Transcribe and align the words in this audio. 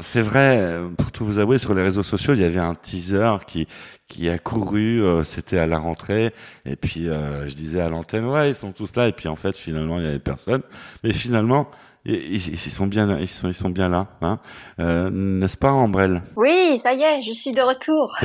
C'est 0.00 0.22
vrai, 0.22 0.80
pour 0.98 1.12
tout 1.12 1.24
vous 1.24 1.38
avouer, 1.38 1.58
sur 1.58 1.72
les 1.72 1.82
réseaux 1.82 2.02
sociaux, 2.02 2.34
il 2.34 2.40
y 2.40 2.44
avait 2.44 2.58
un 2.58 2.74
teaser 2.74 3.36
qui 3.46 3.68
qui 4.08 4.28
a 4.28 4.38
couru, 4.38 5.02
euh, 5.02 5.24
c'était 5.24 5.58
à 5.58 5.66
la 5.66 5.78
rentrée, 5.78 6.32
et 6.64 6.76
puis 6.76 7.08
euh, 7.08 7.48
je 7.48 7.54
disais 7.54 7.80
à 7.80 7.88
l'antenne, 7.88 8.24
ouais, 8.26 8.50
ils 8.50 8.54
sont 8.54 8.72
tous 8.72 8.94
là, 8.96 9.08
et 9.08 9.12
puis 9.12 9.28
en 9.28 9.36
fait, 9.36 9.56
finalement, 9.56 9.98
il 9.98 10.04
y 10.04 10.08
avait 10.08 10.18
personne. 10.18 10.62
Mais 11.02 11.12
finalement, 11.12 11.68
ils, 12.06 12.58
sont 12.58 12.86
bien, 12.86 13.18
ils 13.18 13.28
sont, 13.28 13.48
ils 13.48 13.54
sont 13.54 13.70
bien 13.70 13.88
là, 13.88 14.06
hein 14.22 14.38
euh, 14.78 15.10
n'est-ce 15.10 15.56
pas, 15.56 15.70
Ambrelle? 15.70 16.22
Oui, 16.36 16.80
ça 16.82 16.92
y 16.92 17.02
est, 17.02 17.22
je 17.22 17.32
suis 17.32 17.52
de 17.52 17.60
retour. 17.60 18.16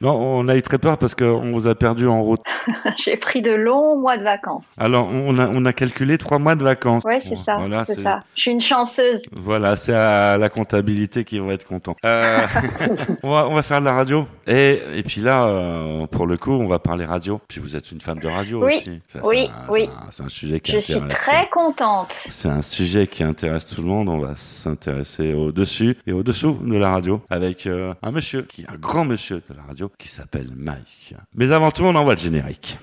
Non, 0.00 0.12
on 0.12 0.48
a 0.48 0.56
eu 0.56 0.62
très 0.62 0.78
peur 0.78 0.98
parce 0.98 1.14
qu'on 1.14 1.52
vous 1.52 1.66
a 1.66 1.74
perdu 1.74 2.06
en 2.06 2.22
route. 2.22 2.40
J'ai 2.96 3.16
pris 3.16 3.42
de 3.42 3.52
longs 3.52 3.96
mois 3.96 4.18
de 4.18 4.24
vacances. 4.24 4.66
Alors, 4.78 5.08
on 5.10 5.38
a, 5.38 5.48
on 5.48 5.64
a 5.64 5.72
calculé 5.72 6.18
trois 6.18 6.38
mois 6.38 6.54
de 6.54 6.62
vacances. 6.62 7.02
Oui, 7.06 7.14
c'est 7.26 7.36
ça. 7.36 7.56
Voilà, 7.56 7.84
c'est 7.86 8.02
ça. 8.02 8.22
Je 8.34 8.42
suis 8.42 8.50
une 8.50 8.60
chanceuse. 8.60 9.22
Voilà, 9.32 9.76
c'est 9.76 9.94
à 9.94 10.36
la 10.36 10.48
comptabilité 10.48 11.24
qui 11.24 11.38
va 11.38 11.52
être 11.52 11.66
content. 11.66 11.96
Euh, 12.04 12.46
on, 13.22 13.30
va, 13.30 13.48
on 13.48 13.54
va 13.54 13.62
faire 13.62 13.80
de 13.80 13.84
la 13.84 13.92
radio. 13.92 14.26
Et, 14.46 14.80
et 14.96 15.02
puis 15.02 15.20
là, 15.20 15.46
euh, 15.46 16.06
pour 16.06 16.26
le 16.26 16.36
coup, 16.36 16.52
on 16.52 16.68
va 16.68 16.78
parler 16.78 17.04
radio. 17.04 17.40
Puis 17.48 17.60
vous 17.60 17.76
êtes 17.76 17.90
une 17.92 18.00
femme 18.00 18.18
de 18.18 18.28
radio 18.28 18.66
oui. 18.66 18.76
aussi. 18.76 19.00
oui, 19.24 19.50
oui. 19.70 19.88
C'est 20.10 20.24
un, 20.24 20.28
sujet 20.28 20.60
qui 20.60 20.72
Je 20.72 20.78
suis 20.80 21.00
très 21.08 21.48
contente. 21.50 22.12
C'est 22.28 22.48
un 22.48 22.62
sujet 22.62 23.06
qui 23.06 23.22
intéresse 23.30 23.66
tout 23.66 23.80
le 23.80 23.86
monde. 23.86 24.08
On 24.08 24.18
va 24.18 24.34
s'intéresser 24.36 25.32
au-dessus 25.32 25.96
et 26.06 26.12
au-dessous 26.12 26.58
de 26.62 26.76
la 26.76 26.90
radio 26.90 27.22
avec 27.30 27.66
euh, 27.66 27.94
un 28.02 28.10
monsieur, 28.10 28.42
qui 28.42 28.66
un 28.68 28.76
grand 28.76 29.04
monsieur 29.04 29.36
de 29.48 29.54
la 29.56 29.62
radio, 29.62 29.90
qui 29.98 30.08
s'appelle 30.08 30.48
Mike. 30.54 31.14
Mais 31.34 31.52
avant 31.52 31.70
tout, 31.70 31.84
on 31.84 31.94
envoie 31.94 32.14
le 32.14 32.20
générique. 32.20 32.78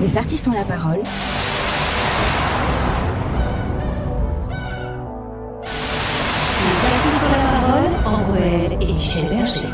Les 0.00 0.16
artistes 0.16 0.48
ont 0.48 0.52
la 0.52 0.64
parole. 0.64 1.02
Les 6.64 6.78
artistes 6.88 7.24
ont 7.24 7.32
la 7.32 7.42
parole, 7.60 7.90
André 8.06 8.78
et 8.80 8.92
Michel 8.92 9.28
Berger. 9.28 9.68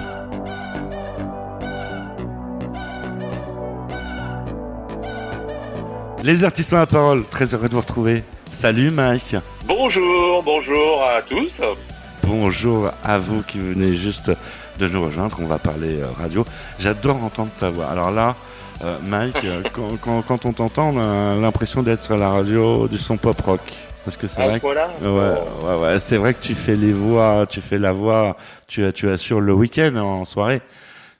Les 6.25 6.45
artistes 6.45 6.73
ont 6.73 6.79
la 6.79 6.87
parole, 6.87 7.25
très 7.29 7.55
heureux 7.55 7.69
de 7.69 7.75
vous 7.75 7.81
retrouver. 7.81 8.25
Salut 8.55 8.93
Mike. 8.93 9.35
Bonjour, 9.67 10.41
bonjour 10.45 11.03
à 11.03 11.21
tous. 11.23 11.51
Bonjour 12.23 12.89
à 13.03 13.19
vous 13.19 13.43
qui 13.43 13.59
venez 13.59 13.97
juste 13.97 14.31
de 14.79 14.87
nous 14.87 15.05
rejoindre. 15.05 15.37
On 15.43 15.47
va 15.47 15.59
parler 15.59 16.01
euh, 16.01 16.07
radio. 16.17 16.45
J'adore 16.79 17.23
entendre 17.25 17.51
ta 17.59 17.71
voix. 17.71 17.87
Alors 17.87 18.13
là, 18.13 18.37
euh, 18.85 18.97
Mike, 19.03 19.45
euh, 19.45 19.63
quand, 20.29 20.47
on 20.47 20.53
t'entend, 20.53 20.95
on 20.95 20.99
a 20.99 21.35
l'impression 21.35 21.83
d'être 21.83 22.03
sur 22.03 22.17
la 22.17 22.31
radio 22.31 22.87
du 22.87 22.97
son 22.97 23.17
pop 23.17 23.39
rock. 23.41 23.61
Parce 24.05 24.17
que 24.17 24.29
c'est 24.29 24.47
vrai. 24.47 24.61
Que... 24.61 24.67
Ouais, 24.67 24.79
ouais, 25.03 25.77
ouais. 25.83 25.99
c'est 25.99 26.17
vrai 26.17 26.33
que 26.33 26.41
tu 26.41 26.55
fais 26.55 26.77
les 26.77 26.93
voix, 26.93 27.47
tu 27.51 27.61
fais 27.61 27.79
la 27.79 27.93
voix, 27.93 28.37
tu, 28.69 28.85
tu 28.93 29.11
assures 29.11 29.41
le 29.41 29.53
week-end 29.53 29.97
en 29.97 30.25
soirée 30.25 30.61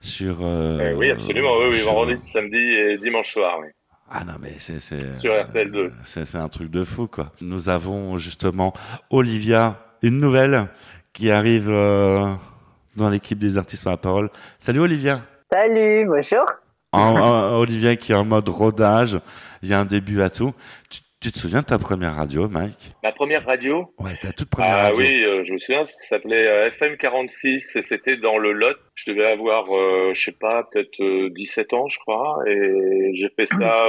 sur. 0.01 0.37
Eh 0.41 0.95
oui, 0.95 1.11
absolument. 1.11 1.57
Oui, 1.59 1.67
oui, 1.73 1.81
vendredi, 1.81 2.17
samedi 2.17 2.57
et 2.57 2.97
dimanche 2.99 3.33
soir. 3.33 3.59
Oui. 3.61 3.67
Ah 4.11 4.25
non 4.25 4.35
mais 4.41 4.55
c'est 4.59 4.81
c'est 4.81 5.15
sur 5.19 5.33
RTL2. 5.33 5.93
C'est 6.03 6.37
un 6.37 6.49
truc 6.49 6.71
de 6.71 6.85
fou 6.85 7.07
quoi. 7.07 7.33
Nous 7.41 7.69
avons 7.69 8.19
justement 8.19 8.73
Olivia, 9.11 9.79
une 10.03 10.21
nouvelle 10.21 10.69
qui 11.13 11.31
arrive 11.31 11.69
dans 11.69 13.11
l'équipe 13.11 13.39
des 13.39 13.59
artistes 13.59 13.87
à 13.87 13.91
la 13.91 13.97
parole. 13.97 14.31
Salut 14.59 14.81
Olivia. 14.81 15.23
Salut, 15.51 16.07
bonjour. 16.07 16.45
Olivia 16.93 17.97
qui 17.97 18.13
est 18.13 18.15
en 18.15 18.25
mode 18.25 18.49
rodage, 18.49 19.19
il 19.63 19.69
y 19.69 19.75
a 19.75 19.81
un 19.81 19.85
début 19.85 20.23
à 20.23 20.31
tout. 20.31 20.53
Tu, 20.91 21.01
te 21.31 21.39
souviens 21.39 21.61
de 21.61 21.67
ta 21.67 21.79
première 21.79 22.15
radio, 22.17 22.49
Mike? 22.49 22.95
Ma 23.03 23.13
première 23.13 23.45
radio? 23.45 23.95
Ouais, 23.99 24.17
ta 24.21 24.33
toute 24.33 24.51
première 24.51 24.79
ah, 24.79 24.83
radio. 24.85 25.01
oui, 25.01 25.25
euh, 25.25 25.45
je 25.45 25.53
me 25.53 25.59
souviens, 25.59 25.85
ça 25.85 25.99
s'appelait 26.07 26.47
euh, 26.47 26.69
FM 26.69 26.97
46 26.97 27.77
et 27.77 27.83
c'était 27.83 28.17
dans 28.17 28.39
le 28.39 28.53
Lot. 28.53 28.77
Je 28.95 29.11
devais 29.13 29.27
avoir, 29.27 29.75
euh, 29.75 30.13
je 30.15 30.23
sais 30.23 30.33
pas, 30.33 30.65
peut-être 30.65 31.29
17 31.29 31.73
ans, 31.73 31.89
je 31.89 31.99
crois, 31.99 32.39
et 32.47 33.11
j'ai 33.15 33.31
fait 33.31 33.47
ça 33.47 33.87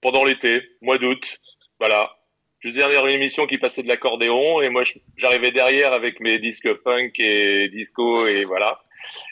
pendant 0.00 0.24
l'été, 0.24 0.62
mois 0.82 0.98
d'août. 0.98 1.38
Voilà, 1.80 2.10
je 2.60 2.70
faisais 2.70 2.82
une 2.82 3.08
émission 3.08 3.46
qui 3.46 3.58
passait 3.58 3.82
de 3.82 3.88
l'accordéon 3.88 4.60
et 4.60 4.68
moi 4.68 4.82
j'arrivais 5.16 5.52
derrière 5.52 5.92
avec 5.92 6.18
mes 6.20 6.38
disques 6.40 6.68
funk 6.82 7.12
et 7.18 7.68
disco 7.68 8.26
et 8.26 8.44
voilà 8.44 8.80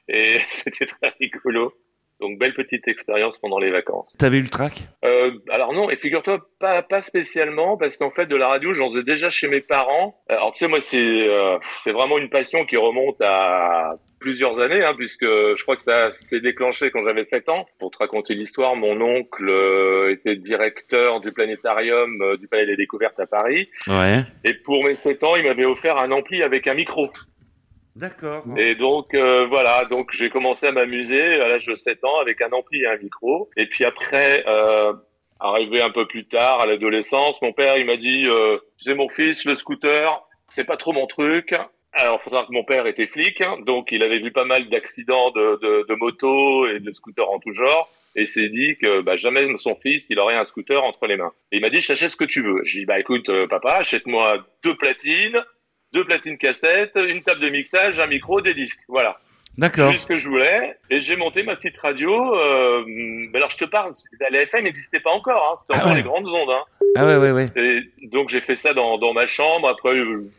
et 0.09 0.39
c'était 0.47 0.87
très 0.87 1.13
rigolo. 1.21 1.75
Donc 2.21 2.39
belle 2.39 2.55
petite 2.55 2.89
expérience 2.89 3.39
pendant 3.39 3.59
les 3.59 3.71
vacances. 3.71 4.17
T'avais 4.19 4.39
eu 4.39 4.43
le 4.43 4.49
track 4.49 4.89
euh, 5.05 5.33
Alors 5.51 5.73
non, 5.73 5.91
et 5.91 5.97
figure-toi 5.97 6.47
pas 6.59 6.83
pas 6.83 7.03
spécialement 7.03 7.77
parce 7.77 7.97
qu'en 7.97 8.11
fait 8.11 8.27
de 8.27 8.37
la 8.37 8.49
radio 8.49 8.73
j'en 8.73 8.91
faisais 8.91 9.03
déjà 9.03 9.31
chez 9.31 9.49
mes 9.49 9.61
parents. 9.61 10.19
Alors 10.29 10.53
tu 10.53 10.61
sais 10.61 10.69
moi 10.69 10.81
c'est 10.81 10.99
euh, 10.99 11.59
c'est 11.85 11.93
vraiment 11.93 12.19
une 12.19 12.31
passion 12.31 12.65
qui 12.65 12.77
remonte 12.77 13.21
à 13.21 13.99
plusieurs 14.19 14.59
années, 14.61 14.83
hein, 14.83 14.95
puisque 14.97 15.25
je 15.25 15.63
crois 15.63 15.77
que 15.77 15.83
ça 15.83 16.11
s'est 16.11 16.41
déclenché 16.41 16.91
quand 16.91 17.03
j'avais 17.05 17.25
7 17.25 17.49
ans. 17.49 17.67
Pour 17.79 17.91
te 17.91 17.99
raconter 17.99 18.35
l'histoire, 18.35 18.77
mon 18.77 19.01
oncle 19.01 19.49
euh, 19.49 20.13
était 20.13 20.37
directeur 20.37 21.21
du 21.21 21.33
planétarium 21.33 22.21
euh, 22.23 22.37
du 22.37 22.49
Palais 22.49 22.67
des 22.67 22.77
Découvertes 22.77 23.21
à 23.21 23.27
Paris. 23.27 23.69
Ouais. 23.87 24.21
Et 24.45 24.55
pour 24.55 24.85
mes 24.85 24.95
7 24.95 25.25
ans, 25.25 25.37
il 25.37 25.45
m'avait 25.45 25.65
offert 25.65 25.99
un 25.99 26.11
ampli 26.11 26.43
avec 26.43 26.67
un 26.67 26.75
micro. 26.75 27.09
D'accord. 27.97 28.45
Et 28.57 28.75
donc 28.75 29.15
euh, 29.15 29.47
voilà, 29.47 29.85
donc 29.87 30.13
j'ai 30.13 30.31
commencé 30.31 30.67
à 30.67 30.73
m'amuser 30.73 31.41
à 31.41 31.49
l'âge 31.49 31.67
de 31.67 31.75
7 31.75 32.05
ans 32.05 32.19
avec 32.21 32.41
un 32.43 32.51
ampli 32.53 32.83
et 32.83 32.87
un 32.87 32.99
micro. 32.99 33.51
Et 33.57 33.67
puis 33.67 33.85
après, 33.85 34.45
arrivé 35.41 35.83
un 35.83 35.91
peu 35.91 36.07
plus 36.07 36.27
tard 36.27 36.61
à 36.61 36.67
l'adolescence, 36.67 37.41
mon 37.43 37.53
père 37.53 37.77
il 37.79 37.87
m'a 37.87 37.97
dit, 37.97 38.29
tu 38.79 38.85
sais 38.85 38.95
mon 38.95 39.09
fils, 39.09 39.45
le 39.45 39.55
scooter, 39.55 40.23
c'est 40.51 40.65
pas 40.65 40.77
trop 40.77 40.93
mon 40.93 41.07
truc. 41.07 41.55
Alors, 41.99 42.21
faut 42.21 42.29
savoir 42.29 42.47
que 42.47 42.53
mon 42.53 42.65
père 42.65 42.87
était 42.87 43.07
flic, 43.07 43.41
hein, 43.41 43.57
donc 43.65 43.91
il 43.91 44.03
avait 44.03 44.19
vu 44.19 44.31
pas 44.31 44.45
mal 44.45 44.69
d'accidents 44.69 45.31
de, 45.31 45.59
de, 45.63 45.87
de 45.89 45.95
moto 45.95 46.69
et 46.69 46.79
de 46.79 46.93
scooters 46.93 47.31
en 47.31 47.39
tout 47.39 47.53
genre, 47.53 47.89
et 48.15 48.27
s'est 48.27 48.51
dit 48.51 48.77
que 48.77 49.01
bah, 49.01 49.17
jamais 49.17 49.47
son 49.57 49.75
fils 49.77 50.11
il 50.11 50.19
aurait 50.19 50.37
un 50.37 50.45
scooter 50.45 50.85
entre 50.85 51.07
les 51.07 51.17
mains. 51.17 51.33
Et 51.53 51.57
il 51.57 51.63
m'a 51.63 51.71
dit, 51.71 51.81
j'achète 51.81 52.11
ce 52.11 52.17
que 52.17 52.25
tu 52.25 52.43
veux. 52.43 52.61
J'ai 52.65 52.81
dit, 52.81 52.85
bah 52.85 53.01
écoute, 53.01 53.31
euh, 53.31 53.47
papa, 53.47 53.77
achète-moi 53.77 54.47
deux 54.63 54.77
platines, 54.77 55.43
deux 55.93 56.05
platines 56.05 56.39
cassettes, 56.39 56.97
une 56.97 57.23
table 57.23 57.41
de 57.41 57.49
mixage, 57.49 58.01
un 58.01 58.07
micro, 58.07 58.41
des 58.41 58.55
disques. 58.55 58.83
Voilà. 58.89 59.17
D'accord. 59.59 59.91
C'est 59.91 59.99
ce 59.99 60.07
que 60.07 60.17
je 60.19 60.29
voulais. 60.29 60.77
Et 60.91 61.01
j'ai 61.01 61.17
monté 61.17 61.43
ma 61.43 61.57
petite 61.57 61.79
radio. 61.79 62.35
Euh, 62.35 62.85
alors 63.35 63.49
je 63.49 63.57
te 63.57 63.65
parle, 63.65 63.95
la 64.31 64.43
FM 64.43 64.65
n'existait 64.65 65.01
pas 65.01 65.11
encore. 65.11 65.51
Hein, 65.51 65.57
C'était 65.59 65.81
ah 65.81 65.85
encore 65.85 65.97
les 65.97 66.03
grandes 66.03 66.29
ondes. 66.29 66.51
Hein. 66.51 66.65
Ah 66.95 67.07
ouais, 67.07 67.17
ouais, 67.17 67.31
ouais. 67.31 67.49
Et 67.57 68.07
donc 68.09 68.29
j'ai 68.29 68.43
fait 68.43 68.57
ça 68.57 68.75
dans, 68.75 68.99
dans 68.99 69.15
ma 69.15 69.27
chambre. 69.27 69.69
Après, 69.69 69.95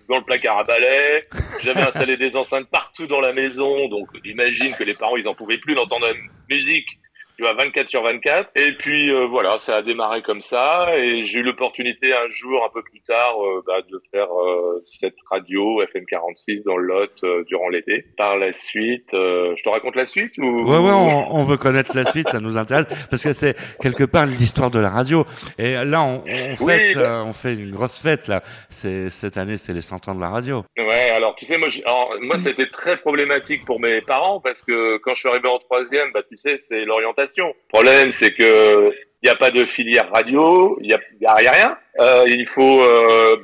dans 0.08 0.18
le 0.18 0.24
placard 0.24 0.60
à 0.60 0.64
balai. 0.64 1.22
J'avais 1.64 1.82
installé 1.88 2.18
des 2.18 2.36
enceintes 2.36 2.68
partout 2.68 3.08
dans 3.08 3.22
la 3.22 3.34
maison. 3.34 3.88
Donc 3.90 4.08
j'imagine 4.24 4.74
que 4.76 4.84
les 4.84 4.94
parents, 4.94 5.18
ils 5.18 5.28
en 5.28 5.34
pouvaient 5.34 5.58
plus 5.58 5.74
d'entendre 5.74 6.08
la 6.08 6.14
musique 6.50 7.00
tu 7.38 7.44
vois, 7.44 7.54
24 7.54 7.88
sur 7.88 8.02
24. 8.02 8.50
Et 8.56 8.72
puis 8.74 9.12
euh, 9.12 9.28
voilà, 9.28 9.58
ça 9.60 9.76
a 9.76 9.82
démarré 9.84 10.24
comme 10.24 10.42
ça. 10.42 10.88
Et 10.96 11.24
j'ai 11.24 11.40
eu 11.40 11.44
l'opportunité 11.44 12.12
un 12.14 12.28
jour, 12.30 12.64
un 12.66 12.74
peu 12.74 12.82
plus 12.82 13.02
tard, 13.02 13.36
euh, 13.40 13.64
bah, 13.66 13.82
de 13.90 14.02
faire 14.12 14.28
euh, 14.32 14.84
cette 14.86 15.16
radio 15.30 15.84
FM 15.84 16.06
46 16.06 16.64
dans 16.64 16.78
le 16.78 16.88
Lot 16.88 17.46
durant 17.46 17.70
l'été. 17.70 18.06
Par 18.18 18.38
la 18.38 18.54
suite, 18.54 19.10
je 19.12 19.62
te 19.62 19.70
raconte 19.70 19.96
la 19.96 20.06
suite 20.06 20.38
ou? 20.40 20.64
Ouais, 20.64 20.78
ouais, 20.78 20.92
on, 20.92 21.44
veut 21.44 21.58
connaître 21.58 21.96
la 21.96 22.06
suite, 22.06 22.28
ça 22.30 22.40
nous 22.40 22.58
intéresse 22.58 22.86
parce 23.10 23.24
que 23.24 23.34
c'est 23.34 23.56
quelque 23.80 24.04
part 24.04 24.26
l'histoire 24.26 24.72
de 24.72 24.80
la 24.80 24.90
radio. 24.90 25.26
Et 25.60 25.74
là, 25.74 26.02
on, 26.02 26.24
on 26.26 26.56
fête, 26.56 26.96
bah 26.96 27.24
on 27.26 27.34
fait 27.34 27.54
une 27.54 27.72
grosse 27.72 28.00
fête 28.02 28.28
là. 28.28 28.42
C'est 28.70 29.10
cette 29.10 29.38
année, 29.38 29.58
c'est 29.58 29.74
les 29.74 29.82
100 29.82 30.08
ans 30.08 30.16
de 30.16 30.22
la 30.22 30.30
radio. 30.30 30.64
Ouais, 30.78 31.12
alors 31.12 31.36
tu 31.36 31.46
sais, 31.46 31.58
moi, 31.58 31.68
alors, 31.86 32.14
moi, 32.22 32.38
c'était 32.38 32.68
très 32.68 32.98
problématique 32.98 33.66
pour 33.66 33.80
mes 33.80 34.02
parents 34.02 34.40
parce 34.40 34.64
que 34.64 34.98
quand 34.98 35.14
je 35.14 35.20
suis 35.20 35.30
arrivé 35.30 35.50
en 35.50 35.60
troisième, 35.60 36.12
bah 36.14 36.22
tu 36.28 36.38
sais, 36.38 36.58
c'est 36.58 36.86
l'orientation 36.86 37.27
le 37.38 37.68
problème, 37.70 38.12
c'est 38.12 38.34
que 38.34 38.94
il 39.24 39.26
n'y 39.28 39.32
a 39.32 39.36
pas 39.36 39.52
de 39.52 39.66
filière 39.66 40.10
radio, 40.14 40.78
il 40.82 40.88
n'y 40.88 41.26
a, 41.26 41.34
rien. 41.34 41.78
Euh, 42.00 42.26
il 42.28 42.48
faut, 42.48 42.82
euh, 42.82 43.36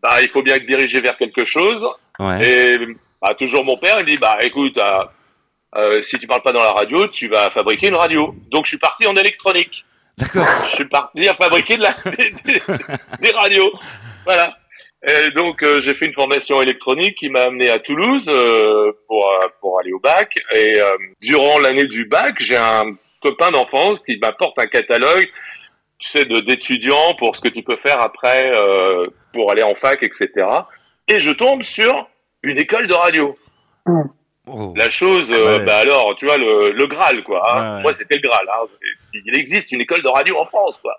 bah, 0.00 0.22
il 0.22 0.28
faut 0.28 0.42
bien 0.42 0.54
être 0.54 0.66
dirigé 0.66 1.00
vers 1.00 1.16
quelque 1.16 1.44
chose. 1.44 1.86
Et 2.40 2.76
bah, 3.20 3.34
toujours 3.36 3.64
mon 3.64 3.76
père, 3.76 3.98
il 4.00 4.06
dit, 4.06 4.16
bah, 4.16 4.38
écoute, 4.42 4.78
euh, 5.76 6.02
si 6.02 6.18
tu 6.18 6.26
parles 6.26 6.42
pas 6.42 6.52
dans 6.52 6.62
la 6.62 6.70
radio, 6.70 7.08
tu 7.08 7.28
vas 7.28 7.50
fabriquer 7.50 7.88
une 7.88 7.96
radio. 7.96 8.34
Donc, 8.50 8.64
je 8.66 8.70
suis 8.70 8.78
parti 8.78 9.06
en 9.06 9.16
électronique. 9.16 9.84
D'accord. 10.16 10.46
Je 10.66 10.76
suis 10.76 10.88
parti 10.88 11.28
à 11.28 11.34
fabriquer 11.34 11.76
de 11.76 11.82
la, 11.82 11.96
des, 13.20 13.30
radios. 13.30 13.72
Voilà. 14.24 14.56
Et 15.06 15.30
donc 15.30 15.62
euh, 15.62 15.78
j'ai 15.78 15.94
fait 15.94 16.06
une 16.06 16.12
formation 16.12 16.60
électronique 16.60 17.18
qui 17.18 17.28
m'a 17.28 17.42
amené 17.42 17.70
à 17.70 17.78
Toulouse 17.78 18.24
euh, 18.26 18.90
pour 19.06 19.32
pour 19.60 19.78
aller 19.78 19.92
au 19.92 20.00
bac. 20.00 20.34
Et 20.56 20.72
durant 21.20 21.60
l'année 21.60 21.86
du 21.86 22.06
bac, 22.06 22.34
j'ai 22.40 22.56
un 22.56 22.90
copain 23.20 23.50
d'enfance 23.50 24.00
qui 24.00 24.16
m'apporte 24.18 24.58
un 24.58 24.66
catalogue, 24.66 25.28
tu 25.98 26.08
sais, 26.08 26.24
de 26.24 26.40
d'étudiants 26.40 27.14
pour 27.18 27.36
ce 27.36 27.40
que 27.40 27.48
tu 27.48 27.62
peux 27.62 27.76
faire 27.76 28.00
après 28.00 28.52
euh, 28.56 29.08
pour 29.32 29.50
aller 29.50 29.62
en 29.62 29.74
fac, 29.74 30.02
etc. 30.02 30.28
Et 31.08 31.20
je 31.20 31.30
tombe 31.30 31.62
sur 31.62 32.08
une 32.42 32.58
école 32.58 32.86
de 32.86 32.94
radio. 32.94 33.36
Oh. 34.50 34.72
La 34.76 34.88
chose, 34.88 35.30
euh, 35.30 35.58
bah 35.60 35.78
alors, 35.78 36.14
tu 36.16 36.26
vois, 36.26 36.38
le, 36.38 36.70
le 36.70 36.86
Graal, 36.86 37.22
quoi. 37.22 37.42
Hein. 37.50 37.80
Moi, 37.82 37.92
c'était 37.92 38.16
le 38.16 38.22
Graal. 38.22 38.46
Hein. 38.48 38.66
Il 39.12 39.36
existe 39.36 39.72
une 39.72 39.80
école 39.80 40.02
de 40.02 40.08
radio 40.08 40.38
en 40.38 40.46
France, 40.46 40.78
quoi. 40.78 40.94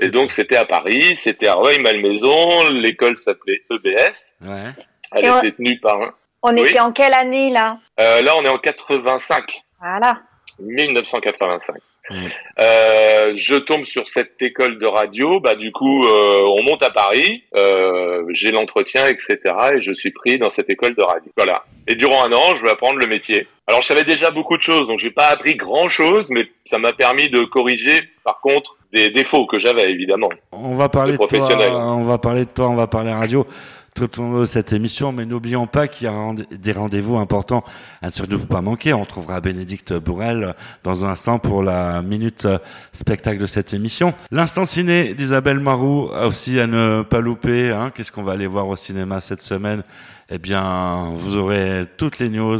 Et 0.00 0.08
donc, 0.08 0.30
c'était 0.30 0.56
à 0.56 0.64
Paris, 0.64 1.14
c'était 1.14 1.46
à 1.46 1.54
Rueil-Malmaison, 1.54 2.70
l'école 2.70 3.16
s'appelait 3.16 3.62
EBS. 3.70 4.34
Ouais. 4.40 4.72
Elle 5.12 5.26
était 5.26 5.52
tenue 5.52 5.78
par 5.78 6.00
un. 6.00 6.14
On 6.42 6.56
était 6.56 6.80
en 6.80 6.92
quelle 6.92 7.14
année 7.14 7.50
là? 7.50 7.78
Là, 7.98 8.34
on 8.36 8.44
est 8.44 8.48
en 8.48 8.58
85. 8.58 9.62
Voilà. 9.80 10.18
1985. 10.60 11.76
Euh, 12.60 13.32
je 13.36 13.54
tombe 13.56 13.84
sur 13.84 14.06
cette 14.06 14.40
école 14.42 14.78
de 14.78 14.86
radio, 14.86 15.40
bah 15.40 15.54
du 15.54 15.72
coup 15.72 16.04
euh, 16.04 16.44
on 16.48 16.62
monte 16.62 16.82
à 16.82 16.90
Paris, 16.90 17.44
euh, 17.56 18.24
j'ai 18.30 18.50
l'entretien, 18.50 19.06
etc. 19.06 19.38
Et 19.76 19.80
je 19.80 19.92
suis 19.92 20.10
pris 20.10 20.38
dans 20.38 20.50
cette 20.50 20.68
école 20.68 20.94
de 20.94 21.02
radio. 21.02 21.32
Voilà. 21.36 21.64
Et 21.88 21.94
durant 21.94 22.24
un 22.24 22.32
an, 22.32 22.54
je 22.56 22.62
vais 22.62 22.70
apprendre 22.70 22.98
le 22.98 23.06
métier. 23.06 23.46
Alors 23.66 23.80
je 23.80 23.86
savais 23.86 24.04
déjà 24.04 24.30
beaucoup 24.30 24.58
de 24.58 24.62
choses, 24.62 24.86
donc 24.88 24.98
j'ai 24.98 25.10
pas 25.10 25.28
appris 25.28 25.56
grand 25.56 25.88
chose, 25.88 26.26
mais 26.30 26.46
ça 26.66 26.76
m'a 26.76 26.92
permis 26.92 27.30
de 27.30 27.40
corriger, 27.44 28.02
par 28.22 28.40
contre, 28.42 28.76
des 28.92 29.08
défauts 29.08 29.46
que 29.46 29.58
j'avais 29.58 29.90
évidemment. 29.90 30.28
On 30.52 30.74
va 30.74 30.90
parler 30.90 31.12
de, 31.12 31.16
toi, 31.16 31.48
on 31.70 32.04
va 32.04 32.18
parler 32.18 32.44
de 32.44 32.50
toi, 32.50 32.68
on 32.68 32.76
va 32.76 32.86
parler 32.86 33.12
radio 33.12 33.46
tout 33.94 34.20
au 34.20 34.22
long 34.24 34.40
de 34.40 34.44
cette 34.44 34.72
émission, 34.72 35.12
mais 35.12 35.24
n'oublions 35.24 35.66
pas 35.68 35.86
qu'il 35.86 36.08
y 36.08 36.10
a 36.10 36.34
des 36.50 36.72
rendez-vous 36.72 37.16
importants 37.16 37.62
à 38.02 38.06
ne 38.06 38.10
surtout 38.10 38.40
pas 38.40 38.60
manquer. 38.60 38.92
On 38.92 39.04
trouvera 39.04 39.40
Bénédicte 39.40 39.92
Bourrel 39.92 40.56
dans 40.82 41.04
un 41.04 41.10
instant 41.10 41.38
pour 41.38 41.62
la 41.62 42.02
minute 42.02 42.48
spectacle 42.92 43.40
de 43.40 43.46
cette 43.46 43.72
émission. 43.72 44.12
L'instant 44.32 44.66
ciné 44.66 45.14
d'Isabelle 45.14 45.60
Marou 45.60 46.08
aussi 46.08 46.58
à 46.58 46.66
ne 46.66 47.02
pas 47.02 47.20
louper. 47.20 47.70
Hein. 47.70 47.92
Qu'est-ce 47.94 48.10
qu'on 48.10 48.24
va 48.24 48.32
aller 48.32 48.48
voir 48.48 48.66
au 48.66 48.74
cinéma 48.74 49.20
cette 49.20 49.42
semaine? 49.42 49.84
Eh 50.28 50.38
bien, 50.38 51.10
vous 51.12 51.36
aurez 51.36 51.84
toutes 51.96 52.18
les 52.18 52.30
news 52.30 52.58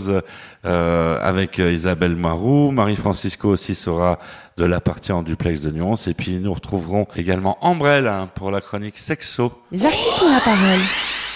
euh, 0.65 1.19
avec 1.21 1.59
Isabelle 1.59 2.15
Marou. 2.15 2.71
Marie-Francisco 2.71 3.49
aussi 3.49 3.75
sera 3.75 4.21
de 4.57 4.67
la 4.67 4.81
partie 4.81 5.11
en 5.11 5.23
duplex 5.23 5.63
de 5.63 5.71
nuance. 5.71 6.07
Et 6.07 6.15
puis, 6.15 6.37
nous 6.37 6.55
retrouverons 6.55 7.09
également 7.17 7.59
Ambrelle 7.61 8.07
hein, 8.07 8.29
pour 8.35 8.53
la 8.53 8.61
chronique 8.61 8.99
sexo. 8.99 9.51
Les 9.73 9.85
artistes 9.85 10.23
ont 10.23 10.31
la 10.31 10.41
parole. 10.41 10.81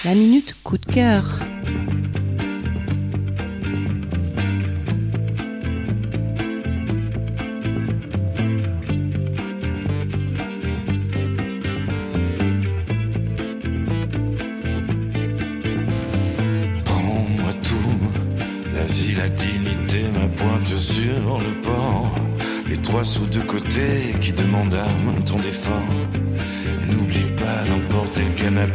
La 0.05 0.15
minute 0.15 0.55
coup 0.63 0.79
de 0.79 0.87
cœur. 0.87 1.41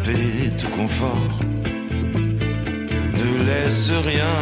Tout 0.04 0.70
confort. 0.70 1.30
Ne 3.20 3.46
laisse 3.46 3.90
rien. 4.06 4.38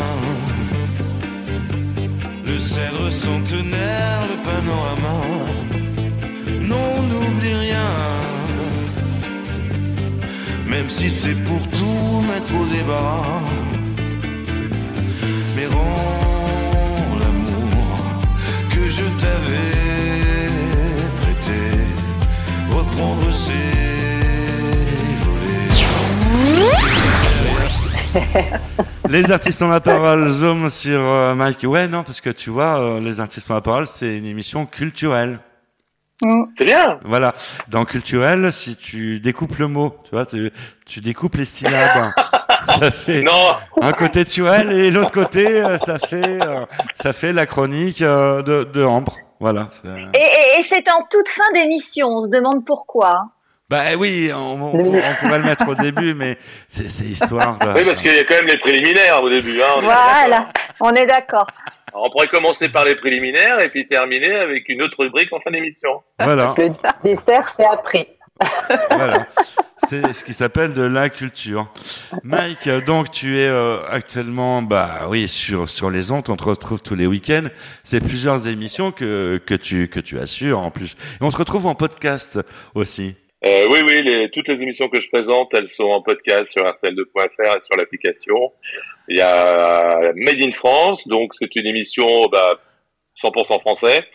Le 2.47 2.57
cèdre 2.57 3.11
centenaire, 3.11 4.21
le 4.31 4.37
panorama. 4.49 5.17
Non, 6.61 7.03
n'oublie 7.03 7.53
rien. 7.53 7.93
Même 10.65 10.89
si 10.89 11.09
c'est 11.09 11.35
pour 11.43 11.67
tout 11.69 12.21
mettre 12.27 12.53
au 12.55 12.65
débat. 12.65 13.21
Mais 15.55 15.67
rends 15.67 17.15
l'amour 17.19 17.97
que 18.69 18.89
je 18.89 19.05
t'avais 19.21 20.47
prêté. 21.21 21.61
Reprendre 22.71 23.31
ses 23.31 23.80
les 29.09 29.31
artistes 29.31 29.61
ont 29.61 29.69
la 29.69 29.79
parole, 29.79 30.29
zoom 30.29 30.69
sur 30.69 30.99
euh, 30.99 31.35
Mike. 31.35 31.63
Ouais, 31.63 31.87
non, 31.87 32.03
parce 32.03 32.21
que 32.21 32.29
tu 32.29 32.49
vois, 32.49 32.79
euh, 32.79 32.99
les 32.99 33.19
artistes 33.19 33.49
ont 33.51 33.55
la 33.55 33.61
parole, 33.61 33.87
c'est 33.87 34.17
une 34.17 34.25
émission 34.25 34.65
culturelle. 34.65 35.39
C'est 36.57 36.65
bien. 36.65 36.99
Voilà. 37.03 37.33
Dans 37.69 37.83
culturel, 37.83 38.53
si 38.53 38.75
tu 38.75 39.19
découpes 39.19 39.57
le 39.57 39.67
mot, 39.67 39.95
tu 40.03 40.11
vois, 40.11 40.25
tu, 40.27 40.51
tu 40.85 40.99
découpes 41.01 41.35
les 41.35 41.45
syllabes. 41.45 42.11
ça 42.67 42.91
fait 42.91 43.23
Non. 43.23 43.55
un 43.81 43.91
côté 43.91 44.23
Turel 44.23 44.71
et 44.71 44.91
l'autre 44.91 45.11
côté, 45.11 45.47
euh, 45.63 45.79
ça 45.79 45.97
fait, 45.97 46.37
ça 46.93 47.11
fait 47.11 47.33
la 47.33 47.47
chronique 47.47 48.01
de, 48.03 48.65
de 48.71 48.83
Ambre. 48.83 49.17
Voilà. 49.39 49.69
c'est- 49.71 49.87
Et, 49.87 50.19
et- 50.21 50.59
et 50.59 50.63
c'est 50.63 50.87
en 50.91 51.01
toute 51.09 51.27
fin 51.27 51.51
d'émission, 51.55 52.07
on 52.09 52.21
se 52.21 52.29
demande 52.29 52.63
pourquoi. 52.65 53.15
Bah 53.71 53.83
oui, 53.97 54.29
on, 54.35 54.61
on, 54.61 54.75
on 54.75 55.15
pourrait 55.21 55.39
le 55.39 55.45
mettre 55.45 55.65
au 55.65 55.75
début, 55.75 56.13
mais 56.13 56.37
c'est 56.67 56.89
c'est 56.89 57.05
histoire. 57.05 57.57
Oui, 57.73 57.85
parce 57.85 58.01
qu'il 58.01 58.13
y 58.13 58.19
a 58.19 58.23
quand 58.25 58.35
même 58.35 58.47
les 58.47 58.57
préliminaires 58.57 59.23
au 59.23 59.29
début. 59.29 59.61
Hein, 59.61 59.65
on 59.77 59.81
est 59.81 59.85
d'accord. 59.87 60.09
Voilà, 60.19 60.49
on 60.81 60.91
est 60.93 61.05
d'accord. 61.05 61.47
On 61.93 62.09
pourrait 62.09 62.27
commencer 62.27 62.67
par 62.67 62.83
les 62.83 62.95
préliminaires 62.95 63.61
et 63.61 63.69
puis 63.69 63.87
terminer 63.87 64.35
avec 64.35 64.67
une 64.67 64.81
autre 64.81 64.97
rubrique 64.99 65.31
en 65.31 65.39
fin 65.39 65.51
d'émission. 65.51 66.01
Voilà, 66.19 66.53
Le 66.57 66.69
dessert, 67.15 67.53
c'est 67.57 67.65
après. 67.65 68.09
voilà. 68.89 69.25
C'est 69.87 70.13
ce 70.13 70.23
qui 70.23 70.33
s'appelle 70.33 70.73
de 70.73 70.81
la 70.83 71.09
culture. 71.09 71.71
Mike, 72.23 72.67
donc 72.85 73.09
tu 73.11 73.37
es 73.37 73.47
euh, 73.47 73.79
actuellement, 73.89 74.61
bah 74.61 75.01
oui, 75.07 75.27
sur 75.27 75.69
sur 75.69 75.89
les 75.89 76.11
ondes. 76.11 76.25
On 76.29 76.35
te 76.35 76.43
retrouve 76.43 76.81
tous 76.81 76.95
les 76.95 77.07
week-ends. 77.07 77.47
C'est 77.83 78.01
plusieurs 78.01 78.47
émissions 78.47 78.91
que 78.91 79.41
que 79.45 79.53
tu 79.53 79.87
que 79.87 79.99
tu 79.99 80.19
assures 80.19 80.59
en 80.59 80.71
plus. 80.71 80.91
Et 80.93 81.23
on 81.23 81.31
se 81.31 81.37
retrouve 81.37 81.67
en 81.67 81.75
podcast 81.75 82.39
aussi. 82.75 83.15
Euh, 83.43 83.67
oui, 83.71 83.79
oui, 83.87 84.03
les, 84.03 84.29
toutes 84.29 84.47
les 84.47 84.61
émissions 84.61 84.87
que 84.87 85.01
je 85.01 85.09
présente, 85.09 85.49
elles 85.53 85.67
sont 85.67 85.85
en 85.85 86.01
podcast 86.01 86.51
sur 86.51 86.63
RTL2.fr 86.63 87.57
et 87.57 87.61
sur 87.61 87.75
l'application. 87.75 88.53
Il 89.07 89.17
y 89.17 89.21
a 89.21 90.13
Made 90.15 90.41
in 90.41 90.51
France, 90.51 91.07
donc 91.07 91.33
c'est 91.33 91.55
une 91.55 91.65
émission 91.65 92.27
bah, 92.31 92.59
100% 93.19 93.59
français, 93.61 94.05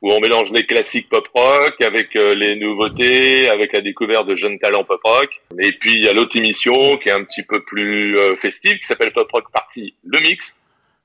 où 0.00 0.12
on 0.12 0.18
mélange 0.18 0.50
les 0.50 0.66
classiques 0.66 1.08
pop 1.08 1.28
rock 1.32 1.80
avec 1.80 2.16
euh, 2.16 2.34
les 2.34 2.56
nouveautés, 2.56 3.48
avec 3.48 3.72
la 3.72 3.82
découverte 3.82 4.26
de 4.26 4.34
jeunes 4.34 4.58
talents 4.58 4.84
pop 4.84 5.00
rock. 5.04 5.30
Et 5.60 5.72
puis 5.72 5.94
il 5.94 6.04
y 6.04 6.08
a 6.08 6.12
l'autre 6.12 6.36
émission 6.36 6.74
qui 6.98 7.08
est 7.08 7.12
un 7.12 7.22
petit 7.22 7.44
peu 7.44 7.62
plus 7.64 8.18
euh, 8.18 8.34
festive, 8.36 8.78
qui 8.78 8.86
s'appelle 8.86 9.12
Pop 9.12 9.30
Rock 9.30 9.44
Party, 9.52 9.94
le 10.02 10.20
mix. 10.20 10.58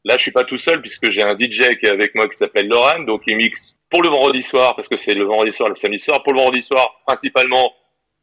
Là, 0.04 0.16
je 0.18 0.24
suis 0.24 0.32
pas 0.32 0.46
tout 0.46 0.58
seul 0.58 0.82
puisque 0.82 1.12
j'ai 1.12 1.22
un 1.22 1.38
DJ 1.38 1.70
qui 1.80 1.86
est 1.86 1.92
avec 1.92 2.16
moi 2.16 2.28
qui 2.28 2.38
s'appelle 2.38 2.68
Laurent, 2.68 3.02
donc 3.02 3.22
il 3.28 3.36
mixe 3.36 3.77
pour 3.90 4.02
le 4.04 4.10
vendredi 4.10 4.42
soir, 4.42 4.76
parce 4.76 4.88
que 4.88 4.98
c'est 4.98 5.14
le 5.14 5.24
vendredi 5.26 5.52
soir, 5.52 5.70
le 5.70 5.76
samedi 5.76 6.00
soir, 6.00 6.24
pour 6.24 6.34
le 6.34 6.40
vendredi 6.40 6.62
soir, 6.62 6.86
principalement 7.06 7.72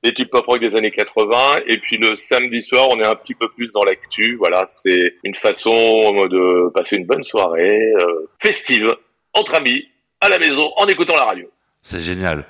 les 0.02 0.12
tubes 0.12 0.28
pop 0.28 0.44
rock 0.46 0.60
des 0.60 0.76
années 0.76 0.90
80, 0.90 1.56
et 1.66 1.78
puis 1.78 1.96
le 1.96 2.14
samedi 2.14 2.60
soir, 2.60 2.88
on 2.90 3.00
est 3.00 3.06
un 3.06 3.14
petit 3.14 3.34
peu 3.34 3.48
plus 3.56 3.70
dans 3.72 3.82
l'actu. 3.84 4.36
Voilà, 4.38 4.66
c'est 4.68 5.14
une 5.24 5.34
façon 5.34 5.70
de 6.26 6.70
passer 6.74 6.96
une 6.96 7.06
bonne 7.06 7.22
soirée 7.24 7.78
euh, 8.02 8.28
festive 8.38 8.94
entre 9.32 9.54
amis 9.54 9.88
à 10.20 10.28
la 10.28 10.38
maison 10.38 10.70
en 10.76 10.86
écoutant 10.88 11.16
la 11.16 11.24
radio. 11.24 11.50
C'est 11.80 12.00
génial. 12.00 12.46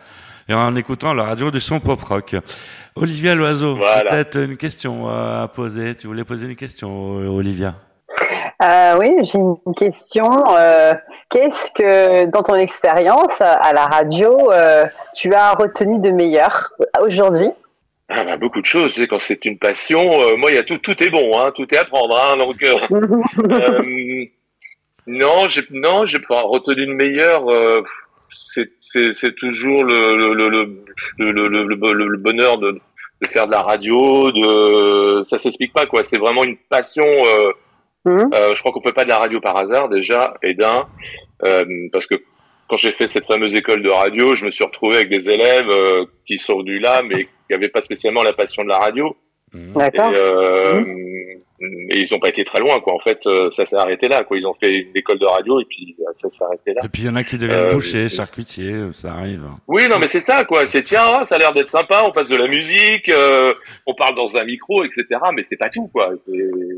Et 0.49 0.53
en 0.55 0.75
écoutant 0.77 1.15
la 1.15 1.25
radio 1.25 1.51
du 1.53 1.61
son 1.61 1.79
pop 1.81 2.01
rock. 2.03 2.35
Olivia 2.97 3.35
Loiseau, 3.35 3.77
Voilà. 3.77 4.11
peut-être 4.11 4.37
une 4.39 4.57
question 4.57 5.09
euh, 5.09 5.45
à 5.45 5.49
poser. 5.49 5.95
Tu 5.95 6.07
voulais 6.09 6.25
poser 6.25 6.49
une 6.49 6.57
question, 6.57 7.19
euh, 7.21 7.29
Olivia? 7.29 7.77
Euh, 8.65 8.97
oui, 8.99 9.11
j'ai 9.23 9.39
une 9.39 9.57
question. 9.77 10.31
Euh, 10.57 10.95
Qu'est-ce 11.31 11.71
que, 11.73 12.27
dans 12.27 12.43
ton 12.43 12.55
expérience 12.55 13.41
à 13.41 13.73
la 13.73 13.87
radio, 13.87 14.53
euh, 14.53 14.85
tu 15.15 15.35
as 15.35 15.53
retenu 15.53 15.99
de 15.99 16.11
meilleur 16.11 16.73
aujourd'hui? 17.01 17.51
Ah 18.09 18.23
bah, 18.25 18.37
beaucoup 18.37 18.61
de 18.61 18.67
choses, 18.67 18.95
quand 19.09 19.19
c'est 19.19 19.45
une 19.45 19.59
passion, 19.59 20.05
moi 20.37 20.51
il 20.51 20.57
y 20.57 20.59
a 20.59 20.63
tout, 20.63 20.79
tout 20.79 21.03
est 21.03 21.11
bon, 21.11 21.39
hein, 21.41 21.51
tout 21.55 21.67
est 21.75 21.79
à 21.79 21.85
prendre, 21.85 22.17
hein, 22.17 22.37
donc 22.37 22.57
non, 25.07 25.49
j'ai 25.49 25.63
non, 25.71 26.05
j'ai 26.05 26.21
pas 26.21 26.43
retenu 26.43 26.87
le 26.87 26.95
meilleur. 26.95 27.45
c'est 28.81 29.35
toujours 29.37 29.85
le 29.85 30.57
bonheur 32.17 32.59
de 32.59 32.79
de 33.23 33.29
faire 33.29 33.47
de 33.47 33.53
la 33.53 33.63
radio, 33.63 34.33
de 34.33 35.23
ça 35.25 35.39
s'explique 35.39 35.73
pas 35.73 35.87
quoi. 35.87 36.03
C'est 36.05 36.19
vraiment 36.19 36.45
une 36.45 36.57
passion. 36.57 37.05
euh, 37.05 37.53
Mhm. 38.07 38.31
euh, 38.35 38.55
je 38.55 38.61
crois 38.61 38.73
qu'on 38.73 38.81
peut 38.83 38.93
pas 38.93 39.05
de 39.05 39.09
la 39.09 39.19
radio 39.19 39.41
par 39.41 39.57
hasard 39.57 39.89
déjà, 39.89 40.35
et 40.43 40.55
d'un 40.55 40.87
euh, 41.47 41.65
parce 41.93 42.07
que 42.07 42.15
quand 42.69 42.77
j'ai 42.77 42.93
fait 42.93 43.07
cette 43.07 43.27
fameuse 43.27 43.55
école 43.55 43.83
de 43.83 43.91
radio, 43.91 44.35
je 44.35 44.45
me 44.47 44.51
suis 44.51 44.65
retrouvé 44.65 44.97
avec 44.97 45.11
des 45.11 45.29
élèves 45.29 45.69
euh, 45.71 46.05
qui 46.27 46.39
sont 46.39 46.59
venus 46.59 46.81
là, 46.83 47.03
mais 47.03 47.25
qui 47.25 47.31
n'avaient 47.53 47.69
pas 47.69 47.81
spécialement 47.83 48.23
la 48.23 48.33
passion 48.33 48.63
de 48.65 48.69
la 48.69 48.79
radio. 48.79 49.17
Et, 49.55 49.59
D'accord. 49.79 50.13
euh, 50.17 50.83
et 51.91 52.01
ils 52.01 52.13
ont 52.15 52.19
pas 52.19 52.29
été 52.31 52.43
très 52.43 52.59
loin, 52.59 52.81
quoi. 52.81 52.95
En 52.95 52.99
fait, 52.99 53.21
euh, 53.27 53.51
ça 53.53 53.65
s'est 53.67 53.77
arrêté 53.77 54.09
là, 54.09 54.25
quoi. 54.25 54.37
Ils 54.37 54.47
ont 54.47 54.55
fait 54.55 54.69
une 54.75 54.91
école 54.97 55.19
de 55.19 55.27
radio 55.27 55.61
et 55.61 55.65
puis 55.67 55.95
euh, 56.01 56.11
ça 56.15 56.29
s'est 56.31 56.43
arrêté 56.45 56.73
là. 56.75 56.81
Et 56.85 56.89
puis 56.89 57.03
il 57.03 57.07
y 57.07 57.09
en 57.09 57.15
a 57.17 57.23
qui 57.23 57.39
deviennent 57.39 57.69
Euh, 57.69 57.75
bouchers, 57.75 58.09
charcutiers, 58.09 58.75
ça 58.93 59.13
arrive. 59.13 59.45
Oui, 59.69 59.87
non, 59.89 59.99
mais 59.99 60.09
c'est 60.09 60.21
ça, 60.21 60.45
quoi. 60.45 60.67
C'est 60.67 60.83
tiens, 60.83 61.03
ah, 61.21 61.25
ça 61.27 61.37
a 61.37 61.39
l'air 61.39 61.53
d'être 61.53 61.71
sympa. 61.71 62.03
On 62.05 62.11
passe 62.11 62.29
de 62.29 62.37
la 62.37 62.49
musique, 62.49 63.09
euh, 63.11 63.53
on 63.87 63.95
parle 63.95 64.17
dans 64.17 64.35
un 64.37 64.45
micro, 64.45 64.85
etc. 64.85 65.05
Mais 65.35 65.43
c'est 65.45 65.57
pas 65.59 65.69
tout, 65.71 65.89
quoi. 65.93 66.11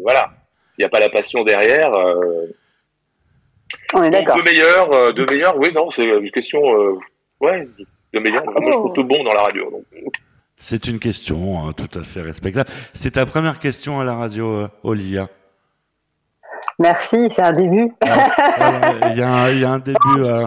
Voilà. 0.03 0.31
S'il 0.77 0.83
n'y 0.83 0.89
a 0.89 0.91
pas 0.91 1.01
la 1.01 1.09
passion 1.09 1.43
derrière, 1.43 1.91
euh, 1.95 2.49
On 3.95 4.03
est 4.03 4.11
d'accord. 4.11 4.37
de 4.37 4.43
meilleur, 4.43 4.93
euh, 4.93 5.11
de 5.13 5.25
meilleur. 5.25 5.57
Oui, 5.57 5.73
non, 5.75 5.91
c'est 5.91 6.05
une 6.05 6.31
question. 6.31 6.61
euh, 6.79 6.99
ouais, 7.41 7.67
de 8.13 8.19
meilleur. 8.21 8.45
Moi, 8.45 8.61
je 8.67 8.73
trouve 8.73 8.93
tout 8.93 9.05
bon 9.05 9.25
dans 9.25 9.33
la 9.33 9.45
radio. 9.45 9.71
Donc. 9.71 9.85
C'est 10.55 10.87
une 10.87 10.99
question 10.99 11.67
hein, 11.67 11.73
tout 11.73 11.99
à 11.99 12.03
fait 12.03 12.21
respectable. 12.21 12.69
C'est 12.93 13.13
ta 13.13 13.25
première 13.25 13.59
question 13.59 14.01
à 14.01 14.05
la 14.05 14.17
radio, 14.17 14.51
euh, 14.51 14.69
Olivia? 14.83 15.31
Merci, 16.79 17.17
c'est 17.35 17.43
un 17.43 17.53
début. 17.55 17.91
Ah, 18.07 18.93
Il 19.11 19.17
y, 19.19 19.23
a 19.23 19.33
un- 19.33 19.51
il 19.51 19.61
y 19.61 19.65
a 19.65 19.71
un 19.71 19.79
début. 19.79 19.97
euh, 20.19 20.47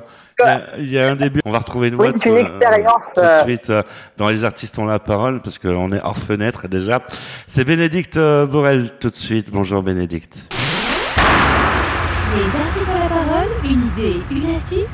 Il 0.78 0.90
y 0.90 0.98
a- 1.00 1.08
y, 1.08 1.10
un 1.10 1.16
début. 1.16 1.42
On 1.44 1.52
va 1.52 1.58
retrouver 1.58 1.88
une 1.88 1.96
Oui, 1.96 2.08
boîte, 2.10 2.22
c'est 2.22 2.30
une 2.30 2.36
euh, 2.38 2.42
expérience, 2.42 3.14
tout 3.16 3.22
de 3.22 3.26
euh. 3.26 3.44
suite 3.44 3.70
euh, 3.72 3.82
dans 4.18 4.30
les 4.30 4.44
artistes 4.44 4.78
ont 4.80 4.86
la 4.86 5.00
parole 5.00 5.42
parce 5.42 5.58
qu'on 5.58 5.92
est 5.92 6.02
hors 6.04 6.16
fenêtre 6.18 6.68
déjà. 6.68 7.00
C'est 7.48 7.66
Bénédicte 7.66 8.18
euh, 8.18 8.46
Borel 8.46 8.92
tout 9.00 9.10
de 9.10 9.16
suite. 9.16 9.50
Bonjour 9.52 9.82
Bénédicte. 9.82 10.54
Les 12.38 12.46
artistes 12.46 12.88
ont 12.88 13.00
la 13.00 13.10
parole, 13.10 13.48
une 13.64 13.88
idée, 13.88 14.22
une 14.32 14.56
astuce, 14.56 14.89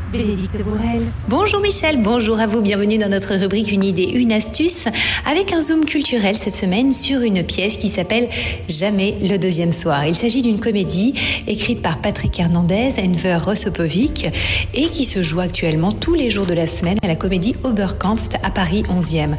Bonjour 1.27 1.59
Michel, 1.59 2.01
bonjour 2.01 2.39
à 2.39 2.47
vous, 2.47 2.61
bienvenue 2.61 2.97
dans 2.97 3.09
notre 3.09 3.35
rubrique 3.35 3.69
Une 3.69 3.83
idée, 3.83 4.03
une 4.03 4.31
astuce, 4.31 4.85
avec 5.29 5.51
un 5.51 5.61
zoom 5.61 5.83
culturel 5.83 6.37
cette 6.37 6.55
semaine 6.55 6.93
sur 6.93 7.19
une 7.21 7.43
pièce 7.43 7.75
qui 7.75 7.89
s'appelle 7.89 8.29
Jamais 8.69 9.15
le 9.21 9.37
deuxième 9.37 9.73
soir. 9.73 10.05
Il 10.05 10.15
s'agit 10.15 10.41
d'une 10.41 10.59
comédie 10.59 11.15
écrite 11.47 11.81
par 11.81 11.99
Patrick 11.99 12.39
Hernandez, 12.39 12.91
Enver 12.97 13.39
Rosopovic, 13.43 14.27
et 14.73 14.85
qui 14.87 15.03
se 15.03 15.21
joue 15.21 15.41
actuellement 15.41 15.91
tous 15.91 16.13
les 16.13 16.29
jours 16.29 16.45
de 16.45 16.53
la 16.53 16.67
semaine 16.67 16.97
à 17.03 17.07
la 17.07 17.15
comédie 17.15 17.55
Oberkampf 17.63 18.29
à 18.41 18.51
Paris 18.51 18.83
11e. 18.83 19.35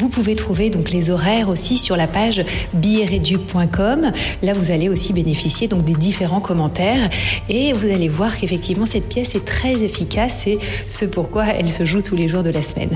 Vous 0.00 0.08
pouvez 0.08 0.34
trouver 0.34 0.70
donc 0.70 0.90
les 0.90 1.10
horaires 1.10 1.48
aussi 1.48 1.76
sur 1.76 1.96
la 1.96 2.08
page 2.08 2.44
billetreduc.com. 2.74 4.12
Là, 4.42 4.54
vous 4.54 4.72
allez 4.72 4.88
aussi 4.88 5.12
bénéficier 5.12 5.68
donc 5.68 5.84
des 5.84 5.94
différents 5.94 6.40
commentaires 6.40 7.10
et 7.48 7.72
vous 7.74 7.86
allez 7.86 8.08
voir 8.08 8.36
qu'effectivement 8.36 8.86
cette 8.86 9.08
pièce 9.08 9.36
est 9.36 9.44
très 9.44 9.84
efficace 9.84 10.15
et 10.16 10.58
ce 10.88 11.04
pourquoi 11.04 11.46
elle 11.48 11.70
se 11.70 11.84
joue 11.84 12.00
tous 12.00 12.16
les 12.16 12.28
jours 12.28 12.42
de 12.42 12.50
la 12.50 12.62
semaine. 12.62 12.90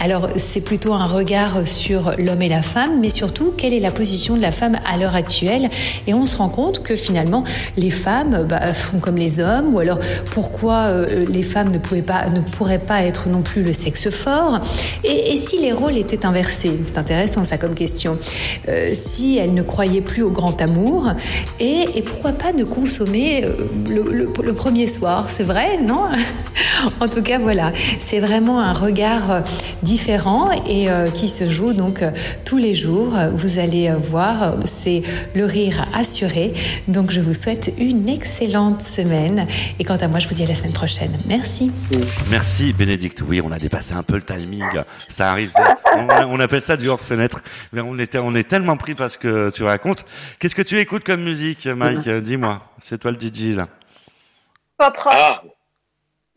Alors 0.00 0.28
c'est 0.36 0.60
plutôt 0.60 0.92
un 0.92 1.06
regard 1.06 1.66
sur 1.66 2.12
l'homme 2.18 2.42
et 2.42 2.48
la 2.48 2.62
femme, 2.62 3.00
mais 3.00 3.08
surtout 3.08 3.52
quelle 3.56 3.72
est 3.72 3.80
la 3.80 3.90
position 3.90 4.36
de 4.36 4.42
la 4.42 4.52
femme 4.52 4.78
à 4.84 4.98
l'heure 4.98 5.14
actuelle? 5.14 5.70
Et 6.06 6.14
on 6.14 6.26
se 6.26 6.36
rend 6.36 6.48
compte 6.48 6.82
que 6.82 6.94
finalement 6.94 7.44
les 7.76 7.90
femmes 7.90 8.46
bah, 8.48 8.74
font 8.74 8.98
comme 8.98 9.16
les 9.16 9.40
hommes 9.40 9.74
ou 9.74 9.78
alors 9.78 9.98
pourquoi 10.30 10.88
euh, 10.88 11.24
les 11.26 11.42
femmes 11.42 11.70
ne 11.70 11.78
pouvaient 11.78 12.02
pas 12.02 12.28
ne 12.28 12.40
pourraient 12.40 12.78
pas 12.78 13.02
être 13.02 13.28
non 13.28 13.40
plus 13.40 13.62
le 13.62 13.72
sexe 13.72 14.10
fort? 14.10 14.60
Et, 15.04 15.36
si 15.36 15.60
les 15.60 15.72
rôles 15.72 15.96
étaient 15.96 16.26
inversés? 16.26 16.72
C'est 16.84 16.98
intéressant 16.98 17.44
ça 17.44 17.56
comme 17.56 17.74
question. 17.74 18.18
Euh, 18.68 18.90
si 18.92 19.38
elles 19.38 19.54
ne 19.54 19.62
croyaient 19.62 20.02
plus 20.02 20.22
au 20.22 20.30
grand 20.30 20.60
amour 20.60 21.12
et, 21.60 21.86
pourquoi 22.04 22.32
pas 22.32 22.52
ne 22.52 22.64
consommer 22.64 23.44
euh, 23.44 23.66
le 23.88 24.52
premier 24.52 24.86
soir? 24.86 25.30
C'est 25.30 25.44
vrai 25.44 25.78
non? 25.80 26.04
en 27.00 27.08
tout 27.08 27.22
cas 27.22 27.38
voilà 27.38 27.72
c'est 28.00 28.20
vraiment 28.20 28.60
un 28.60 28.72
regard 28.72 29.30
euh, 29.30 29.40
différent 29.82 30.50
et 30.66 30.90
euh, 30.90 31.10
qui 31.10 31.28
se 31.28 31.48
joue 31.48 31.72
donc 31.72 32.02
euh, 32.02 32.10
tous 32.44 32.58
les 32.58 32.74
jours 32.74 33.14
vous 33.34 33.58
allez 33.58 33.90
voir 33.92 34.56
c'est 34.64 35.02
le 35.34 35.44
rire 35.44 35.86
assuré 35.94 36.52
donc 36.88 37.10
je 37.10 37.20
vous 37.20 37.34
souhaite 37.34 37.72
une 37.78 38.08
excellente 38.08 38.82
semaine 38.82 39.46
et 39.78 39.84
quant 39.84 39.96
à 39.96 40.08
moi 40.08 40.18
je 40.18 40.28
vous 40.28 40.34
dis 40.34 40.44
à 40.44 40.46
la 40.46 40.54
semaine 40.54 40.72
prochaine 40.72 41.18
merci 41.26 41.70
Merci 42.30 42.72
Bénédicte. 42.72 43.22
Oui, 43.26 43.40
on 43.42 43.50
a 43.52 43.58
dépassé 43.58 43.94
un 43.94 44.02
peu 44.02 44.14
le 44.16 44.22
timing. 44.22 44.64
Ça 45.08 45.30
arrive. 45.30 45.52
On, 45.96 46.08
on 46.08 46.40
appelle 46.40 46.62
ça 46.62 46.76
du 46.76 46.88
hors 46.88 47.00
fenêtre. 47.00 47.40
Mais 47.72 47.80
on 47.80 47.98
était, 47.98 48.18
on 48.18 48.34
est 48.34 48.48
tellement 48.48 48.76
pris 48.76 48.94
parce 48.94 49.16
que 49.16 49.50
tu 49.50 49.64
racontes. 49.64 50.04
Qu'est-ce 50.38 50.54
que 50.54 50.62
tu 50.62 50.78
écoutes 50.78 51.04
comme 51.04 51.22
musique, 51.22 51.66
Mike? 51.66 52.06
Euh, 52.06 52.20
Dis-moi. 52.20 52.62
C'est 52.80 52.98
toi 52.98 53.10
le 53.10 53.18
DJ 53.18 53.56
là. 53.56 53.68
Pop 54.78 54.96
rock. 54.96 55.14
Ah 55.16 55.42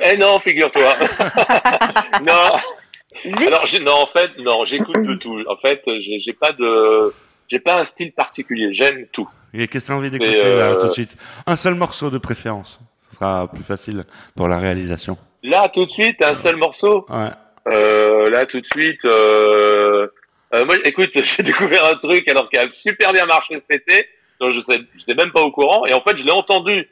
Eh 0.03 0.17
non, 0.17 0.39
figure-toi. 0.39 0.95
non. 2.25 2.59
Alors 3.45 3.65
non, 3.81 3.91
en 3.91 4.07
fait, 4.07 4.31
non, 4.39 4.65
j'écoute 4.65 5.03
de 5.03 5.15
tout. 5.15 5.43
En 5.47 5.57
fait, 5.57 5.81
j'ai 5.99 6.33
pas 6.33 6.51
de, 6.53 7.13
j'ai 7.47 7.59
pas 7.59 7.79
un 7.79 7.85
style 7.85 8.13
particulier. 8.13 8.73
J'aime 8.73 9.05
tout. 9.11 9.29
Et 9.53 9.67
qu'est-ce 9.67 9.85
que 9.85 9.91
tu 9.91 9.93
as 9.93 9.97
envie 9.97 10.09
d'écouter 10.09 10.43
euh, 10.43 10.59
là 10.59 10.75
tout 10.77 10.87
de 10.87 10.93
suite? 10.93 11.17
Un 11.45 11.55
seul 11.55 11.75
morceau 11.75 12.09
de 12.09 12.17
préférence. 12.17 12.79
Ce 13.09 13.15
sera 13.15 13.47
plus 13.51 13.63
facile 13.63 14.05
pour 14.35 14.47
la 14.47 14.57
réalisation. 14.57 15.17
Là, 15.43 15.67
tout 15.69 15.85
de 15.85 15.91
suite, 15.91 16.23
un 16.23 16.35
seul 16.35 16.55
morceau? 16.55 17.05
Ouais. 17.09 17.29
Euh, 17.67 18.29
là, 18.29 18.45
tout 18.45 18.61
de 18.61 18.65
suite. 18.65 19.03
Euh... 19.05 20.07
euh, 20.55 20.65
moi, 20.65 20.75
écoute, 20.85 21.11
j'ai 21.23 21.43
découvert 21.43 21.85
un 21.85 21.95
truc 21.95 22.27
alors 22.29 22.49
qu'il 22.49 22.59
a 22.59 22.69
super 22.69 23.11
bien 23.11 23.25
marché 23.25 23.55
cet 23.55 23.81
été. 23.81 24.07
Donc 24.39 24.51
je 24.51 24.61
sais, 24.61 24.79
j'étais 24.95 25.13
même 25.13 25.31
pas 25.31 25.41
au 25.41 25.51
courant. 25.51 25.85
Et 25.85 25.93
en 25.93 26.01
fait, 26.01 26.17
je 26.17 26.23
l'ai 26.23 26.31
entendu 26.31 26.89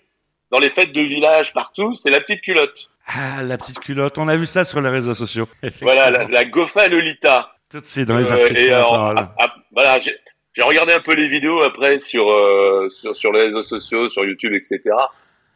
dans 0.52 0.60
les 0.60 0.70
fêtes 0.70 0.92
de 0.92 1.02
village 1.02 1.54
partout. 1.54 1.96
C'est 1.96 2.10
la 2.10 2.20
petite 2.20 2.42
culotte. 2.42 2.90
Ah, 3.12 3.42
la 3.44 3.58
petite 3.58 3.80
culotte. 3.80 4.18
On 4.18 4.28
a 4.28 4.38
vu 4.38 4.46
ça 4.46 4.64
sur 4.66 4.82
les 4.82 4.90
réseaux 4.90 5.14
sociaux. 5.16 5.48
Voilà, 5.82 6.12
la, 6.12 6.26
la 6.28 6.46
Gofa 6.46 6.88
Lolita. 6.88 7.54
Tout 7.72 7.80
de 7.82 7.86
suite 7.86 8.06
dans 8.08 8.18
les 8.18 8.32
Euh, 8.32 8.36
artistes. 8.36 8.58
et 8.58 8.72
alors, 8.72 8.96
ah, 9.18 9.34
ah, 9.40 9.56
voilà, 9.72 10.00
j'ai 10.00 10.16
j'ai 10.54 10.64
regardé 10.64 10.94
un 10.94 11.00
peu 11.00 11.14
les 11.16 11.28
vidéos 11.30 11.62
après 11.62 12.00
sur, 12.00 12.28
euh, 12.30 12.90
sur 12.90 13.16
sur 13.16 13.32
les 13.32 13.44
réseaux 13.46 13.64
sociaux, 13.64 14.10
sur 14.10 14.26
YouTube, 14.26 14.54
etc. 14.54 14.82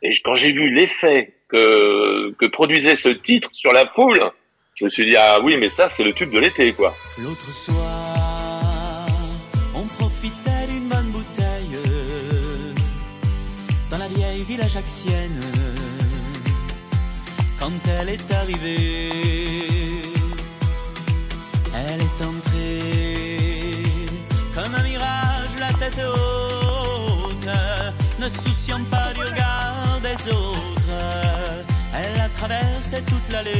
Et 0.01 0.11
quand 0.23 0.35
j'ai 0.35 0.51
vu 0.51 0.69
l'effet 0.69 1.33
que 1.49 2.31
que 2.33 2.45
produisait 2.47 2.95
ce 2.95 3.09
titre 3.09 3.49
sur 3.53 3.73
la 3.73 3.85
foule, 3.95 4.19
je 4.75 4.85
me 4.85 4.89
suis 4.89 5.05
dit 5.05 5.15
ah 5.17 5.39
oui, 5.41 5.57
mais 5.57 5.69
ça 5.69 5.89
c'est 5.89 6.03
le 6.03 6.13
tube 6.13 6.31
de 6.31 6.39
l'été 6.39 6.73
quoi. 6.73 6.93
L'autre 7.21 7.49
soir, 7.65 9.07
on 9.75 9.83
profitait 9.99 10.67
d'une 10.69 10.87
bonne 10.89 11.09
bouteille 11.11 11.77
dans 13.91 13.97
la 13.97 14.07
vieille 14.07 14.43
ville 14.43 14.61
ajaxienne. 14.61 15.39
Quand 17.63 17.87
elle 17.87 18.09
est 18.09 18.31
arrivée, 18.33 20.01
elle 21.73 22.01
est 22.01 22.21
entrée 22.21 23.69
comme 24.53 24.75
un 24.75 24.83
mirage, 24.83 25.55
la 25.61 25.71
tête 25.71 26.01
haute, 26.05 27.47
ne 28.19 28.27
souciant 28.27 28.83
pas 28.91 29.13
du 29.13 29.21
regard 29.21 30.01
des 30.01 30.17
autres. 30.29 31.03
Elle 31.95 32.19
a 32.19 32.27
traversé 32.37 33.01
toute 33.07 33.31
l'allée. 33.31 33.51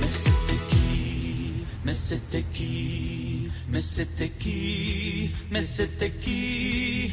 Mais 0.00 0.08
c'était 0.08 0.62
qui? 0.70 1.66
Mais 1.84 1.94
c'était 1.94 2.44
qui? 2.54 3.50
Mais 3.68 3.82
c'était 3.82 4.30
qui? 4.30 5.30
Mais 5.50 5.62
c'était 5.62 6.10
qui? 6.10 7.12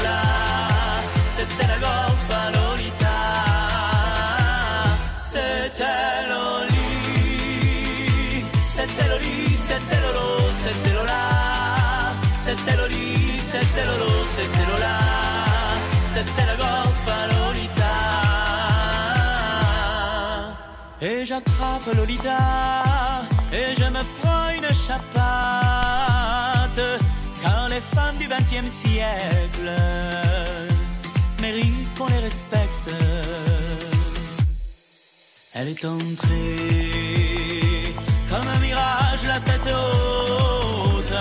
C'était 14.41 14.65
Lola 14.71 14.97
C'était 16.15 16.45
la 16.47 16.55
goffa 16.55 17.19
Lolita. 17.31 17.97
Et 20.99 21.25
j'attrape 21.27 21.87
Lolita 21.95 22.39
Et 23.53 23.75
je 23.75 23.83
me 23.83 24.03
prends 24.19 24.49
une 24.57 24.73
chapate. 24.73 25.11
Car 27.43 27.69
les 27.69 27.81
femmes 27.81 28.17
du 28.17 28.27
XXe 28.27 28.71
siècle 28.71 29.71
Méritent 31.39 31.97
qu'on 31.97 32.07
les 32.07 32.19
respecte. 32.19 32.89
Elle 35.53 35.67
est 35.67 35.85
entrée 35.85 36.33
Comme 38.27 38.47
un 38.47 38.59
mirage 38.59 39.23
la 39.27 39.39
tête 39.39 39.67
haute. 39.67 41.13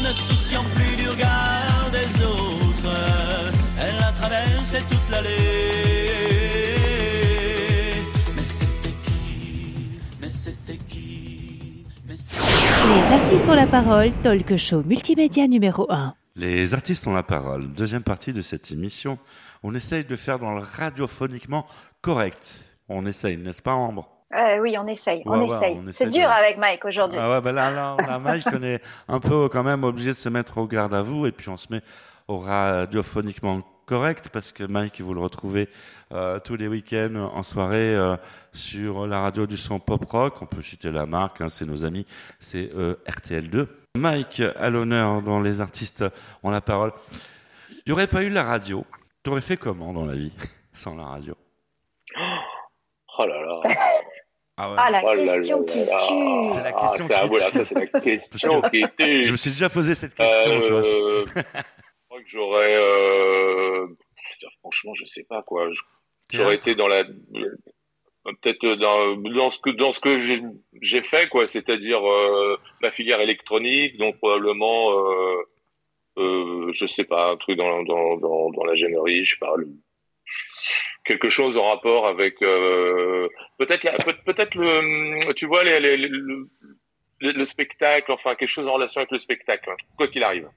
Ne 0.00 0.12
souciant 0.14 0.64
plus 0.74 0.96
du 0.96 1.08
regard 1.10 1.57
toute 5.08 5.14
l'allée 5.14 5.38
Mais 8.36 8.42
c'était 8.42 8.94
qui 9.04 9.98
Mais 10.20 10.28
c'était 10.28 10.76
qui 10.76 11.84
Mais 12.06 12.16
c'était 12.16 12.42
Les 12.86 13.14
artistes 13.14 13.48
ont 13.48 13.54
la 13.54 13.66
parole, 13.66 14.12
talk 14.22 14.56
show 14.56 14.82
multimédia 14.84 15.46
numéro 15.46 15.86
1. 15.90 16.14
Les 16.36 16.72
artistes 16.74 17.06
ont 17.06 17.12
la 17.14 17.22
parole. 17.24 17.68
Deuxième 17.68 18.02
partie 18.04 18.32
de 18.32 18.42
cette 18.42 18.70
émission. 18.70 19.18
On 19.62 19.74
essaye 19.74 20.04
de 20.04 20.14
faire 20.14 20.38
dans 20.38 20.52
le 20.52 20.62
radiophoniquement 20.62 21.66
correct. 22.00 22.64
On 22.88 23.04
essaye, 23.06 23.36
n'est-ce 23.36 23.60
pas, 23.62 23.72
Ambre? 23.72 24.08
Euh, 24.34 24.58
oui, 24.60 24.76
on 24.78 24.86
essaye, 24.86 25.22
on 25.26 25.38
ouais, 25.40 25.46
essaye. 25.46 25.76
on 25.82 25.88
essaye 25.88 26.06
C'est 26.06 26.10
dur 26.10 26.28
de- 26.28 26.32
avec 26.32 26.58
Mike 26.58 26.84
aujourd'hui. 26.84 27.18
Ah 27.20 27.30
ouais, 27.30 27.40
bah 27.40 27.50
là, 27.52 27.70
là, 27.70 27.96
là, 28.06 28.18
Mike, 28.18 28.44
on 28.52 28.62
est 28.62 28.80
un 29.08 29.20
peu 29.20 29.48
quand 29.48 29.62
même 29.64 29.84
obligé 29.84 30.10
de 30.10 30.16
se 30.16 30.28
mettre 30.28 30.58
au 30.58 30.66
garde 30.66 30.92
à 30.94 31.00
vous 31.02 31.26
et 31.26 31.32
puis 31.32 31.48
on 31.48 31.56
se 31.56 31.66
met 31.70 31.80
au 32.28 32.38
radiophoniquement 32.38 33.60
correct 33.88 34.28
parce 34.30 34.52
que 34.52 34.64
Mike, 34.64 35.00
vous 35.00 35.14
le 35.14 35.20
retrouvez 35.20 35.68
euh, 36.12 36.38
tous 36.40 36.56
les 36.56 36.68
week-ends 36.68 37.30
en 37.34 37.42
soirée 37.42 37.94
euh, 37.96 38.16
sur 38.52 39.06
la 39.06 39.20
radio 39.20 39.46
du 39.46 39.56
son 39.56 39.80
pop 39.80 40.04
rock. 40.04 40.42
On 40.42 40.46
peut 40.46 40.62
citer 40.62 40.92
la 40.92 41.06
marque, 41.06 41.40
hein, 41.40 41.48
c'est 41.48 41.64
nos 41.64 41.86
amis, 41.86 42.06
c'est 42.38 42.70
euh, 42.76 42.96
RTL2. 43.08 43.66
Mike, 43.96 44.42
à 44.56 44.68
l'honneur 44.68 45.22
dans 45.22 45.40
Les 45.40 45.60
artistes 45.62 46.04
ont 46.42 46.50
la 46.50 46.60
parole. 46.60 46.92
Il 47.70 47.82
n'y 47.86 47.92
aurait 47.92 48.06
pas 48.06 48.22
eu 48.22 48.28
la 48.28 48.42
radio. 48.44 48.84
T'aurais 49.22 49.40
fait 49.40 49.56
comment 49.56 49.92
dans 49.94 50.04
la 50.04 50.14
vie 50.14 50.32
sans 50.72 50.94
la 50.94 51.04
radio? 51.04 51.34
Oh 53.18 53.26
là 53.26 53.40
là. 53.40 53.60
Ah 54.60 54.70
ouais. 54.70 54.76
Ah, 54.78 54.90
la 54.90 55.02
Oh 55.04 55.14
question 55.16 55.64
qui 55.64 55.84
tue. 55.84 56.44
C'est 56.44 56.62
la 56.62 56.72
Ah, 56.76 56.80
question 56.80 57.08
qui 57.08 57.26
voilà, 57.28 57.50
tue. 57.50 57.64
ça 57.64 57.74
la 57.74 58.00
question 58.00 58.62
qui 58.70 58.82
tue. 58.98 59.24
Je 59.24 59.32
me 59.32 59.36
suis 59.36 59.50
déjà 59.50 59.68
posé 59.70 59.94
cette 59.94 60.14
question, 60.14 60.60
tu 60.62 60.70
vois. 60.72 60.82
Euh, 62.28 62.38
j'aurais, 62.38 62.76
euh, 62.76 63.86
franchement, 64.60 64.94
je 64.94 65.04
sais 65.04 65.24
pas 65.28 65.42
quoi. 65.42 65.68
J'aurais 66.32 66.56
été 66.56 66.74
dans 66.74 66.88
la, 66.88 67.04
peut-être 68.24 68.66
dans, 68.74 69.16
dans 69.16 69.50
ce 69.50 69.58
que 69.58 69.70
dans 69.70 69.92
ce 69.92 70.00
que 70.00 70.18
j'ai 70.82 71.02
fait 71.02 71.28
quoi, 71.28 71.46
c'est-à-dire 71.46 72.06
euh, 72.06 72.58
ma 72.82 72.90
filière 72.90 73.20
électronique, 73.20 73.96
donc 73.96 74.16
probablement, 74.18 74.92
euh, 74.92 75.42
euh, 76.18 76.72
je 76.72 76.86
sais 76.86 77.04
pas, 77.04 77.30
un 77.30 77.36
truc 77.36 77.56
dans 77.56 77.82
dans 77.84 78.16
dans, 78.18 78.50
dans 78.50 78.64
l'ingénierie, 78.64 79.24
je 79.24 79.32
sais 79.32 79.38
pas. 79.38 79.54
le- 79.56 79.68
quelque 81.04 81.30
chose 81.30 81.56
en 81.56 81.68
rapport 81.70 82.06
avec 82.06 82.42
euh, 82.42 83.28
peut-être 83.58 83.86
peut-être 84.24 84.54
le 84.56 85.32
tu 85.32 85.46
vois 85.46 85.64
les, 85.64 85.80
les- 85.80 85.96
les- 85.96 86.08
le, 86.08 86.42
le, 87.20 87.32
le 87.32 87.44
spectacle 87.46 88.12
enfin 88.12 88.34
quelque 88.34 88.50
chose 88.50 88.68
en 88.68 88.74
relation 88.74 88.98
avec 89.00 89.10
le 89.12 89.18
spectacle 89.18 89.70
hein, 89.70 89.76
quoi 89.96 90.08
qu'il 90.08 90.22
arrive 90.22 90.50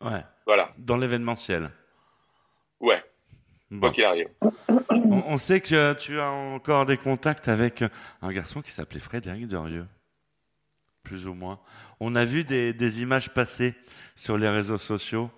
Ouais. 0.00 0.22
voilà 0.46 0.72
Dans 0.78 0.96
l'événementiel. 0.96 1.70
ouais 2.80 3.02
Bon. 3.70 3.80
quoi 3.80 3.90
qu'il 3.92 4.04
arrive 4.04 4.28
On, 4.90 5.22
on 5.28 5.38
sait 5.38 5.60
que 5.60 5.92
tu 5.94 6.18
as 6.18 6.30
encore 6.30 6.86
des 6.86 6.96
contacts 6.96 7.46
avec 7.48 7.84
un 8.20 8.32
garçon 8.32 8.62
qui 8.62 8.72
s'appelait 8.72 8.98
Frédéric 9.00 9.46
Derieux. 9.46 9.86
Plus 11.04 11.26
ou 11.28 11.34
moins. 11.34 11.60
On 12.00 12.14
a 12.16 12.24
vu 12.24 12.42
des, 12.44 12.72
des 12.72 13.02
images 13.02 13.30
passer 13.30 13.74
sur 14.16 14.36
les 14.38 14.48
réseaux 14.48 14.76
sociaux. 14.78 15.30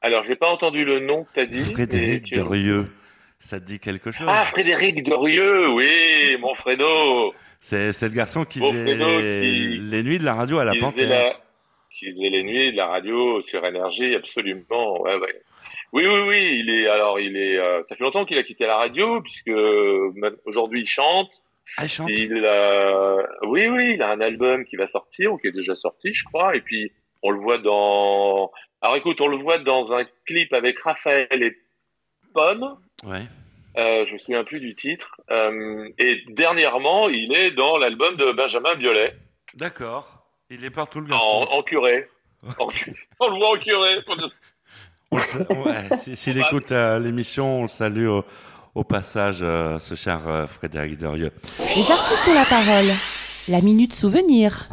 alors 0.00 0.24
j'ai 0.24 0.34
pas 0.36 0.48
entendu 0.50 0.84
le 0.84 1.00
nom 1.00 1.24
que 1.24 1.30
t'as 1.34 1.44
dit 1.46 1.60
Frédéric 1.72 2.24
tu- 2.24 2.34
Derieux. 2.34 2.90
Ça 3.38 3.60
te 3.60 3.64
dit 3.66 3.78
quelque 3.78 4.10
chose? 4.12 4.26
Ah 4.30 4.46
Frédéric 4.46 5.04
Dorieux 5.04 5.68
oui 5.74 6.36
mon 6.40 6.54
Fredo 6.54 7.34
C'est 7.60 8.00
le 8.02 8.08
garçon 8.08 8.44
qui 8.44 8.60
faisait 8.60 8.94
les, 8.94 9.40
qui- 9.42 9.78
les 9.78 10.02
nuits 10.02 10.18
de 10.18 10.24
la 10.24 10.34
radio 10.34 10.58
à 10.58 10.64
la 10.64 10.72
Panthère. 10.80 11.08
la- 11.08 11.40
qui 12.04 12.12
faisait 12.12 12.30
les 12.30 12.42
nuits 12.42 12.72
de 12.72 12.76
la 12.76 12.86
radio 12.86 13.40
sur 13.40 13.64
énergie 13.64 14.14
absolument 14.14 15.00
ouais, 15.02 15.16
ouais. 15.16 15.42
oui 15.92 16.06
oui 16.06 16.20
oui 16.28 16.56
il 16.60 16.70
est 16.70 16.86
alors 16.86 17.18
il 17.18 17.36
est 17.36 17.58
euh, 17.58 17.82
ça 17.84 17.96
fait 17.96 18.04
longtemps 18.04 18.24
qu'il 18.24 18.38
a 18.38 18.42
quitté 18.42 18.66
la 18.66 18.76
radio 18.76 19.20
puisque 19.20 19.50
aujourd'hui 20.44 20.82
il 20.82 20.86
chante 20.86 21.42
Ah, 21.78 21.84
il 21.84 21.88
chante. 21.88 22.10
Il 22.10 22.46
oui, 23.42 23.68
oui, 23.68 23.92
il 23.94 24.02
a 24.02 24.10
un 24.10 24.20
album 24.20 24.64
qui 24.64 24.76
va 24.76 24.86
sortir 24.86 25.32
ou 25.32 25.38
qui 25.38 25.46
est 25.46 25.52
déjà 25.52 25.74
sorti, 25.74 26.12
je 26.12 26.24
crois. 26.24 26.54
Et 26.54 26.60
puis 26.60 26.92
on 27.22 27.30
le 27.30 27.40
voit 27.40 27.58
dans. 27.58 28.52
Alors 28.82 28.96
écoute, 28.96 29.20
on 29.20 29.28
le 29.28 29.38
voit 29.38 29.58
dans 29.58 29.92
un 29.94 30.04
clip 30.26 30.52
avec 30.52 30.78
Raphaël 30.78 31.42
et 31.42 31.56
Pomme. 32.34 32.76
Ouais. 33.04 33.26
Euh, 33.76 34.04
je 34.06 34.12
me 34.12 34.18
souviens 34.18 34.44
plus 34.44 34.60
du 34.60 34.74
titre. 34.74 35.20
Euh, 35.30 35.88
et 35.98 36.22
dernièrement, 36.28 37.08
il 37.08 37.34
est 37.36 37.50
dans 37.50 37.76
l'album 37.78 38.16
de 38.16 38.30
Benjamin 38.30 38.74
Biolay, 38.76 39.14
D'accord. 39.54 40.13
Il 40.50 40.64
est 40.64 40.70
partout 40.70 41.00
le 41.00 41.06
garçon. 41.06 41.46
en 41.50 41.62
curé. 41.62 42.08
En- 42.58 42.66
on 43.20 43.28
le 43.30 43.36
voit 43.38 43.50
en 43.50 43.56
curé. 43.56 43.94
Si- 45.96 46.16
S'il 46.16 46.38
écoute 46.38 46.72
euh, 46.72 46.98
l'émission, 46.98 47.60
on 47.60 47.62
le 47.62 47.68
salue 47.68 48.06
au, 48.08 48.24
au 48.74 48.84
passage, 48.84 49.38
euh, 49.42 49.78
ce 49.78 49.94
cher 49.94 50.20
euh, 50.26 50.46
Frédéric 50.46 50.98
Derieux. 50.98 51.30
Les 51.76 51.90
artistes 51.90 52.26
ont 52.28 52.34
la 52.34 52.44
parole. 52.44 52.86
La 53.48 53.60
minute 53.60 53.94
souvenir. 53.94 54.68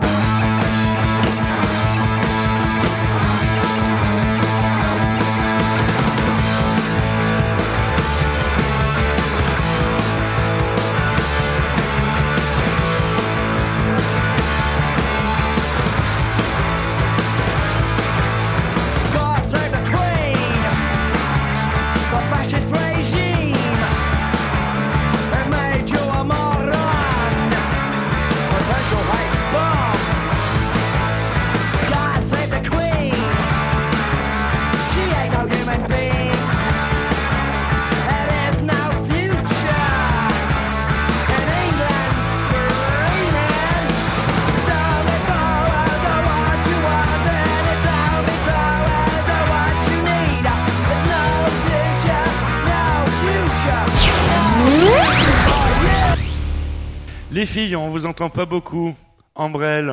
Vous 57.91 58.06
entend 58.06 58.30
pas 58.30 58.45
beaucoup. 58.45 58.95
Ambrelle. 59.36 59.91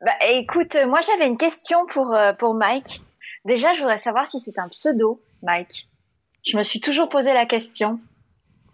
Bah, 0.00 0.12
écoute, 0.30 0.74
euh, 0.74 0.86
moi 0.86 1.00
j'avais 1.00 1.26
une 1.26 1.36
question 1.38 1.86
pour, 1.86 2.14
euh, 2.14 2.32
pour 2.32 2.54
Mike. 2.54 3.00
Déjà, 3.44 3.72
je 3.74 3.80
voudrais 3.80 3.98
savoir 3.98 4.26
si 4.28 4.40
c'est 4.40 4.58
un 4.58 4.68
pseudo, 4.68 5.20
Mike. 5.42 5.88
Je 6.46 6.56
me 6.56 6.62
suis 6.62 6.80
toujours 6.80 7.08
posé 7.08 7.32
la 7.32 7.46
question. 7.46 8.00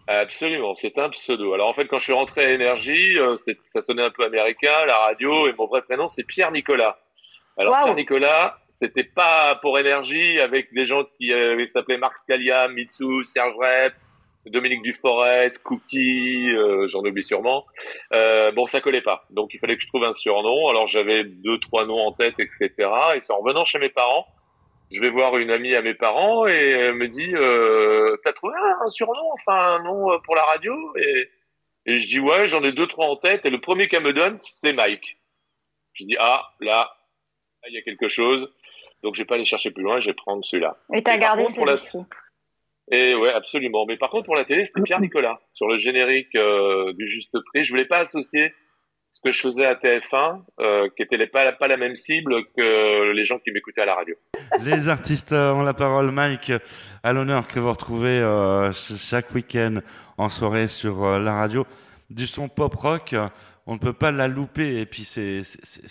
Absolument, 0.08 0.74
c'est 0.74 0.98
un 0.98 1.08
pseudo. 1.10 1.54
Alors 1.54 1.68
en 1.68 1.72
fait, 1.74 1.86
quand 1.86 1.98
je 1.98 2.04
suis 2.04 2.12
rentré 2.12 2.44
à 2.44 2.50
Énergie, 2.50 3.16
euh, 3.18 3.36
c'est- 3.36 3.58
ça 3.66 3.80
sonnait 3.80 4.02
un 4.02 4.10
peu 4.10 4.24
américain, 4.24 4.84
la 4.86 4.96
radio, 4.96 5.46
et 5.46 5.52
mon 5.56 5.66
vrai 5.66 5.82
prénom 5.82 6.08
c'est 6.08 6.24
Pierre 6.24 6.50
Nicolas. 6.50 6.98
Alors 7.56 7.72
Waouh. 7.72 7.84
Pierre 7.84 7.96
Nicolas, 7.96 8.58
c'était 8.70 9.04
pas 9.04 9.54
pour 9.56 9.78
Énergie 9.78 10.40
avec 10.40 10.72
des 10.74 10.84
gens 10.86 11.04
qui 11.18 11.32
euh, 11.32 11.64
s'appelaient 11.68 11.98
Marc 11.98 12.18
Scalia, 12.18 12.66
Mitsu, 12.68 13.24
Serge 13.24 13.54
Rep, 13.56 13.92
Dominique 14.46 14.82
Duforest, 14.82 15.62
Cookie, 15.62 16.54
euh, 16.54 16.88
j'en 16.88 17.00
oublie 17.00 17.22
sûrement. 17.22 17.66
Euh, 18.14 18.50
bon, 18.52 18.66
ça 18.66 18.80
collait 18.80 19.02
pas, 19.02 19.26
donc 19.30 19.52
il 19.52 19.60
fallait 19.60 19.76
que 19.76 19.82
je 19.82 19.86
trouve 19.88 20.04
un 20.04 20.12
surnom. 20.12 20.68
Alors 20.68 20.86
j'avais 20.86 21.24
deux, 21.24 21.58
trois 21.58 21.84
noms 21.86 22.00
en 22.00 22.12
tête, 22.12 22.34
etc. 22.38 22.70
Et 23.16 23.20
c'est 23.20 23.32
en 23.32 23.40
revenant 23.40 23.64
chez 23.64 23.78
mes 23.78 23.90
parents, 23.90 24.26
je 24.90 25.00
vais 25.00 25.10
voir 25.10 25.36
une 25.36 25.50
amie 25.50 25.74
à 25.74 25.82
mes 25.82 25.94
parents 25.94 26.46
et 26.48 26.70
elle 26.70 26.94
me 26.94 27.08
dit 27.08 27.34
euh, 27.34 28.16
t'as 28.24 28.32
trouvé 28.32 28.54
un 28.82 28.88
surnom 28.88 29.30
enfin 29.34 29.76
un 29.76 29.82
nom 29.84 30.12
euh, 30.12 30.18
pour 30.24 30.34
la 30.34 30.42
radio? 30.42 30.74
Et, 30.96 31.30
et 31.86 31.98
je 32.00 32.08
dis 32.08 32.18
ouais 32.18 32.48
j'en 32.48 32.64
ai 32.64 32.72
deux 32.72 32.86
trois 32.86 33.06
en 33.06 33.16
tête 33.16 33.44
et 33.44 33.50
le 33.50 33.60
premier 33.60 33.88
qu'elle 33.88 34.02
me 34.02 34.12
donne 34.12 34.36
c'est 34.36 34.72
Mike 34.72 35.18
je 35.92 36.04
dis 36.04 36.16
ah 36.18 36.42
là 36.60 36.90
il 37.68 37.74
y 37.74 37.78
a 37.78 37.82
quelque 37.82 38.08
chose 38.08 38.52
donc 39.02 39.14
je 39.14 39.22
vais 39.22 39.26
pas 39.26 39.36
aller 39.36 39.44
chercher 39.44 39.70
plus 39.70 39.82
loin 39.84 40.00
je 40.00 40.06
vais 40.06 40.14
prendre 40.14 40.44
celui-là 40.44 40.76
Et 40.92 41.02
t'as 41.02 41.18
gardé 41.18 41.46
celui-ci. 41.48 41.98
Et 42.90 43.14
ouais 43.14 43.32
absolument 43.32 43.84
mais 43.86 43.96
par 43.96 44.10
contre 44.10 44.26
pour 44.26 44.34
la 44.36 44.44
télé 44.44 44.64
c'était 44.64 44.82
Pierre 44.82 45.00
Nicolas 45.00 45.40
sur 45.52 45.66
le 45.68 45.78
générique 45.78 46.34
euh, 46.36 46.92
du 46.94 47.06
Juste 47.08 47.36
Prix 47.46 47.64
je 47.64 47.70
voulais 47.72 47.84
pas 47.84 47.98
associer 47.98 48.52
ce 49.12 49.20
que 49.24 49.32
je 49.32 49.40
faisais 49.40 49.66
à 49.66 49.74
TF1 49.74 50.40
euh, 50.60 50.88
qui 50.96 51.02
était 51.02 51.26
pas 51.26 51.50
pas 51.52 51.66
la 51.68 51.76
même 51.76 51.96
cible 51.96 52.44
que 52.56 53.10
les 53.12 53.24
gens 53.24 53.38
qui 53.38 53.50
m'écoutaient 53.50 53.82
à 53.82 53.86
la 53.86 53.94
radio 53.94 54.14
Les 54.64 54.88
artistes 54.88 55.32
euh, 55.32 55.52
ont 55.52 55.62
la 55.62 55.74
parole. 55.74 56.10
Mike, 56.12 56.52
à 57.02 57.12
l'honneur 57.12 57.48
que 57.48 57.58
vous 57.58 57.70
retrouvez 57.70 58.18
euh, 58.20 58.72
ch- 58.72 58.98
chaque 59.00 59.30
week-end 59.34 59.78
en 60.16 60.28
soirée 60.28 60.68
sur 60.68 61.04
euh, 61.04 61.18
la 61.20 61.32
radio. 61.34 61.66
Du 62.08 62.26
son 62.26 62.48
pop 62.48 62.74
rock, 62.74 63.14
on 63.70 63.74
ne 63.74 63.78
peut 63.78 63.92
pas 63.92 64.10
la 64.10 64.28
louper. 64.28 64.80
Et 64.80 64.86
puis 64.86 65.04
c'est 65.04 65.42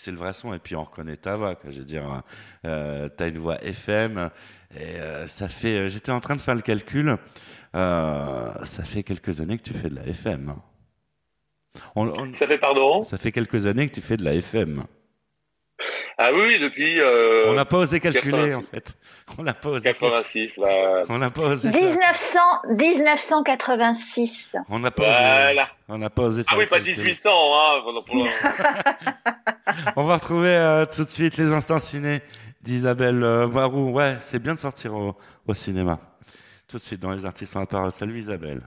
le 0.08 0.18
vrai 0.18 0.34
son. 0.34 0.54
Et 0.54 0.60
puis 0.60 0.76
on 0.76 0.84
reconnaît 0.84 1.15
ta 1.18 1.36
voix. 1.36 1.56
Quoi. 1.56 1.72
Je 1.72 1.80
veux 1.80 1.86
dire, 1.86 2.24
euh, 2.65 3.10
t'as 3.10 3.30
une 3.30 3.38
voix 3.39 3.62
FM. 3.63 4.30
Et 4.76 5.00
euh, 5.00 5.28
ça 5.28 5.48
fait. 5.48 5.78
euh, 5.80 5.88
J'étais 5.88 6.12
en 6.12 6.20
train 6.20 6.36
de 6.36 6.42
faire 6.42 6.56
le 6.56 6.62
calcul. 6.62 7.18
Euh, 7.76 8.54
ça 8.65 8.84
fait 8.84 9.04
quelques 9.04 9.42
années 9.42 9.58
que 9.58 9.63
tu 9.63 9.74
fais 9.74 9.89
de 9.89 9.96
la 9.96 10.06
FM. 10.08 10.56
On- 11.96 12.08
on- 12.08 12.34
ça 12.34 12.48
fait 12.48 12.58
pardon? 12.58 13.02
Ça 13.04 13.18
fait 13.18 13.32
quelques 13.32 13.68
années 13.68 13.88
que 13.88 13.94
tu 13.96 14.02
fais 14.02 14.18
de 14.18 14.24
la 14.24 14.34
FM. 14.34 14.84
Ah 16.18 16.32
oui, 16.34 16.60
depuis 16.60 17.00
euh, 17.00 17.46
On 17.48 17.54
n'a 17.54 17.63
pas 17.65 17.78
osé 17.78 18.00
calculer, 18.00 18.52
86. 18.52 18.56
en 18.56 18.62
fait. 18.62 18.98
On 19.38 19.44
n'a 19.44 19.54
pas 19.54 19.70
osé. 19.70 19.89
86. 19.94 20.54
Bah, 20.60 20.68
On 21.10 21.18
n'a 21.18 21.30
pas 21.30 21.42
osé. 21.44 21.72
faire- 21.72 21.82
1900, 21.82 22.39
1986. 22.78 24.56
On 24.70 24.80
n'a 24.80 24.92
pas 24.92 25.04
osé. 25.04 25.62
On 25.88 25.98
n'a 25.98 26.10
pas 26.10 26.22
osé. 26.24 26.44
Ah 26.48 26.56
oui, 26.58 26.65
pas 26.65 26.78
calcul. 26.78 26.98
1800, 27.04 27.30
hein. 27.30 27.82
pour- 27.84 28.04
pour- 28.06 28.28
On 29.96 30.04
va 30.04 30.15
retrouver 30.15 30.50
euh, 30.56 30.86
tout 30.86 31.04
de 31.06 31.10
suite 31.10 31.38
les 31.38 31.54
instants 31.54 31.80
ciné 31.80 32.22
d'Isabelle 32.62 33.24
euh, 33.24 33.48
Barou. 33.48 33.92
Ouais, 33.92 34.18
c'est 34.20 34.39
bien 34.39 34.56
de 34.56 34.60
sortir 34.60 34.94
au, 34.96 35.15
au 35.48 35.54
cinéma. 35.54 36.00
Tout 36.68 36.78
de 36.78 36.84
suite 36.84 37.00
dans 37.00 37.12
les 37.12 37.26
artistes 37.26 37.56
en 37.56 37.62
la 37.62 37.65
parole. 37.65 37.92
Salut 37.94 38.20
Isabelle. 38.20 38.62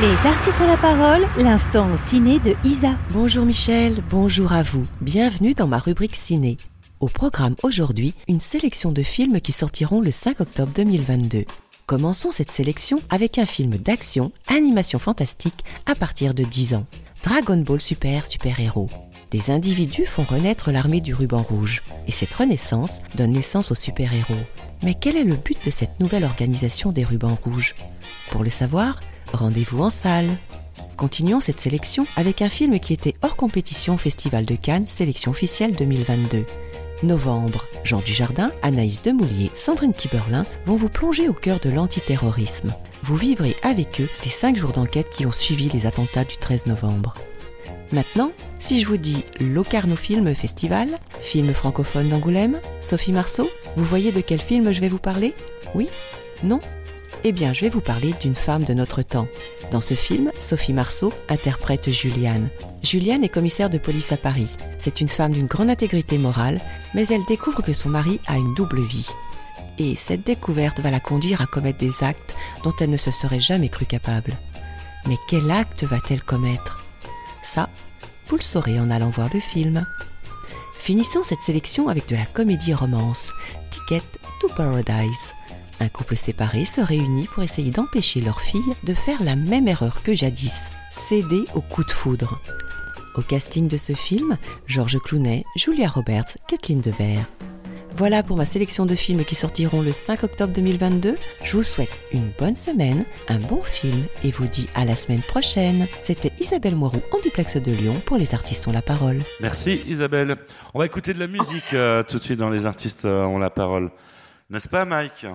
Les 0.00 0.28
artistes 0.28 0.60
ont 0.60 0.66
la 0.66 0.76
parole, 0.76 1.24
l'instant 1.38 1.96
ciné 1.96 2.40
de 2.40 2.56
Isa. 2.64 2.98
Bonjour 3.10 3.46
Michel, 3.46 4.02
bonjour 4.10 4.52
à 4.52 4.64
vous. 4.64 4.82
Bienvenue 5.00 5.54
dans 5.54 5.68
ma 5.68 5.78
rubrique 5.78 6.16
ciné. 6.16 6.56
Au 6.98 7.06
programme 7.06 7.54
aujourd'hui, 7.62 8.12
une 8.26 8.40
sélection 8.40 8.90
de 8.90 9.04
films 9.04 9.40
qui 9.40 9.52
sortiront 9.52 10.00
le 10.00 10.10
5 10.10 10.40
octobre 10.40 10.72
2022. 10.74 11.44
Commençons 11.86 12.32
cette 12.32 12.50
sélection 12.50 12.98
avec 13.08 13.38
un 13.38 13.46
film 13.46 13.70
d'action, 13.76 14.32
animation 14.48 14.98
fantastique 14.98 15.64
à 15.86 15.94
partir 15.94 16.34
de 16.34 16.42
10 16.42 16.74
ans. 16.74 16.86
Dragon 17.22 17.58
Ball 17.58 17.80
Super 17.80 18.26
Super 18.26 18.58
Héros. 18.58 18.90
Des 19.30 19.52
individus 19.52 20.06
font 20.06 20.24
renaître 20.24 20.72
l'armée 20.72 21.00
du 21.00 21.14
ruban 21.14 21.42
rouge, 21.42 21.82
et 22.08 22.12
cette 22.12 22.34
renaissance 22.34 22.98
donne 23.14 23.30
naissance 23.30 23.70
aux 23.70 23.76
super-héros. 23.76 24.34
Mais 24.82 24.94
quel 24.94 25.16
est 25.16 25.24
le 25.24 25.36
but 25.36 25.64
de 25.64 25.70
cette 25.70 26.00
nouvelle 26.00 26.24
organisation 26.24 26.90
des 26.90 27.04
rubans 27.04 27.38
rouges? 27.44 27.76
Pour 28.30 28.42
le 28.42 28.50
savoir, 28.50 28.98
rendez-vous 29.34 29.82
en 29.82 29.90
salle. 29.90 30.28
Continuons 30.96 31.40
cette 31.40 31.60
sélection 31.60 32.06
avec 32.16 32.42
un 32.42 32.48
film 32.48 32.78
qui 32.78 32.92
était 32.92 33.14
hors 33.22 33.36
compétition 33.36 33.94
au 33.94 33.98
Festival 33.98 34.44
de 34.44 34.54
Cannes, 34.54 34.86
sélection 34.86 35.32
officielle 35.32 35.74
2022. 35.74 36.44
Novembre, 37.02 37.64
Jean 37.82 38.00
Dujardin, 38.00 38.50
Anaïs 38.62 39.02
Demoulier, 39.02 39.50
Sandrine 39.54 39.92
Kiberlin 39.92 40.46
vont 40.66 40.76
vous 40.76 40.88
plonger 40.88 41.28
au 41.28 41.32
cœur 41.32 41.58
de 41.60 41.70
l'antiterrorisme. 41.70 42.72
Vous 43.02 43.16
vivrez 43.16 43.56
avec 43.62 44.00
eux 44.00 44.08
les 44.24 44.30
cinq 44.30 44.56
jours 44.56 44.72
d'enquête 44.72 45.10
qui 45.10 45.26
ont 45.26 45.32
suivi 45.32 45.68
les 45.68 45.86
attentats 45.86 46.24
du 46.24 46.36
13 46.36 46.66
novembre. 46.66 47.14
Maintenant, 47.92 48.32
si 48.58 48.80
je 48.80 48.86
vous 48.86 48.96
dis 48.96 49.24
Locarno 49.40 49.96
Film 49.96 50.34
Festival, 50.34 50.88
film 51.20 51.52
francophone 51.52 52.08
d'Angoulême, 52.08 52.60
Sophie 52.80 53.12
Marceau, 53.12 53.50
vous 53.76 53.84
voyez 53.84 54.10
de 54.10 54.20
quel 54.20 54.40
film 54.40 54.72
je 54.72 54.80
vais 54.80 54.88
vous 54.88 54.98
parler? 54.98 55.34
Oui? 55.74 55.88
Non? 56.42 56.60
Eh 57.26 57.32
bien, 57.32 57.54
je 57.54 57.62
vais 57.62 57.70
vous 57.70 57.80
parler 57.80 58.12
d'une 58.20 58.34
femme 58.34 58.64
de 58.64 58.74
notre 58.74 59.00
temps. 59.00 59.26
Dans 59.70 59.80
ce 59.80 59.94
film, 59.94 60.30
Sophie 60.40 60.74
Marceau 60.74 61.10
interprète 61.30 61.90
Juliane. 61.90 62.50
Juliane 62.82 63.24
est 63.24 63.30
commissaire 63.30 63.70
de 63.70 63.78
police 63.78 64.12
à 64.12 64.18
Paris. 64.18 64.48
C'est 64.78 65.00
une 65.00 65.08
femme 65.08 65.32
d'une 65.32 65.46
grande 65.46 65.70
intégrité 65.70 66.18
morale, 66.18 66.60
mais 66.94 67.06
elle 67.08 67.24
découvre 67.24 67.62
que 67.62 67.72
son 67.72 67.88
mari 67.88 68.20
a 68.26 68.36
une 68.36 68.52
double 68.52 68.82
vie. 68.82 69.08
Et 69.78 69.96
cette 69.96 70.26
découverte 70.26 70.80
va 70.80 70.90
la 70.90 71.00
conduire 71.00 71.40
à 71.40 71.46
commettre 71.46 71.78
des 71.78 72.04
actes 72.04 72.36
dont 72.62 72.74
elle 72.78 72.90
ne 72.90 72.98
se 72.98 73.10
serait 73.10 73.40
jamais 73.40 73.70
crue 73.70 73.86
capable. 73.86 74.32
Mais 75.08 75.16
quel 75.26 75.50
acte 75.50 75.84
va-t-elle 75.84 76.22
commettre? 76.22 76.84
Ça, 77.42 77.70
vous 78.26 78.36
le 78.36 78.42
saurez 78.42 78.78
en 78.78 78.90
allant 78.90 79.08
voir 79.08 79.30
le 79.32 79.40
film. 79.40 79.86
Finissons 80.78 81.22
cette 81.22 81.40
sélection 81.40 81.88
avec 81.88 82.06
de 82.06 82.16
la 82.16 82.26
comédie 82.26 82.74
romance, 82.74 83.32
Ticket 83.70 84.02
to 84.40 84.48
Paradise. 84.48 85.32
Un 85.84 85.90
couple 85.90 86.16
séparé 86.16 86.64
se 86.64 86.80
réunit 86.80 87.26
pour 87.26 87.42
essayer 87.42 87.70
d'empêcher 87.70 88.22
leur 88.22 88.40
fille 88.40 88.72
de 88.84 88.94
faire 88.94 89.22
la 89.22 89.36
même 89.36 89.68
erreur 89.68 90.02
que 90.02 90.14
jadis, 90.14 90.62
céder 90.90 91.44
au 91.54 91.60
coup 91.60 91.84
de 91.84 91.90
foudre. 91.90 92.40
Au 93.16 93.20
casting 93.20 93.68
de 93.68 93.76
ce 93.76 93.92
film, 93.92 94.38
Georges 94.66 94.98
Clooney, 94.98 95.44
Julia 95.56 95.90
Roberts, 95.90 96.38
Kathleen 96.48 96.80
Devers. 96.80 97.26
Voilà 97.96 98.22
pour 98.22 98.38
ma 98.38 98.46
sélection 98.46 98.86
de 98.86 98.94
films 98.94 99.26
qui 99.26 99.34
sortiront 99.34 99.82
le 99.82 99.92
5 99.92 100.24
octobre 100.24 100.54
2022. 100.54 101.16
Je 101.44 101.56
vous 101.58 101.62
souhaite 101.62 102.00
une 102.14 102.30
bonne 102.38 102.56
semaine, 102.56 103.04
un 103.28 103.38
bon 103.38 103.62
film 103.62 104.04
et 104.24 104.30
vous 104.30 104.48
dis 104.48 104.70
à 104.74 104.86
la 104.86 104.96
semaine 104.96 105.20
prochaine. 105.20 105.86
C'était 106.02 106.32
Isabelle 106.40 106.76
Moirou 106.76 107.02
en 107.12 107.20
duplex 107.20 107.58
de 107.58 107.72
Lyon 107.72 108.00
pour 108.06 108.16
Les 108.16 108.34
Artistes 108.34 108.66
ont 108.68 108.72
la 108.72 108.80
parole. 108.80 109.18
Merci 109.38 109.82
Isabelle. 109.86 110.36
On 110.72 110.78
va 110.78 110.86
écouter 110.86 111.12
de 111.12 111.20
la 111.20 111.26
musique 111.26 111.74
euh, 111.74 112.02
tout 112.02 112.18
de 112.18 112.24
suite 112.24 112.38
dans 112.38 112.48
les 112.48 112.64
artistes 112.64 113.04
euh, 113.04 113.24
ont 113.24 113.38
la 113.38 113.50
parole. 113.50 113.90
N'est-ce 114.48 114.68
pas 114.70 114.86
Mike? 114.86 115.26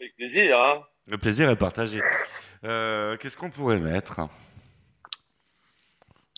Avec 0.00 0.16
plaisir, 0.16 0.58
hein. 0.60 0.82
Le 1.06 1.18
plaisir 1.18 1.50
est 1.50 1.56
partagé. 1.56 2.00
Euh, 2.64 3.16
Qu'est-ce 3.18 3.36
qu'on 3.36 3.50
pourrait 3.50 3.78
mettre? 3.78 4.20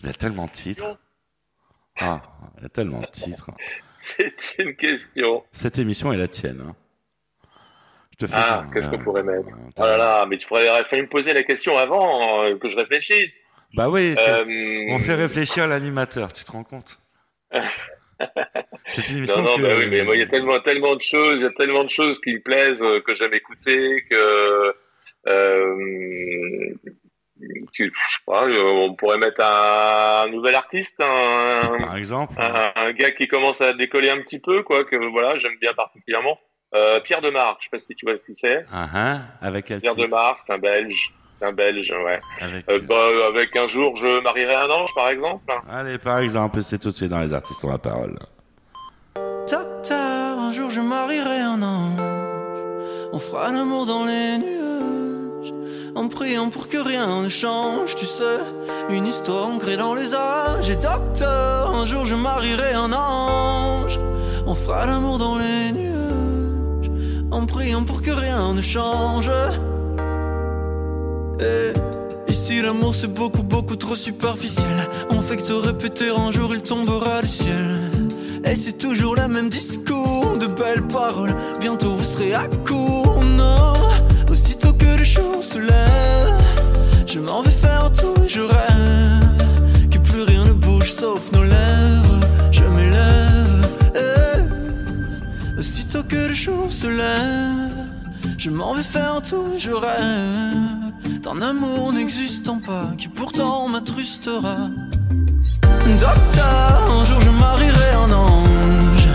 Il 0.00 0.06
y 0.06 0.10
a 0.10 0.12
tellement 0.14 0.46
de 0.46 0.50
titres. 0.50 0.98
Ah, 2.00 2.20
il 2.56 2.62
y 2.62 2.66
a 2.66 2.68
tellement 2.68 3.00
de 3.00 3.06
titres. 3.06 3.50
C'est 3.98 4.34
une 4.58 4.74
question. 4.74 5.44
Cette 5.52 5.78
émission 5.78 6.12
est 6.12 6.16
la 6.16 6.26
tienne. 6.28 6.60
hein. 6.66 6.74
Je 8.12 8.16
te 8.16 8.26
fais 8.26 8.34
Ah, 8.36 8.64
qu'est-ce 8.72 8.88
euh, 8.88 8.90
qu'on 8.90 8.98
pourrait 9.04 9.22
mettre? 9.22 9.48
euh, 9.54 9.70
Oh 9.78 9.82
là 9.82 9.96
là, 9.96 10.26
mais 10.26 10.38
tu 10.38 10.46
pourrais 10.46 10.64
il 10.66 10.84
fallait 10.90 11.02
me 11.02 11.08
poser 11.08 11.32
la 11.32 11.42
question 11.44 11.76
avant 11.78 12.42
euh, 12.44 12.56
que 12.58 12.68
je 12.68 12.76
réfléchisse. 12.76 13.42
Bah 13.74 13.88
oui, 13.88 14.14
Euh, 14.18 14.44
on 14.90 14.98
fait 14.98 15.14
réfléchir 15.14 15.66
l'animateur, 15.68 16.32
tu 16.32 16.44
te 16.44 16.52
rends 16.52 16.64
compte? 16.64 17.00
C'est 18.86 19.08
une 19.10 19.18
émission 19.18 19.38
Non, 19.38 19.42
non, 19.42 19.56
que- 19.56 19.62
bah 19.62 19.74
oui, 19.78 19.86
mais 19.90 20.02
moi, 20.02 20.14
il 20.14 20.20
y 20.20 20.24
a 20.24 20.26
tellement, 20.26 20.58
tellement 20.60 20.94
de 20.96 21.00
choses, 21.00 21.36
il 21.38 21.42
y 21.42 21.46
a 21.46 21.50
tellement 21.50 21.84
de 21.84 21.90
choses 21.90 22.20
qui 22.20 22.34
me 22.34 22.40
plaisent, 22.40 22.82
euh, 22.82 23.00
que 23.00 23.14
j'aime 23.14 23.34
écouter, 23.34 24.04
que, 24.10 24.74
euh, 25.28 26.74
que, 27.76 27.84
je 27.84 27.84
sais 27.84 28.22
pas, 28.26 28.46
euh, 28.48 28.62
on 28.62 28.94
pourrait 28.94 29.18
mettre 29.18 29.40
un, 29.44 30.28
nouvel 30.28 30.54
artiste, 30.54 31.00
un, 31.00 31.76
Par 31.78 31.96
exemple, 31.96 32.34
un, 32.38 32.72
un 32.76 32.92
gars 32.92 33.10
qui 33.10 33.28
commence 33.28 33.60
à 33.60 33.72
décoller 33.72 34.10
un 34.10 34.20
petit 34.20 34.38
peu, 34.38 34.62
quoi, 34.62 34.84
que 34.84 34.96
voilà, 35.10 35.36
j'aime 35.38 35.56
bien 35.60 35.72
particulièrement. 35.74 36.38
Euh, 36.74 37.00
Pierre 37.00 37.20
Demar, 37.20 37.58
je 37.60 37.64
sais 37.64 37.70
pas 37.70 37.78
si 37.78 37.94
tu 37.94 38.06
vois 38.06 38.16
ce 38.16 38.24
qu'il 38.24 38.34
c'est. 38.34 38.64
ah, 38.72 38.88
hein, 38.94 39.22
avec 39.42 39.66
quel 39.66 39.80
Pierre 39.80 39.94
Demar, 39.94 40.38
c'est 40.38 40.52
un 40.52 40.58
Belge, 40.58 41.12
un 41.42 41.52
Belge, 41.52 41.92
ouais. 42.04 42.20
Avec- 42.40 42.70
Euh, 42.70 42.78
bah, 42.88 43.26
avec 43.28 43.56
un 43.56 43.66
jour, 43.66 43.96
je 43.96 44.20
marierai 44.22 44.54
un 44.54 44.70
ange, 44.70 44.90
par 44.94 45.08
exemple. 45.08 45.52
Allez, 45.70 45.98
par 45.98 46.18
exemple, 46.20 46.62
c'est 46.62 46.78
tout 46.78 46.90
de 46.90 46.96
suite 46.96 47.08
dans 47.10 47.20
les 47.20 47.32
artistes 47.32 47.64
ont 47.64 47.70
la 47.70 47.78
parole. 47.78 48.18
Docteur, 49.50 50.38
un 50.38 50.52
jour 50.52 50.70
je 50.70 50.80
marierai 50.80 51.40
un 51.40 51.62
ange. 51.62 52.00
On 53.12 53.18
fera 53.18 53.50
l'amour 53.52 53.86
dans 53.86 54.04
les 54.04 54.38
nuages. 54.38 55.52
En 55.94 56.08
priant 56.08 56.48
pour 56.48 56.68
que 56.68 56.78
rien 56.78 57.22
ne 57.22 57.28
change, 57.28 57.94
tu 57.94 58.06
sais. 58.06 58.38
Une 58.88 59.06
histoire 59.06 59.46
ancrée 59.48 59.76
dans 59.76 59.94
les 59.94 60.14
âges. 60.14 60.70
Et 60.70 60.76
docteur, 60.76 61.74
un 61.74 61.84
jour 61.86 62.06
je 62.06 62.14
marierai 62.14 62.72
un 62.72 62.92
ange. 62.92 63.98
On 64.46 64.54
fera 64.54 64.86
l'amour 64.86 65.18
dans 65.18 65.36
les 65.36 65.72
nuages. 65.72 66.90
En 67.30 67.44
priant 67.44 67.84
pour 67.84 68.00
que 68.02 68.10
rien 68.10 68.54
ne 68.54 68.62
change. 68.62 69.28
Ici 72.28 72.62
l'amour 72.62 72.94
c'est 72.94 73.12
beaucoup 73.12 73.42
beaucoup 73.42 73.76
trop 73.76 73.96
superficiel. 73.96 74.88
On 75.10 75.20
fait 75.20 75.36
que 75.36 75.42
te 75.42 75.52
répéter 75.52 76.08
un 76.10 76.30
jour 76.32 76.54
il 76.54 76.62
tombera 76.62 77.20
du 77.22 77.28
ciel. 77.28 77.90
Et 78.44 78.56
c'est 78.56 78.76
toujours 78.78 79.14
le 79.14 79.28
même 79.28 79.48
discours, 79.48 80.36
de 80.38 80.46
belles 80.46 80.86
paroles. 80.88 81.34
Bientôt 81.60 81.94
vous 81.94 82.04
serez 82.04 82.34
à 82.34 82.46
court, 82.66 83.20
non. 83.24 83.74
Aussitôt 84.30 84.72
que 84.72 84.86
le 84.86 85.04
jour 85.04 85.42
se 85.42 85.58
lève, 85.58 86.34
je 87.06 87.20
m'en 87.20 87.42
vais 87.42 87.50
faire 87.50 87.90
tout 87.92 88.14
et 88.24 88.28
je 88.28 88.40
rêve. 88.40 89.88
Que 89.90 89.98
plus 89.98 90.22
rien 90.22 90.44
ne 90.46 90.52
bouge 90.52 90.90
sauf 90.92 91.30
nos 91.32 91.42
lèvres. 91.42 92.20
Je 92.50 92.62
m'élève. 92.64 93.66
eh. 93.94 95.60
Aussitôt 95.60 96.02
que 96.02 96.16
le 96.16 96.34
jour 96.34 96.66
se 96.70 96.86
lève, 96.88 97.70
je 98.42 98.50
m'en 98.50 98.74
vais 98.74 98.82
faire 98.82 99.22
tout 99.22 99.52
je 99.56 99.70
rêve. 99.70 101.20
D'un 101.22 101.40
amour 101.42 101.92
n'existant 101.92 102.58
pas, 102.58 102.86
qui 102.98 103.06
pourtant 103.06 103.68
m'attrustera. 103.68 104.68
Docteur, 106.00 106.90
un 106.90 107.04
jour 107.04 107.20
je 107.20 107.30
marierai 107.30 107.90
un 108.04 108.10
ange. 108.10 109.08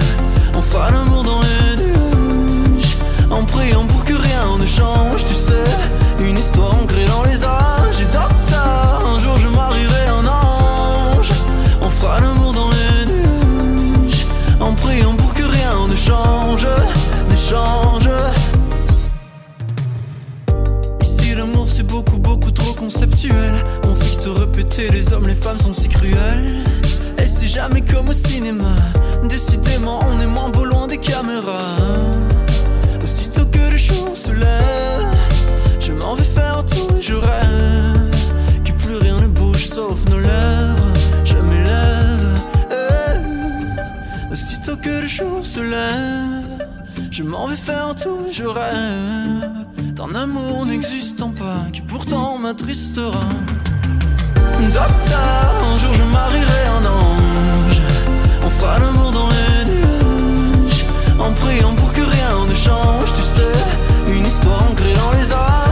Fera 0.61 0.91
l'amour 0.91 1.23
dans 1.23 1.41
les 1.41 1.75
nuages. 1.83 2.97
En 3.29 3.43
priant 3.43 3.85
pour 3.85 4.05
que 4.05 4.13
rien 4.13 4.57
ne 4.57 4.65
change, 4.65 5.25
tu 5.25 5.33
sais. 5.33 5.71
Une 6.19 6.37
histoire 6.37 6.75
ancrée 6.75 7.05
dans 7.05 7.23
les 7.23 7.43
âges. 7.43 7.66
Conceptuel 23.27 23.63
On 23.83 23.93
te 24.23 24.29
répéter 24.29 24.89
les 24.89 25.13
hommes 25.13 25.27
les 25.27 25.35
femmes 25.35 25.59
sont 25.59 25.73
si 25.73 25.87
cruels. 25.87 26.63
Et 27.17 27.27
c'est 27.27 27.47
jamais 27.47 27.81
comme 27.81 28.09
au 28.09 28.13
cinéma. 28.13 28.75
Décidément 29.29 29.99
on 30.07 30.19
est 30.19 30.27
moins 30.27 30.49
beau 30.49 30.65
loin 30.65 30.87
des 30.87 30.97
caméras. 30.97 31.59
Aussitôt 33.03 33.45
que 33.45 33.71
le 33.71 33.77
jour 33.77 34.15
se 34.15 34.31
lève 34.31 35.05
Je 35.79 35.93
m'en 35.93 36.15
vais 36.15 36.23
faire 36.23 36.63
tout 36.65 36.97
et 36.97 37.01
je 37.01 37.13
rêve 37.13 38.11
Que 38.65 38.71
plus 38.71 38.95
rien 38.95 39.19
ne 39.21 39.27
bouge 39.27 39.67
sauf 39.67 39.97
nos 40.09 40.19
lèvres. 40.19 40.93
Je 41.25 41.35
m'élève. 41.35 42.07
Que 44.83 45.01
le 45.01 45.07
jour 45.07 45.45
se 45.45 45.61
lève, 45.61 46.67
je 47.09 47.23
m'en 47.23 47.47
vais 47.47 47.55
faire 47.55 47.95
tout, 47.95 48.27
je 48.31 48.43
rêve 48.43 49.76
d'un 49.97 50.13
amour 50.13 50.65
n'existant 50.67 51.31
pas 51.31 51.65
qui 51.73 51.81
pourtant 51.81 52.37
m'attristera. 52.37 53.27
Docteur, 54.73 55.49
un 55.71 55.77
jour 55.77 55.93
je 55.93 56.03
marierai 56.03 56.63
un 56.77 56.85
ange, 56.85 57.81
on 58.45 58.49
fera 58.49 58.79
l'amour 58.79 59.11
dans 59.11 59.29
les 59.29 59.65
nuages, 59.71 60.85
en 61.19 61.31
priant 61.31 61.73
pour 61.73 61.91
que 61.93 62.01
rien 62.01 62.45
ne 62.47 62.55
change, 62.55 63.13
tu 63.13 63.21
sais, 63.21 64.15
une 64.15 64.25
histoire 64.25 64.63
ancrée 64.69 64.93
dans 64.93 65.11
les 65.11 65.33
âges. 65.33 65.66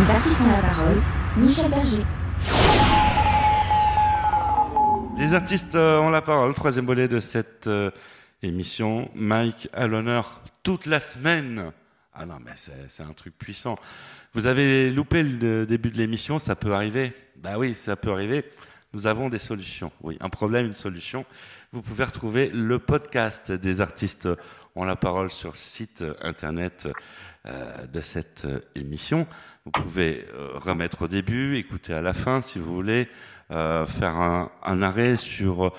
Les 0.00 0.10
artistes 0.10 0.40
ont 0.40 0.48
la 0.48 0.62
parole. 0.62 1.02
Michel 1.36 1.70
Berger. 1.70 2.04
Les 5.18 5.34
artistes 5.34 5.74
euh, 5.74 5.98
ont 5.98 6.08
la 6.08 6.22
parole, 6.22 6.54
troisième 6.54 6.86
volet 6.86 7.06
de 7.06 7.20
cette 7.20 7.66
euh, 7.66 7.90
émission. 8.42 9.10
Mike 9.14 9.68
à 9.74 9.86
l'honneur 9.86 10.42
toute 10.62 10.86
la 10.86 11.00
semaine. 11.00 11.72
Ah 12.14 12.24
non, 12.24 12.38
mais 12.42 12.52
c'est 12.88 13.02
un 13.02 13.12
truc 13.12 13.36
puissant. 13.36 13.76
Vous 14.32 14.46
avez 14.46 14.88
loupé 14.88 15.22
le 15.22 15.66
début 15.66 15.90
de 15.90 15.98
l'émission, 15.98 16.38
ça 16.38 16.56
peut 16.56 16.72
arriver. 16.72 17.12
Bah 17.36 17.58
oui, 17.58 17.74
ça 17.74 17.94
peut 17.96 18.10
arriver. 18.10 18.44
Nous 18.94 19.06
avons 19.06 19.28
des 19.28 19.38
solutions. 19.38 19.92
Oui, 20.02 20.16
un 20.20 20.30
problème, 20.30 20.66
une 20.66 20.74
solution. 20.74 21.26
Vous 21.72 21.82
pouvez 21.82 22.04
retrouver 22.04 22.48
le 22.48 22.78
podcast 22.78 23.52
des 23.52 23.82
artistes 23.82 24.28
ont 24.76 24.84
la 24.84 24.96
parole 24.96 25.30
sur 25.30 25.52
le 25.52 25.58
site 25.58 26.04
internet 26.22 26.86
euh, 26.86 26.92
de 27.44 28.00
cette 28.00 28.44
euh, 28.44 28.60
émission. 28.74 29.26
Vous 29.64 29.70
pouvez 29.70 30.26
euh, 30.34 30.50
remettre 30.56 31.02
au 31.02 31.08
début, 31.08 31.56
écouter 31.56 31.94
à 31.94 32.02
la 32.02 32.12
fin 32.12 32.40
si 32.40 32.58
vous 32.58 32.74
voulez, 32.74 33.08
euh, 33.50 33.86
faire 33.86 34.16
un, 34.16 34.82
arrêt 34.82 35.16
sur 35.16 35.66
euh, 35.66 35.70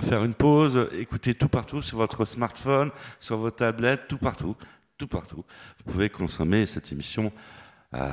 faire 0.00 0.24
une 0.24 0.34
pause, 0.34 0.88
écouter 0.92 1.34
tout 1.34 1.48
partout 1.48 1.82
sur 1.82 1.98
votre 1.98 2.24
smartphone, 2.24 2.90
sur 3.20 3.36
vos 3.36 3.50
tablettes, 3.50 4.08
tout 4.08 4.18
partout, 4.18 4.56
tout 4.98 5.06
partout. 5.06 5.44
Vous 5.78 5.92
pouvez 5.92 6.08
consommer 6.08 6.66
cette 6.66 6.92
émission 6.92 7.32
euh, 7.92 8.08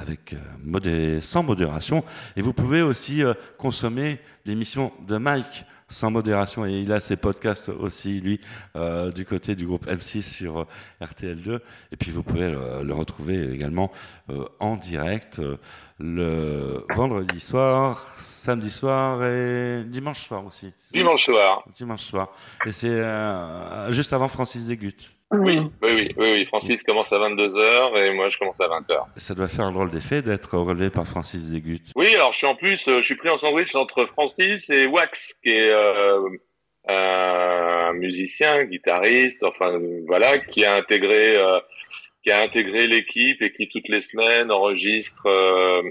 avec 0.00 0.34
euh, 0.34 1.20
sans 1.20 1.42
modération 1.42 2.02
et 2.34 2.40
vous 2.40 2.54
pouvez 2.54 2.80
aussi 2.80 3.22
euh, 3.22 3.34
consommer 3.58 4.18
l'émission 4.46 4.90
de 5.06 5.18
Mike 5.18 5.66
sans 5.92 6.10
modération 6.10 6.66
et 6.66 6.72
il 6.72 6.92
a 6.92 7.00
ses 7.00 7.16
podcasts 7.16 7.68
aussi 7.68 8.20
lui 8.20 8.40
euh, 8.76 9.12
du 9.12 9.24
côté 9.24 9.54
du 9.54 9.66
groupe 9.66 9.86
M6 9.86 10.22
sur 10.22 10.60
euh, 10.60 10.64
RTL2 11.02 11.60
et 11.92 11.96
puis 11.96 12.10
vous 12.10 12.22
pouvez 12.22 12.50
le, 12.50 12.82
le 12.82 12.94
retrouver 12.94 13.52
également 13.52 13.92
euh, 14.30 14.44
en 14.60 14.76
direct 14.76 15.38
euh, 15.38 15.56
le 15.98 16.84
vendredi 16.94 17.38
soir, 17.38 18.00
samedi 18.16 18.70
soir 18.70 19.24
et 19.24 19.84
dimanche 19.86 20.20
soir 20.26 20.44
aussi. 20.44 20.72
Dimanche 20.92 21.24
soir. 21.26 21.64
Dimanche 21.74 22.02
soir. 22.02 22.32
Et 22.66 22.72
c'est 22.72 22.88
euh, 22.90 23.92
juste 23.92 24.12
avant 24.12 24.28
Francis 24.28 24.62
Zégut. 24.62 24.96
Oui, 25.32 25.58
oui, 25.58 25.70
oui, 25.82 26.14
oui, 26.16 26.30
oui. 26.32 26.46
Francis 26.46 26.82
commence 26.82 27.12
à 27.12 27.18
22h 27.18 27.96
et 27.96 28.12
moi 28.14 28.28
je 28.28 28.38
commence 28.38 28.60
à 28.60 28.66
20h. 28.68 29.04
Ça 29.16 29.34
doit 29.34 29.48
faire 29.48 29.64
un 29.64 29.72
drôle 29.72 29.90
d'effet 29.90 30.22
d'être 30.22 30.56
relevé 30.58 30.90
par 30.90 31.06
Francis 31.06 31.40
Zégut. 31.40 31.80
Oui, 31.96 32.14
alors 32.14 32.32
je 32.32 32.38
suis 32.38 32.46
en 32.46 32.54
plus, 32.54 32.86
euh, 32.88 32.98
je 32.98 33.02
suis 33.06 33.16
pris 33.16 33.28
en 33.30 33.38
sandwich 33.38 33.74
entre 33.74 34.04
Francis 34.06 34.68
et 34.70 34.86
Wax, 34.86 35.34
qui 35.42 35.50
est 35.50 35.72
euh, 35.72 36.20
un 36.88 37.92
musicien, 37.94 38.64
guitariste, 38.64 39.42
enfin 39.42 39.78
voilà, 40.06 40.38
qui 40.38 40.64
a 40.64 40.74
intégré, 40.76 41.36
euh, 41.36 41.58
qui 42.22 42.30
a 42.30 42.40
intégré 42.42 42.86
l'équipe 42.86 43.40
et 43.42 43.52
qui 43.52 43.68
toutes 43.68 43.88
les 43.88 44.00
semaines 44.00 44.50
enregistre 44.52 45.26
euh, 45.26 45.82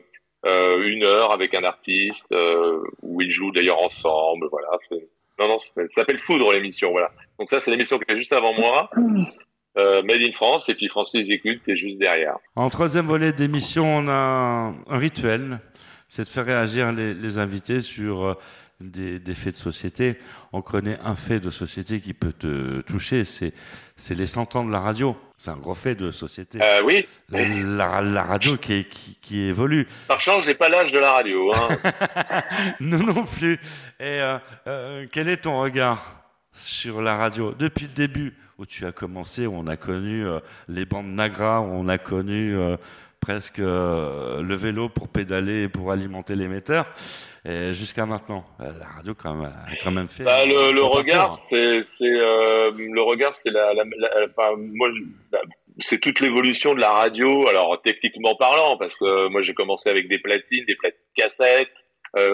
euh, 0.46 0.84
une 0.88 1.04
heure 1.04 1.32
avec 1.32 1.54
un 1.54 1.64
artiste 1.64 2.32
euh, 2.32 2.80
où 3.02 3.22
ils 3.22 3.30
jouent 3.32 3.52
d'ailleurs 3.52 3.82
ensemble. 3.82 4.48
Voilà. 4.52 4.68
C'est- 4.90 5.08
Non, 5.42 5.48
non, 5.48 5.60
ça 5.60 5.82
s'appelle 5.90 6.20
Foudre 6.20 6.52
l'émission. 6.54 6.92
Voilà. 6.92 7.12
Donc 7.40 7.50
ça, 7.50 7.60
c'est 7.60 7.72
l'émission 7.72 7.98
qui 7.98 8.12
est 8.12 8.18
juste 8.18 8.34
avant 8.34 8.54
moi. 8.54 8.90
Euh, 9.78 10.04
Made 10.04 10.22
in 10.22 10.34
France 10.34 10.68
et 10.68 10.76
puis 10.76 10.90
Francis 10.90 11.28
Écoute 11.30 11.62
qui 11.64 11.72
est 11.72 11.76
juste 11.78 11.98
derrière. 11.98 12.36
En 12.58 12.70
troisième 12.70 13.06
volet 13.06 13.32
d'émission, 13.32 13.86
on 13.86 14.08
a 14.10 14.74
un, 14.88 14.98
rituel, 14.98 15.60
c'est 16.10 16.24
de 16.24 16.28
faire 16.28 16.46
réagir 16.46 16.92
les, 16.92 17.14
les 17.14 17.38
invités 17.38 17.80
sur 17.80 18.26
euh, 18.26 18.34
des, 18.90 19.20
des 19.20 19.34
faits 19.36 19.54
de 19.54 19.60
société. 19.60 20.18
On 20.54 20.62
connaît 20.62 20.98
un 21.04 21.16
fait 21.16 21.40
de 21.40 21.50
société 21.50 22.00
qui 22.02 22.14
peut 22.14 22.34
te 22.34 22.82
toucher, 22.82 23.26
c'est 23.26 23.54
c'est 23.96 24.16
les 24.16 24.26
100 24.26 24.56
ans 24.56 24.66
de 24.66 24.72
la 24.72 24.80
radio. 24.80 25.16
C'est 25.38 25.52
un 25.52 25.58
gros 25.58 25.76
fait 25.76 25.94
de 25.96 26.10
société. 26.12 26.60
Euh, 26.62 26.82
oui, 26.84 27.06
La, 27.30 28.02
la 28.02 28.24
radio 28.24 28.58
qui, 28.58 28.74
est- 28.74 28.90
qui, 28.90 29.18
qui 29.22 29.42
évolue. 29.42 29.88
par 30.08 30.22
chance, 30.22 30.44
j'ai 30.46 30.56
pas 30.56 30.70
l'âge 30.70 30.92
de 30.92 30.98
la 31.00 31.12
radio. 31.14 31.54
Hein. 31.54 31.68
Nous 32.80 33.04
non 33.04 33.26
plus. 33.26 33.54
Et 34.00 34.22
euh, 34.22 34.38
euh, 34.68 35.06
quel 35.12 35.28
est 35.30 35.38
ton 35.38 35.60
regard 35.62 36.24
sur 36.54 37.02
la 37.02 37.16
radio? 37.18 37.54
Depuis 37.58 37.86
le 37.88 37.94
début 37.94 38.36
où 38.58 38.66
tu 38.66 38.86
as 38.86 38.92
commencé, 38.92 39.46
où 39.48 39.56
on 39.56 39.68
a 39.68 39.78
connu 39.78 40.24
les 40.68 40.86
bandes 40.86 41.08
Nagra, 41.08 41.62
où 41.62 41.66
on 41.66 41.88
a 41.88 41.98
connu 41.98 42.56
presque 43.22 43.60
euh, 43.60 44.42
le 44.42 44.56
vélo 44.56 44.90
pour 44.90 45.08
pédaler 45.08 45.64
et 45.64 45.70
pour 45.70 45.92
alimenter 45.92 46.36
l'émetteur, 46.36 46.86
et 47.46 47.74
jusqu'à 47.74 48.06
maintenant, 48.06 48.44
Euh, 48.60 48.72
la 48.80 48.88
radio 48.98 49.14
quand 49.16 49.34
même, 49.36 49.46
a 49.52 49.76
quand 49.84 49.92
même 49.92 50.08
fait. 50.08 50.24
Bah, 50.24 50.46
le, 50.46 50.82
regard, 50.84 51.40
c'est, 51.50 51.82
c'est, 51.84 52.04
euh, 52.06 52.72
le 52.78 53.02
regard, 53.02 53.36
c'est 53.38 53.52
la, 53.52 53.74
la, 53.74 53.84
la- 53.98 54.28
enfin, 54.30 54.56
moi, 54.58 54.90
je- 54.92 55.04
la- 55.32 55.42
c'est 55.80 56.00
toute 56.00 56.20
l'évolution 56.20 56.76
de 56.76 56.82
la 56.82 56.92
radio. 56.92 57.48
Alors 57.48 57.82
techniquement 57.82 58.36
parlant, 58.36 58.76
parce 58.78 58.96
que 58.98 59.30
moi 59.30 59.42
j'ai 59.42 59.54
commencé 59.54 59.90
avec 59.90 60.10
des 60.10 60.20
platines, 60.20 60.66
des 60.68 60.76
platines 60.76 61.00
cassettes. 61.16 61.72
Euh, 62.18 62.30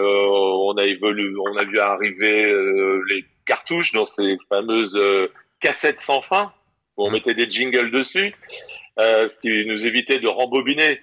on 0.68 0.76
a 0.76 0.84
évolué, 0.84 1.32
on 1.48 1.56
a 1.56 1.64
vu 1.64 1.78
arriver 1.78 2.44
euh, 2.46 3.00
les 3.08 3.24
cartouches 3.46 3.92
dans 3.92 4.06
ces 4.06 4.36
fameuses 4.48 4.98
cassettes 5.60 6.00
sans 6.00 6.20
fin 6.20 6.52
où 6.96 7.06
on 7.06 7.10
mettait 7.12 7.32
des 7.34 7.48
jingles 7.48 7.92
dessus, 7.92 8.34
euh, 8.98 9.28
ce 9.28 9.36
qui 9.36 9.64
nous 9.66 9.86
évitait 9.86 10.20
de 10.20 10.28
rembobiner. 10.28 11.00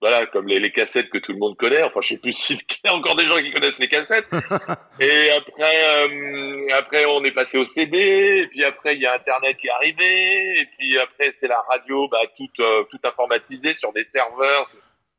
Voilà, 0.00 0.26
comme 0.26 0.48
les, 0.48 0.58
les 0.58 0.72
cassettes 0.72 1.10
que 1.10 1.18
tout 1.18 1.30
le 1.32 1.38
monde 1.38 1.56
connaît. 1.56 1.82
Enfin, 1.84 2.00
je 2.02 2.08
sais 2.08 2.18
plus 2.18 2.32
s'il 2.36 2.56
y 2.56 2.88
a 2.88 2.92
encore 2.94 3.14
des 3.14 3.24
gens 3.24 3.36
qui 3.38 3.52
connaissent 3.52 3.78
les 3.78 3.86
cassettes. 3.88 4.26
Et 5.00 5.30
après, 5.30 5.84
euh, 6.08 6.66
après, 6.76 7.04
on 7.06 7.22
est 7.24 7.30
passé 7.30 7.56
au 7.56 7.64
CD. 7.64 8.40
Et 8.42 8.46
puis 8.48 8.64
après, 8.64 8.96
il 8.96 9.00
y 9.02 9.06
a 9.06 9.14
Internet 9.14 9.56
qui 9.58 9.68
est 9.68 9.70
arrivé. 9.70 10.58
Et 10.60 10.66
puis 10.76 10.98
après, 10.98 11.32
c'est 11.38 11.46
la 11.46 11.60
radio, 11.70 12.08
bah, 12.08 12.18
toute, 12.36 12.58
euh, 12.58 12.82
toute 12.90 13.04
informatisée 13.04 13.74
sur 13.74 13.92
des 13.92 14.02
serveurs. 14.02 14.68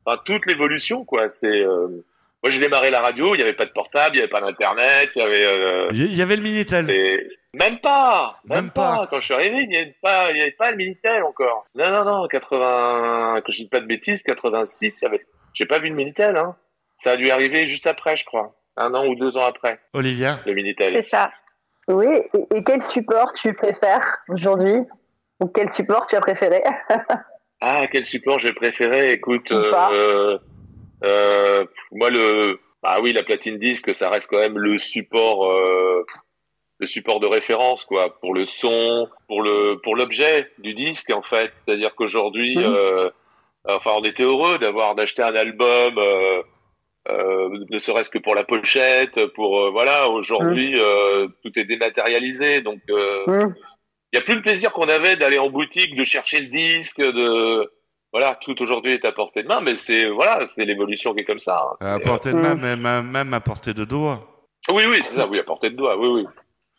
Enfin, 0.06 0.22
toute 0.26 0.46
l'évolution, 0.48 1.06
quoi. 1.06 1.30
C'est, 1.30 1.48
euh, 1.48 1.88
moi, 2.44 2.50
j'ai 2.50 2.60
démarré 2.60 2.92
la 2.92 3.00
radio. 3.00 3.36
Il 3.36 3.38
n'y 3.38 3.44
avait 3.44 3.54
pas 3.54 3.66
de 3.66 3.72
portable, 3.72 4.16
il 4.16 4.20
n'y 4.20 4.24
avait 4.24 4.30
pas 4.30 4.42
d'internet, 4.42 5.12
il 5.16 5.20
y 5.20 5.26
avait. 5.26 5.46
euh, 5.46 5.88
Il 5.94 6.14
y 6.14 6.22
avait 6.22 6.36
le 6.36 6.42
Minitel. 6.44 6.88
Même 7.54 7.80
pas, 7.80 8.40
même, 8.46 8.64
Même 8.64 8.72
pas. 8.72 8.98
pas. 8.98 9.08
Quand 9.08 9.20
je 9.20 9.26
suis 9.26 9.34
arrivé, 9.34 9.62
il 9.62 9.70
n'y 9.70 9.78
avait 9.78 9.96
pas, 10.02 10.32
il 10.32 10.36
n'y 10.36 10.42
avait 10.42 10.52
pas 10.52 10.72
le 10.72 10.78
Minitel 10.78 11.24
encore. 11.24 11.66
Non, 11.76 11.90
non, 11.92 12.04
non, 12.04 12.28
80, 12.28 13.42
que 13.46 13.52
je 13.52 13.58
dis 13.64 13.68
pas 13.68 13.80
de 13.80 13.86
bêtises, 13.86 14.24
86, 14.24 15.00
il 15.00 15.04
y 15.04 15.08
avait, 15.08 15.26
j'ai 15.54 15.66
pas 15.66 15.80
vu 15.80 15.90
le 15.90 15.96
Minitel, 15.96 16.36
hein. 16.36 16.56
Ça 16.98 17.12
a 17.12 17.18
dû 17.18 17.30
arriver 17.30 17.68
juste 17.68 17.86
après, 17.86 18.18
je 18.18 18.26
crois. 18.26 18.56
Un 18.76 18.94
an 18.96 19.06
ou 19.06 19.16
deux 19.16 19.38
ans 19.38 19.46
après, 19.46 19.80
Olivia, 19.94 20.40
le 20.46 20.54
Minitel. 20.54 20.92
C'est 20.92 21.04
ça. 21.04 21.32
Oui, 21.88 22.08
et, 22.56 22.64
quel 22.64 22.82
support 22.82 23.34
tu 23.34 23.54
préfères 23.54 24.18
aujourd'hui? 24.30 24.78
Ou 25.40 25.48
quel 25.48 25.70
support 25.70 26.08
tu 26.08 26.16
as 26.16 26.22
préféré? 26.22 26.64
Ah, 27.66 27.88
quel 27.90 28.04
support 28.04 28.40
j'ai 28.40 28.52
préféré? 28.52 29.14
Écoute, 29.14 29.50
euh, 29.54 30.38
euh, 31.06 31.66
moi 31.94 32.10
le, 32.10 32.60
ah 32.84 33.00
oui, 33.02 33.14
la 33.14 33.24
platine 33.24 33.58
disque, 33.58 33.96
ça 33.96 34.10
reste 34.10 34.28
quand 34.30 34.40
même 34.40 34.58
le 34.58 34.78
support, 34.78 35.50
euh, 35.50 36.06
le 36.80 36.86
support 36.88 37.20
de 37.20 37.28
référence, 37.28 37.86
quoi, 37.86 38.20
pour 38.20 38.34
le 38.34 38.46
son, 38.46 39.08
pour 39.28 39.42
le, 39.42 39.80
pour 39.84 39.96
l'objet 39.96 40.52
du 40.58 40.74
disque, 40.74 41.10
en 41.12 41.22
fait. 41.22 41.52
C'est-à-dire 41.54 41.94
qu'aujourd'hui, 41.96 42.58
Mhm. 42.58 42.64
euh, 42.66 43.10
enfin, 43.66 43.92
on 43.96 44.04
était 44.04 44.24
heureux 44.24 44.58
d'avoir 44.60 44.96
d'acheter 44.96 45.22
un 45.24 45.36
album. 45.36 45.98
Euh, 45.98 46.42
euh, 47.10 47.50
ne 47.70 47.78
serait-ce 47.78 48.10
que 48.10 48.18
pour 48.18 48.34
la 48.34 48.44
pochette, 48.46 49.26
pour 49.34 49.60
euh, 49.60 49.70
voilà. 49.72 50.10
Aujourd'hui, 50.10 50.74
euh, 50.80 51.28
tout 51.44 51.52
est 51.60 51.66
dématérialisé, 51.66 52.62
donc 52.62 52.80
euh, 52.90 53.48
il 54.14 54.16
y 54.16 54.20
a 54.20 54.22
plus 54.22 54.36
le 54.36 54.42
plaisir 54.42 54.72
qu'on 54.72 54.88
avait 54.88 55.16
d'aller 55.18 55.38
en 55.38 55.50
boutique, 55.50 55.96
de 55.96 56.04
chercher 56.06 56.40
le 56.40 56.48
disque, 56.48 57.00
de 57.02 57.70
voilà, 58.14 58.38
tout 58.42 58.62
aujourd'hui 58.62 58.94
est 58.94 59.04
à 59.06 59.12
portée 59.12 59.44
de 59.44 59.48
main, 59.50 59.60
mais 59.60 59.76
c'est 59.76 60.06
voilà, 60.10 60.48
c'est 60.48 60.64
l'évolution 60.66 61.14
qui 61.14 61.22
est 61.22 61.26
comme 61.26 61.40
ça. 61.40 61.62
hein. 61.82 61.96
À 61.96 62.00
portée 62.00 62.32
de 62.32 62.38
main, 62.38 62.56
même, 62.56 62.86
à- 62.86 63.02
même 63.02 63.34
à 63.34 63.42
portée 63.42 63.74
de 63.74 63.84
doigt. 63.84 64.22
Oui, 64.72 64.84
oui, 64.88 65.02
c'est 65.04 65.16
ça, 65.16 65.28
oui, 65.28 65.40
à 65.40 65.44
portée 65.44 65.72
de 65.72 65.76
doigt, 65.76 65.98
oui, 65.98 66.08
oui. 66.08 66.26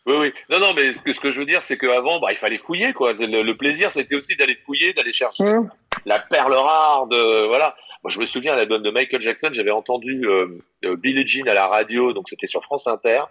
Oui, 0.05 0.15
oui. 0.19 0.33
Non, 0.49 0.59
non, 0.59 0.73
mais 0.73 0.93
ce 0.93 0.99
que, 0.99 1.11
ce 1.11 1.19
que 1.19 1.31
je 1.31 1.39
veux 1.39 1.45
dire, 1.45 1.63
c'est 1.63 1.77
qu'avant, 1.77 2.19
bah, 2.19 2.31
il 2.31 2.37
fallait 2.37 2.59
fouiller, 2.59 2.93
quoi. 2.93 3.13
Le, 3.13 3.41
le 3.41 3.57
plaisir, 3.57 3.91
c'était 3.91 4.15
aussi 4.15 4.35
d'aller 4.35 4.55
fouiller, 4.65 4.93
d'aller 4.93 5.13
chercher 5.13 5.43
Mm. 5.43 5.69
la 6.05 6.19
perle 6.19 6.53
rare 6.53 7.07
de, 7.07 7.47
voilà. 7.47 7.75
Moi, 8.03 8.11
je 8.11 8.19
me 8.19 8.25
souviens, 8.25 8.53
à 8.53 8.55
l'album 8.55 8.83
de 8.83 8.91
Michael 8.91 9.21
Jackson, 9.21 9.49
j'avais 9.51 9.71
entendu 9.71 10.21
euh, 10.27 10.59
euh, 10.85 10.95
Billie 10.95 11.25
Jean 11.27 11.47
à 11.47 11.55
la 11.55 11.65
radio, 11.67 12.13
donc 12.13 12.29
c'était 12.29 12.45
sur 12.45 12.63
France 12.63 12.85
Inter. 12.85 13.21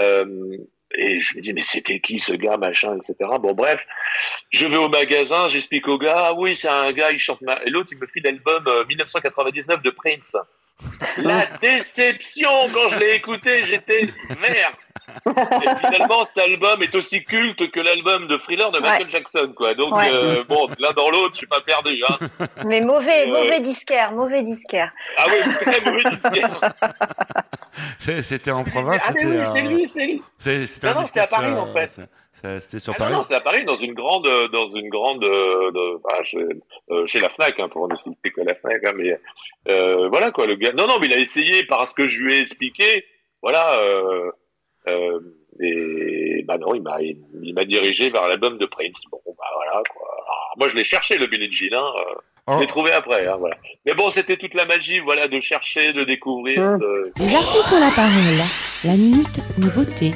Euh, 0.00 0.56
et 0.96 1.20
je 1.20 1.36
me 1.36 1.42
dis, 1.42 1.52
mais 1.52 1.60
c'était 1.60 2.00
qui 2.00 2.18
ce 2.18 2.32
gars, 2.32 2.56
machin, 2.56 2.96
etc. 2.96 3.30
Bon, 3.40 3.52
bref, 3.52 3.86
je 4.50 4.66
vais 4.66 4.76
au 4.76 4.88
magasin, 4.88 5.46
j'explique 5.46 5.86
au 5.86 5.98
gars, 5.98 6.28
ah 6.28 6.34
oui, 6.34 6.56
c'est 6.56 6.68
un 6.68 6.90
gars, 6.92 7.12
il 7.12 7.18
chante 7.20 7.42
ma... 7.42 7.60
Et 7.64 7.70
l'autre, 7.70 7.90
il 7.92 7.98
me 7.98 8.06
file 8.06 8.22
l'album 8.24 8.64
euh, 8.66 8.84
1999 8.86 9.82
de 9.82 9.90
Prince. 9.90 10.36
La 11.18 11.46
déception 11.60 12.48
quand 12.72 12.90
je 12.90 12.98
l'ai 12.98 13.14
écouté, 13.14 13.64
j'étais 13.64 14.08
vert. 14.40 14.72
Et 15.26 15.76
finalement, 15.92 16.24
cet 16.26 16.38
album 16.44 16.82
est 16.82 16.94
aussi 16.94 17.24
culte 17.24 17.70
que 17.70 17.80
l'album 17.80 18.28
de 18.28 18.36
Thriller 18.36 18.70
de 18.70 18.78
Michael 18.78 19.10
Jackson, 19.10 19.52
quoi. 19.56 19.74
Donc, 19.74 19.94
Ouais. 19.96 20.10
euh, 20.12 20.44
bon, 20.48 20.68
l'un 20.78 20.92
dans 20.92 21.10
l'autre, 21.10 21.32
je 21.34 21.38
suis 21.38 21.46
pas 21.46 21.60
perdu, 21.62 22.00
hein. 22.08 22.18
Mais 22.66 22.80
mauvais, 22.80 23.26
Euh, 23.26 23.32
mauvais 23.32 23.60
disquaire, 23.60 24.12
mauvais 24.12 24.42
disquaire. 24.42 24.92
Ah 25.16 25.24
oui, 25.28 25.54
très 25.60 25.80
mauvais 25.80 26.04
disquaire. 26.10 26.60
C'est- 27.98 28.22
C'était 28.22 28.50
en 28.50 28.64
province, 28.64 29.02
Ah, 29.06 29.12
mais 29.14 29.20
c'était 29.20 29.32
oui, 29.38 29.46
c'est 29.52 29.60
un- 29.60 29.68
lui, 29.70 29.88
c'est 29.88 30.06
lui. 30.06 30.22
c'est- 30.38 30.58
disque 30.58 30.74
c'était 31.06 31.20
à 31.20 31.26
Paris, 31.26 31.52
en 31.52 31.72
fait. 31.72 32.00
C'était 32.60 32.80
sur 32.80 32.92
Ah 32.94 32.98
Paris. 32.98 33.12
non, 33.12 33.18
non, 33.18 33.24
c'est 33.28 33.34
à 33.34 33.40
Paris, 33.40 33.64
dans 33.64 33.78
une 33.78 33.94
grande, 33.94 34.28
dans 34.52 34.68
une 34.70 34.88
grande, 34.88 35.24
euh, 35.24 35.70
de, 35.72 36.02
bah, 36.02 36.22
chez, 36.22 36.38
euh, 36.90 37.06
chez 37.06 37.20
la 37.20 37.28
Fnac, 37.30 37.58
hein, 37.60 37.68
pour 37.68 37.88
ne 37.88 37.96
citer 37.96 38.30
que 38.30 38.40
la 38.42 38.54
Fnac, 38.54 38.84
hein, 38.84 38.92
mais 38.96 39.18
euh, 39.68 40.08
voilà 40.08 40.30
quoi, 40.30 40.46
le 40.46 40.54
gars. 40.54 40.72
Non, 40.72 40.86
non, 40.86 40.98
mais 41.00 41.06
il 41.06 41.12
a 41.14 41.18
essayé 41.18 41.64
par 41.64 41.86
ce 41.88 41.94
que 41.94 42.06
je 42.06 42.22
lui 42.22 42.34
ai 42.34 42.40
expliqué, 42.40 43.04
voilà. 43.42 43.78
Euh, 43.80 44.30
euh, 44.88 45.20
et 45.60 46.44
bah 46.46 46.56
non, 46.58 46.72
il 46.74 46.82
m'a, 46.82 47.00
il, 47.02 47.18
il 47.42 47.52
m'a 47.54 47.64
dirigé 47.64 48.10
vers 48.10 48.28
l'album 48.28 48.58
de 48.58 48.66
Prince. 48.66 49.02
Bon, 49.10 49.20
bah 49.26 49.44
voilà 49.56 49.82
quoi. 49.92 50.08
Alors, 50.24 50.54
moi, 50.56 50.68
je 50.68 50.76
l'ai 50.76 50.84
cherché 50.84 51.18
le 51.18 51.26
Billie 51.26 51.52
Jean, 51.52 51.76
hein, 51.76 51.92
euh, 52.08 52.14
Oh. 52.50 52.52
je 52.54 52.60
l'ai 52.60 52.66
trouvé 52.66 52.92
après, 52.92 53.26
hein, 53.26 53.36
voilà. 53.38 53.56
Mais 53.84 53.92
bon, 53.92 54.10
c'était 54.10 54.38
toute 54.38 54.54
la 54.54 54.64
magie, 54.64 55.00
voilà, 55.00 55.28
de 55.28 55.38
chercher, 55.38 55.92
de 55.92 56.02
découvrir. 56.04 56.78
De- 56.78 57.12
Les 57.18 57.34
artistes 57.34 57.70
ont 57.74 57.78
la 57.78 57.90
parole. 57.94 58.40
La 58.84 58.92
minute 58.94 59.58
nouveauté. 59.58 60.12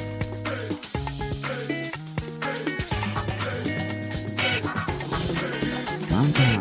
sound. 6.31 6.52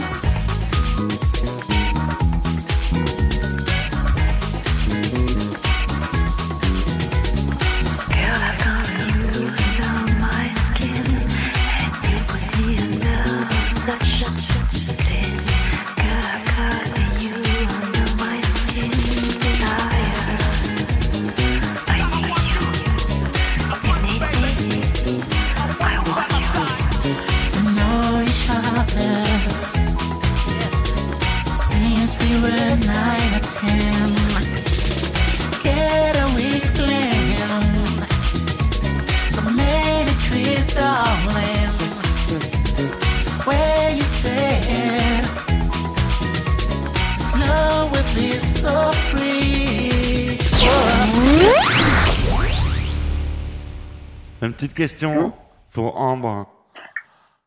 Question 54.83 55.33
pour 55.73 56.01
Ambre. 56.01 56.49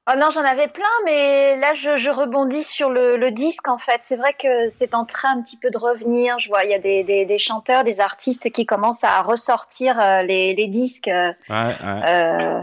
Oh 0.09 0.13
non, 0.17 0.29
j'en 0.29 0.43
avais 0.45 0.69
plein, 0.69 0.85
mais 1.03 1.57
là, 1.57 1.73
je, 1.73 1.97
je 1.97 2.09
rebondis 2.09 2.63
sur 2.63 2.89
le, 2.89 3.17
le 3.17 3.31
disque, 3.31 3.67
en 3.67 3.77
fait. 3.77 3.97
C'est 4.03 4.15
vrai 4.15 4.33
que 4.39 4.69
c'est 4.69 4.93
en 4.93 5.03
train 5.03 5.35
un 5.37 5.41
petit 5.41 5.57
peu 5.57 5.69
de 5.69 5.77
revenir. 5.77 6.39
Je 6.39 6.47
vois, 6.47 6.63
il 6.63 6.69
y 6.69 6.73
a 6.73 6.79
des, 6.79 7.03
des, 7.03 7.25
des 7.25 7.37
chanteurs, 7.39 7.83
des 7.83 7.99
artistes 7.99 8.51
qui 8.51 8.65
commencent 8.65 9.03
à 9.03 9.21
ressortir 9.21 9.99
euh, 9.99 10.21
les, 10.21 10.53
les 10.53 10.67
disques. 10.67 11.09
euh, 11.09 11.33
Ouais, 11.49 11.55
ouais. 11.55 12.01
euh, 12.07 12.61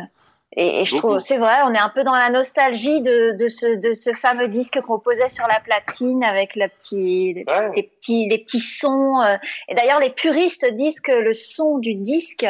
et, 0.57 0.81
et 0.81 0.85
je 0.87 0.97
trouve, 0.97 1.19
c'est 1.19 1.37
vrai, 1.39 1.57
on 1.67 1.75
est 1.75 1.79
un 1.79 1.89
peu 1.89 2.05
dans 2.05 2.15
la 2.15 2.31
nostalgie 2.31 3.03
de, 3.03 3.33
de, 3.37 3.49
ce, 3.49 3.75
de 3.77 3.93
ce 3.93 4.15
fameux 4.15 4.49
disque 4.49 4.81
qu'on 4.81 4.99
posait 5.01 5.29
sur 5.29 5.47
la 5.49 5.61
platine 5.61 6.23
avec 6.25 6.57
le 6.57 6.69
petit, 6.69 7.35
les, 7.35 7.45
Ouais. 7.47 7.73
les 7.77 7.83
petits, 7.83 8.29
les 8.31 8.39
petits 8.39 8.61
sons. 8.61 9.21
Et 9.69 9.75
d'ailleurs, 9.75 10.01
les 10.01 10.11
puristes 10.11 10.67
disent 10.73 11.01
que 11.01 11.13
le 11.13 11.33
son 11.35 11.79
du 11.79 11.95
disque 11.95 12.47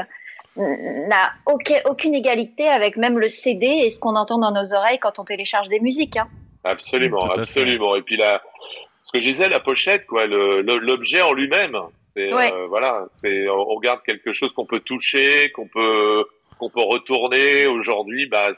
n'a 0.57 1.33
aucun- 1.47 1.81
aucune 1.87 2.15
égalité 2.15 2.69
avec 2.69 2.97
même 2.97 3.19
le 3.19 3.29
CD 3.29 3.67
et 3.67 3.91
ce 3.91 3.99
qu'on 4.01 4.17
entend 4.17 4.39
dans 4.39 4.51
nos 4.53 4.75
oreilles 4.75 4.99
quand 4.99 5.19
on 5.19 5.25
télécharge 5.25 5.69
des 5.69 5.81
musiques. 5.81 6.17
Hein. 6.17 6.29
Absolument, 6.65 7.25
absolument. 7.31 7.97
Et 7.97 8.03
puis 8.03 8.17
là, 8.17 8.43
ce 9.05 9.13
que 9.13 9.21
je 9.21 9.31
disais, 9.31 9.49
la 9.49 9.61
pochette, 9.61 10.07
quoi, 10.07 10.27
l'objet 10.27 11.23
en 11.23 11.33
lui-même. 11.33 11.77
Ouais. 12.15 12.53
euh, 12.53 12.67
voilà, 12.69 13.07
on 13.25 13.65
regarde 13.75 14.01
quelque 14.05 14.33
chose 14.33 14.53
qu'on 14.53 14.67
peut 14.67 14.81
toucher, 14.81 15.51
qu'on 15.53 15.67
peut, 15.67 16.27
qu'on 16.59 16.69
peut 16.69 16.83
retourner. 16.83 17.67
Aujourd'hui, 17.67 18.27
bah, 18.27 18.51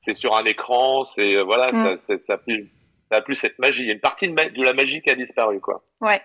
c'est 0.00 0.14
sur 0.14 0.34
un 0.36 0.44
écran, 0.44 1.04
c'est, 1.04 1.36
euh, 1.36 1.44
voilà, 1.44 1.70
Mm. 1.72 1.84
ça, 1.84 1.96
ça, 1.98 2.18
ça 2.18 2.32
a 2.34 2.38
plus, 2.38 2.68
ça 3.08 3.18
a 3.18 3.20
plus 3.20 3.36
cette 3.36 3.58
magie. 3.60 3.82
Il 3.82 3.86
y 3.86 3.90
a 3.90 3.94
une 3.94 4.00
partie 4.00 4.26
de, 4.28 4.34
ma- 4.34 4.46
de 4.48 4.62
la 4.64 4.72
magie 4.72 5.00
qui 5.00 5.10
a 5.10 5.14
disparu, 5.14 5.60
quoi. 5.60 5.82
Ouais. 6.00 6.20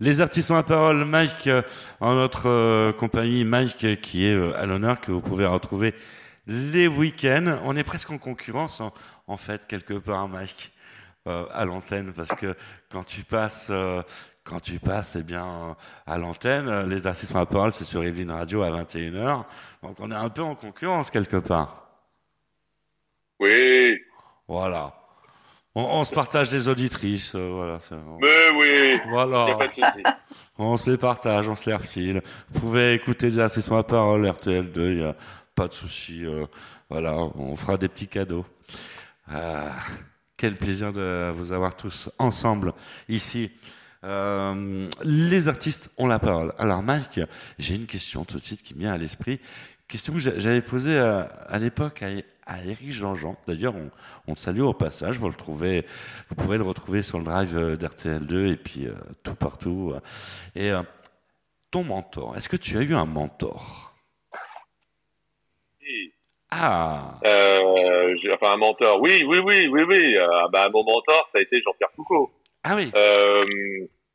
Les 0.00 0.20
artistes 0.20 0.50
ont 0.50 0.56
la 0.56 0.62
parole. 0.62 1.04
Mike, 1.04 1.46
euh, 1.46 1.62
en 2.00 2.14
notre 2.14 2.48
euh, 2.48 2.92
compagnie, 2.92 3.44
Mike 3.44 3.84
euh, 3.84 3.94
qui 3.96 4.26
est 4.26 4.34
euh, 4.34 4.54
à 4.56 4.66
l'honneur, 4.66 5.00
que 5.00 5.10
vous 5.12 5.20
pouvez 5.22 5.46
retrouver 5.46 5.94
les 6.46 6.86
week-ends. 6.86 7.58
On 7.64 7.76
est 7.76 7.84
presque 7.84 8.10
en 8.10 8.18
concurrence, 8.18 8.80
en, 8.80 8.92
en 9.26 9.36
fait, 9.36 9.66
quelque 9.66 9.94
part, 9.94 10.28
Mike, 10.28 10.72
euh, 11.26 11.46
à 11.52 11.64
l'antenne, 11.64 12.12
parce 12.12 12.28
que 12.28 12.54
quand 12.90 13.04
tu 13.04 13.24
passes, 13.24 13.68
euh, 13.70 14.02
quand 14.44 14.60
tu 14.60 14.78
passes, 14.78 15.16
eh 15.16 15.22
bien, 15.22 15.46
euh, 15.46 15.74
à 16.06 16.18
l'antenne, 16.18 16.88
les 16.88 17.06
artistes 17.06 17.34
ont 17.34 17.38
la 17.38 17.46
parole, 17.46 17.72
c'est 17.74 17.84
sur 17.84 18.04
Evelyn 18.04 18.32
Radio 18.34 18.62
à 18.62 18.70
21h. 18.70 19.44
Donc 19.82 19.96
on 19.98 20.10
est 20.10 20.14
un 20.14 20.28
peu 20.28 20.42
en 20.42 20.54
concurrence, 20.54 21.10
quelque 21.10 21.38
part. 21.38 21.82
Oui, 23.40 23.96
Voilà. 24.48 24.94
On, 25.78 25.82
on 26.00 26.04
se 26.04 26.14
partage 26.14 26.48
des 26.48 26.68
auditrices, 26.68 27.34
euh, 27.34 27.48
voilà. 27.52 27.78
c'est- 27.80 27.94
mais 28.22 28.50
oui, 28.56 28.98
Voilà. 29.08 29.54
pas 29.56 29.66
de. 29.68 29.72
On 30.58 30.78
se 30.78 30.90
les 30.90 30.96
partage, 30.96 31.46
on 31.50 31.54
se 31.54 31.68
les 31.68 31.76
refile. 31.76 32.22
Vous 32.50 32.60
pouvez 32.60 32.94
écouter 32.94 33.28
déjà, 33.28 33.50
c'est 33.50 33.60
sur 33.60 33.74
la 33.76 33.82
parole, 33.82 34.24
RTL2, 34.26 34.72
il 34.92 34.96
n'y 35.00 35.04
a 35.04 35.14
pas 35.54 35.68
de 35.68 35.74
souci. 35.74 36.24
euh, 36.24 36.46
voilà, 36.88 37.12
on 37.14 37.54
fera 37.56 37.76
des 37.76 37.88
petits 37.88 38.08
cadeaux. 38.08 38.46
Ah, 39.30 39.72
quel 40.38 40.56
plaisir 40.56 40.94
de 40.94 41.30
vous 41.36 41.52
avoir 41.52 41.76
tous 41.76 42.08
ensemble 42.18 42.72
ici. 43.10 43.52
Euh, 44.04 44.88
les 45.04 45.48
artistes 45.48 45.90
ont 45.98 46.06
la 46.06 46.18
parole. 46.18 46.54
Alors 46.58 46.82
Mike, 46.82 47.20
j'ai 47.58 47.74
une 47.74 47.86
question 47.86 48.24
tout 48.24 48.38
de 48.38 48.44
suite 48.44 48.62
qui 48.62 48.74
me 48.74 48.80
vient 48.80 48.94
à 48.94 48.98
l'esprit. 48.98 49.40
Question 49.88 50.14
que 50.14 50.20
j'a- 50.20 50.38
j'avais 50.38 50.62
posée 50.62 50.98
à, 50.98 51.20
à 51.48 51.58
l'époque 51.58 52.02
à, 52.02 52.08
à 52.46 52.62
Eric 52.64 52.92
Jean-Jean. 52.92 53.36
D'ailleurs, 53.48 53.74
on, 53.74 53.90
on 54.28 54.34
te 54.34 54.40
salue 54.40 54.60
au 54.60 54.72
passage. 54.72 55.18
Vous 55.18 55.28
le 55.28 55.34
trouvez, 55.34 55.84
vous 56.28 56.36
pouvez 56.36 56.56
le 56.58 56.62
retrouver 56.64 57.02
sur 57.02 57.18
le 57.18 57.24
drive 57.24 57.56
euh, 57.56 57.76
d'RTL2 57.76 58.52
et 58.52 58.56
puis 58.56 58.86
euh, 58.86 58.92
tout 59.24 59.34
partout. 59.34 59.94
Et 60.54 60.70
euh, 60.70 60.82
ton 61.70 61.82
mentor, 61.84 62.36
est-ce 62.36 62.48
que 62.48 62.56
tu 62.56 62.76
as 62.78 62.82
eu 62.82 62.94
un 62.94 63.04
mentor? 63.06 63.92
Ah, 66.50 67.18
Euh, 67.24 68.14
j'ai- 68.18 68.32
enfin, 68.32 68.52
un 68.52 68.56
mentor. 68.56 69.00
Oui, 69.02 69.24
oui, 69.26 69.38
oui, 69.44 69.66
oui, 69.68 69.82
oui. 69.82 70.16
Euh, 70.16 70.26
bah, 70.52 70.68
mon 70.72 70.84
mentor, 70.84 71.28
ça 71.32 71.38
a 71.38 71.42
été 71.42 71.60
Jean-Pierre 71.60 71.90
Foucault. 71.96 72.30
ah 72.62 72.76
oui. 72.76 72.90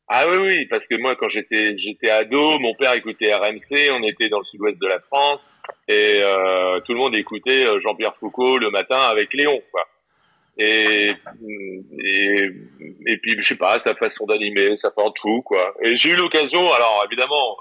Ah 0.08 0.24
oui, 0.28 0.36
oui, 0.38 0.66
parce 0.66 0.86
que 0.88 0.94
moi, 0.96 1.14
quand 1.14 1.28
j'étais 1.28 1.76
j'étais 1.78 2.10
ado, 2.10 2.58
mon 2.58 2.74
père 2.74 2.92
écoutait 2.94 3.32
RMC, 3.34 3.90
on 3.92 4.02
était 4.02 4.28
dans 4.28 4.38
le 4.38 4.44
sud-ouest 4.44 4.78
de 4.78 4.86
la 4.86 5.00
France, 5.00 5.40
et 5.88 6.20
euh, 6.22 6.80
tout 6.80 6.92
le 6.92 6.98
monde 6.98 7.14
écoutait 7.14 7.66
euh, 7.66 7.80
Jean-Pierre 7.80 8.16
Foucault 8.16 8.58
le 8.58 8.70
matin 8.70 8.98
avec 8.98 9.32
Léon, 9.34 9.60
quoi. 9.70 9.86
Et, 10.58 11.12
et, 11.98 12.50
et 13.06 13.16
puis, 13.16 13.36
je 13.38 13.46
sais 13.46 13.56
pas, 13.56 13.78
sa 13.78 13.94
façon 13.94 14.26
d'animer, 14.26 14.76
sa 14.76 14.90
façon 14.90 15.10
tout, 15.12 15.42
quoi. 15.42 15.74
Et 15.82 15.96
j'ai 15.96 16.10
eu 16.10 16.16
l'occasion, 16.16 16.72
alors 16.72 17.04
évidemment, 17.06 17.56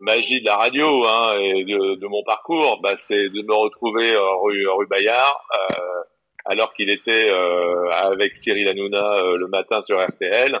magie 0.00 0.40
de 0.40 0.46
la 0.46 0.56
radio 0.56 1.04
hein, 1.06 1.38
et 1.40 1.64
de, 1.64 1.94
de 1.96 2.06
mon 2.06 2.22
parcours, 2.24 2.80
bah, 2.82 2.94
c'est 2.96 3.28
de 3.28 3.42
me 3.42 3.54
retrouver 3.54 4.14
euh, 4.14 4.36
rue, 4.42 4.68
rue 4.68 4.86
Bayard, 4.86 5.40
euh, 5.54 6.02
alors 6.44 6.72
qu'il 6.74 6.90
était 6.90 7.30
euh, 7.30 7.90
avec 7.90 8.36
Cyril 8.36 8.68
Hanouna 8.68 9.14
euh, 9.14 9.36
le 9.36 9.48
matin 9.48 9.82
sur 9.84 10.00
RTL. 10.02 10.60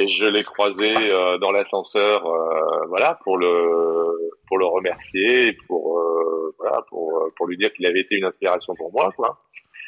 Et 0.00 0.06
je 0.06 0.24
l'ai 0.26 0.44
croisé 0.44 0.94
euh, 0.96 1.38
dans 1.38 1.50
l'ascenseur, 1.50 2.24
euh, 2.24 2.86
voilà, 2.86 3.18
pour 3.24 3.36
le 3.36 4.30
pour 4.46 4.56
le 4.56 4.64
remercier, 4.64 5.54
pour 5.66 5.98
euh, 5.98 6.54
voilà, 6.56 6.82
pour 6.88 7.24
pour 7.36 7.48
lui 7.48 7.56
dire 7.56 7.72
qu'il 7.72 7.84
avait 7.84 8.00
été 8.00 8.16
une 8.16 8.24
inspiration 8.24 8.76
pour 8.76 8.92
moi, 8.92 9.12
quoi. 9.16 9.42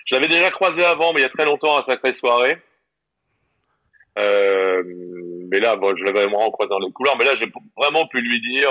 Je 0.06 0.16
l'avais 0.16 0.26
déjà 0.26 0.50
croisé 0.50 0.84
avant, 0.84 1.12
mais 1.12 1.20
il 1.20 1.22
y 1.22 1.26
a 1.26 1.30
très 1.30 1.44
longtemps 1.44 1.76
à 1.78 1.84
Sacrée 1.84 2.12
Soirée. 2.12 2.58
Mais 4.16 5.60
là, 5.60 5.76
bon, 5.76 5.96
je 5.96 6.04
l'avais 6.04 6.24
vraiment 6.26 6.50
croisé 6.50 6.68
dans 6.68 6.78
les 6.80 6.92
couloirs, 6.92 7.16
mais 7.18 7.24
là, 7.24 7.36
j'ai 7.36 7.50
vraiment 7.76 8.06
pu 8.06 8.20
lui 8.20 8.40
dire, 8.40 8.70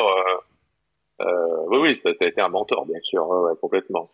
oui, 1.20 1.78
oui, 1.82 2.02
ça, 2.04 2.12
ça 2.12 2.26
a 2.26 2.28
été 2.28 2.42
un 2.42 2.50
mentor, 2.50 2.86
bien 2.86 3.00
sûr, 3.04 3.28
ouais, 3.28 3.54
complètement. 3.60 4.10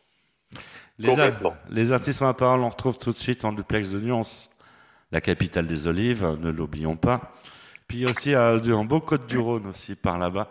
Les, 0.97 1.09
Complètement. 1.09 1.53
les 1.69 1.91
artistes 1.91 2.21
la 2.21 2.33
parole, 2.33 2.61
on 2.61 2.69
retrouve 2.69 2.97
tout 2.97 3.11
de 3.11 3.17
suite 3.17 3.43
en 3.43 3.51
duplex 3.51 3.89
de 3.89 3.99
Nuance, 3.99 4.54
la 5.15 5.21
capitale 5.21 5.65
des 5.65 5.87
olives, 5.87 6.27
ne 6.41 6.51
l'oublions 6.51 6.97
pas. 6.97 7.31
Puis 7.87 8.05
aussi 8.05 8.35
à, 8.35 8.59
du- 8.59 8.73
en 8.73 8.83
beau 8.83 8.99
Côte 8.99 9.27
du 9.27 9.37
Rhône 9.37 9.67
aussi 9.67 9.95
par 9.95 10.17
là-bas. 10.17 10.49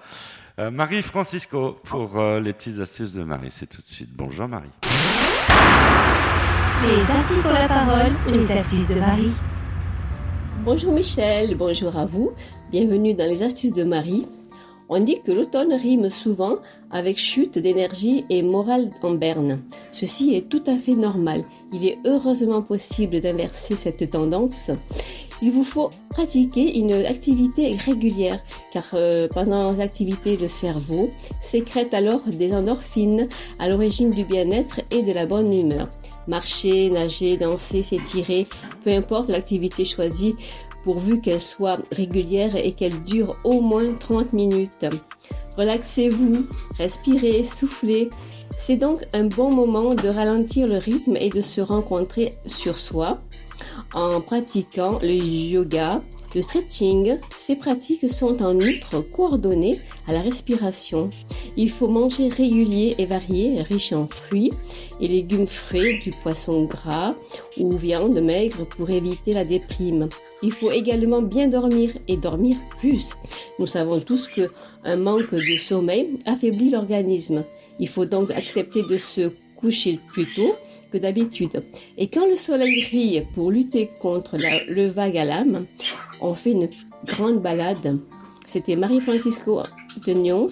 Euh, 0.58 0.70
Marie 0.70 1.02
Francisco 1.02 1.78
pour 1.84 2.18
euh, 2.18 2.40
les 2.40 2.54
petites 2.54 2.80
astuces 2.80 3.12
de 3.12 3.24
Marie. 3.24 3.50
C'est 3.50 3.66
tout 3.66 3.82
de 3.82 3.86
suite. 3.86 4.08
Bonjour 4.16 4.48
Marie. 4.48 4.70
Les 6.86 7.10
artistes 7.10 7.44
ont 7.46 7.52
la 7.52 7.68
parole, 7.68 8.12
les 8.28 8.50
astuces 8.52 8.88
de 8.88 8.94
Marie. 8.94 9.32
Bonjour 10.64 10.92
Michel, 10.94 11.56
bonjour 11.58 11.94
à 11.98 12.06
vous. 12.06 12.32
Bienvenue 12.70 13.12
dans 13.12 13.28
les 13.28 13.42
astuces 13.42 13.74
de 13.74 13.84
Marie. 13.84 14.26
On 14.88 14.98
dit 14.98 15.20
que 15.24 15.32
l'automne 15.32 15.72
rime 15.72 16.10
souvent 16.10 16.56
avec 16.90 17.18
chute 17.18 17.58
d'énergie 17.58 18.26
et 18.28 18.42
morale 18.42 18.90
en 19.02 19.12
berne. 19.12 19.62
Ceci 19.92 20.34
est 20.34 20.48
tout 20.48 20.62
à 20.66 20.76
fait 20.76 20.94
normal. 20.94 21.44
Il 21.72 21.86
est 21.86 21.98
heureusement 22.04 22.60
possible 22.60 23.20
d'inverser 23.20 23.76
cette 23.76 24.10
tendance. 24.10 24.70
Il 25.42 25.50
vous 25.50 25.64
faut 25.64 25.90
pratiquer 26.10 26.78
une 26.78 26.92
activité 26.92 27.76
régulière 27.76 28.40
car 28.72 28.84
euh, 28.94 29.26
pendant 29.28 29.72
les 29.72 29.80
activités 29.80 30.36
le 30.36 30.48
cerveau 30.48 31.10
sécrète 31.42 31.92
alors 31.92 32.20
des 32.26 32.54
endorphines 32.54 33.28
à 33.58 33.68
l'origine 33.68 34.10
du 34.10 34.24
bien-être 34.24 34.80
et 34.90 35.02
de 35.02 35.12
la 35.12 35.26
bonne 35.26 35.52
humeur. 35.52 35.88
Marcher, 36.28 36.88
nager, 36.88 37.36
danser, 37.36 37.82
s'étirer, 37.82 38.46
peu 38.84 38.90
importe 38.90 39.28
l'activité 39.28 39.84
choisie, 39.84 40.34
pourvu 40.84 41.20
qu'elle 41.20 41.40
soit 41.40 41.78
régulière 41.90 42.54
et 42.54 42.72
qu'elle 42.72 43.02
dure 43.02 43.36
au 43.42 43.60
moins 43.60 43.92
30 43.92 44.32
minutes. 44.32 44.86
Relaxez-vous, 45.56 46.46
respirez, 46.78 47.42
soufflez. 47.42 48.10
C'est 48.56 48.76
donc 48.76 49.04
un 49.12 49.24
bon 49.24 49.52
moment 49.52 49.94
de 49.94 50.08
ralentir 50.08 50.66
le 50.66 50.78
rythme 50.78 51.16
et 51.16 51.30
de 51.30 51.42
se 51.42 51.60
rencontrer 51.60 52.34
sur 52.44 52.78
soi 52.78 53.20
en 53.92 54.20
pratiquant 54.20 54.98
le 55.02 55.14
yoga, 55.14 56.02
le 56.34 56.42
stretching. 56.42 57.18
Ces 57.36 57.56
pratiques 57.56 58.08
sont 58.08 58.42
en 58.42 58.54
outre 58.54 59.00
coordonnées 59.00 59.80
à 60.06 60.12
la 60.12 60.20
respiration. 60.20 61.10
Il 61.56 61.70
faut 61.70 61.88
manger 61.88 62.28
régulier 62.28 62.94
et 62.98 63.06
varié, 63.06 63.62
riche 63.62 63.92
en 63.92 64.06
fruits 64.06 64.52
et 65.00 65.08
légumes 65.08 65.46
frais, 65.46 66.00
du 66.02 66.10
poisson 66.10 66.64
gras 66.64 67.12
ou 67.58 67.72
viande 67.72 68.20
maigre 68.20 68.66
pour 68.66 68.90
éviter 68.90 69.32
la 69.32 69.44
déprime. 69.44 70.08
Il 70.42 70.52
faut 70.52 70.70
également 70.70 71.22
bien 71.22 71.48
dormir 71.48 71.90
et 72.08 72.16
dormir 72.16 72.56
plus. 72.78 73.08
Nous 73.58 73.66
savons 73.66 74.00
tous 74.00 74.26
que 74.26 74.50
un 74.84 74.96
manque 74.96 75.32
de 75.32 75.58
sommeil 75.58 76.18
affaiblit 76.26 76.70
l'organisme. 76.70 77.44
Il 77.78 77.88
faut 77.88 78.06
donc 78.06 78.30
accepter 78.30 78.82
de 78.82 78.98
se 78.98 79.32
coucher 79.56 79.98
plus 80.08 80.26
tôt 80.34 80.56
que 80.92 80.98
d'habitude. 80.98 81.64
Et 81.96 82.08
quand 82.08 82.26
le 82.28 82.36
soleil 82.36 82.84
brille 82.86 83.26
pour 83.34 83.50
lutter 83.50 83.90
contre 84.00 84.36
la- 84.36 84.64
le 84.64 84.86
vague 84.86 85.16
à 85.16 85.24
l'âme, 85.24 85.66
on 86.20 86.34
fait 86.34 86.52
une 86.52 86.68
grande 87.04 87.40
balade. 87.42 87.98
C'était 88.46 88.76
Marie-Francisco 88.76 89.62
de 90.04 90.12
Nyons 90.12 90.46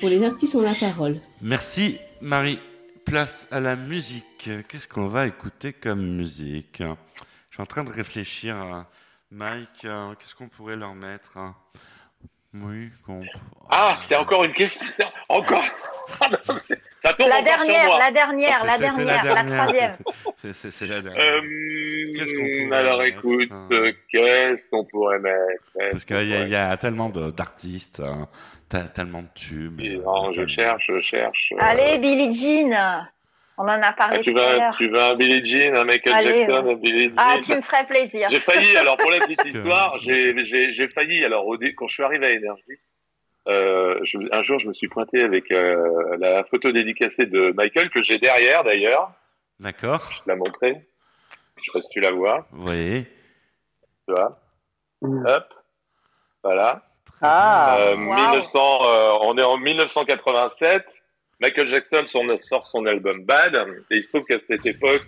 pour 0.00 0.08
les 0.08 0.22
artistes 0.24 0.54
ont 0.54 0.62
la 0.62 0.74
parole. 0.74 1.20
Merci 1.42 1.98
Marie. 2.20 2.58
Place 3.04 3.46
à 3.52 3.60
la 3.60 3.76
musique. 3.76 4.50
Qu'est-ce 4.68 4.88
qu'on 4.88 5.06
va 5.06 5.26
écouter 5.28 5.72
comme 5.72 6.16
musique? 6.16 6.78
Je 6.80 7.54
suis 7.54 7.62
en 7.62 7.66
train 7.66 7.84
de 7.84 7.90
réfléchir 7.92 8.56
à 8.56 8.90
Mike. 9.30 9.84
euh, 9.84 10.12
Qu'est-ce 10.18 10.34
qu'on 10.34 10.48
pourrait 10.48 10.74
leur 10.76 10.94
mettre 10.94 11.36
hein? 11.36 11.54
Oui. 12.54 12.88
qu'on- 13.04 13.22
Ah, 13.70 14.00
c'est 14.08 14.16
encore 14.16 14.42
une 14.44 14.54
question. 14.54 14.84
c'est 14.96 15.04
Encore. 15.28 15.62
Ah, 17.06 17.10
ça 17.10 17.14
tombe 17.14 17.28
La 17.28 17.42
dernière, 17.42 17.86
moi. 17.86 17.98
la 17.98 18.10
dernière, 18.10 18.64
la 18.64 18.78
dernière, 18.78 19.24
la 19.24 19.44
troisième. 19.44 19.96
C'est 20.36 20.86
la 20.86 21.00
dernière. 21.02 21.22
Euh, 21.22 21.40
Qu'est-ce 22.16 22.34
qu'on 22.34 22.72
alors 22.72 22.98
mettre, 22.98 23.18
écoute, 23.18 23.48
hein 23.50 23.68
euh, 23.72 23.92
qu'est-ce 24.10 24.68
qu'on 24.68 24.84
pourrait 24.84 25.18
mettre? 25.18 25.90
Parce 25.90 26.04
qu'il 26.04 26.16
y, 26.16 26.18
a- 26.34 26.36
pourrait 26.36 26.46
il 26.48 26.52
y 26.52 26.56
a 26.56 26.76
tellement 26.76 27.08
d'artistes, 27.10 28.00
hein, 28.00 28.28
tellement 28.94 29.22
de 29.22 29.28
tubes. 29.34 29.80
euh, 29.80 30.02
Non, 30.04 30.32
je 30.32 30.46
cherche, 30.46 30.84
je 30.88 31.00
cherche. 31.00 31.52
euh, 31.52 31.58
Allez, 31.60 31.98
Billie 31.98 32.32
Jean. 32.32 33.06
On 33.58 33.62
en 33.62 33.68
a 33.68 33.80
ah, 33.86 33.92
parlé 33.94 34.20
tu, 34.20 34.32
tout 34.34 34.38
à 34.38 34.42
veux, 34.42 34.48
un- 34.54 34.58
l'heure. 34.58 34.76
tu 34.76 34.88
veux 34.90 35.00
un 35.02 35.14
Billie 35.14 35.46
Jean, 35.46 35.74
un 35.76 35.84
Michael 35.84 36.12
Allez, 36.14 36.40
Jackson, 36.46 36.64
ouais. 36.66 36.72
un 36.72 36.76
Billie 36.76 37.04
Jean 37.08 37.14
Ah, 37.16 37.36
tu 37.42 37.54
me 37.54 37.62
ferais 37.62 37.86
plaisir. 37.86 38.28
J'ai 38.30 38.40
failli, 38.40 38.76
alors 38.76 38.96
pour 38.98 39.10
la 39.10 39.20
petite 39.20 39.44
histoire, 39.46 39.98
j'ai 39.98 40.34
j'ai- 40.44 40.72
j'ai 40.72 40.88
failli, 40.88 41.24
alors 41.24 41.46
au 41.46 41.56
quand 41.56 41.86
je 41.88 41.94
suis 41.94 42.02
arrivé 42.02 42.26
à 42.26 42.30
Énergie, 42.30 42.62
euh, 43.48 43.98
je- 44.02 44.18
un 44.32 44.42
jour 44.42 44.58
je 44.58 44.68
me 44.68 44.72
suis 44.74 44.88
pointé 44.88 45.22
avec 45.22 45.50
euh, 45.52 46.16
la 46.18 46.44
photo 46.44 46.72
dédicacée 46.72 47.26
de 47.26 47.52
Michael, 47.52 47.90
que 47.90 48.02
j'ai 48.02 48.18
derrière 48.18 48.64
d'ailleurs, 48.64 49.12
D'accord. 49.60 50.10
je 50.12 50.20
la 50.28 50.36
montrer, 50.36 50.86
je 51.58 51.64
sais 51.64 51.72
pas 51.72 51.82
si 51.82 51.88
tu 51.90 52.00
la 52.00 52.10
vois, 52.12 52.42
Oui. 52.52 53.04
tu 54.06 54.14
vois, 54.14 54.40
hop, 55.02 55.54
voilà. 56.42 56.82
Ah, 57.22 57.76
Euh, 57.80 57.94
Wow. 57.96 58.14
1900, 58.14 58.78
euh, 58.82 59.12
on 59.22 59.38
est 59.38 59.42
en 59.42 59.56
1987. 59.56 61.02
Michael 61.40 61.68
Jackson 61.68 62.02
son- 62.06 62.36
sort 62.36 62.66
son 62.66 62.84
album 62.86 63.24
Bad. 63.24 63.54
Et 63.90 63.96
il 63.96 64.02
se 64.02 64.08
trouve 64.08 64.24
qu'à 64.24 64.38
cette 64.38 64.66
époque, 64.66 65.06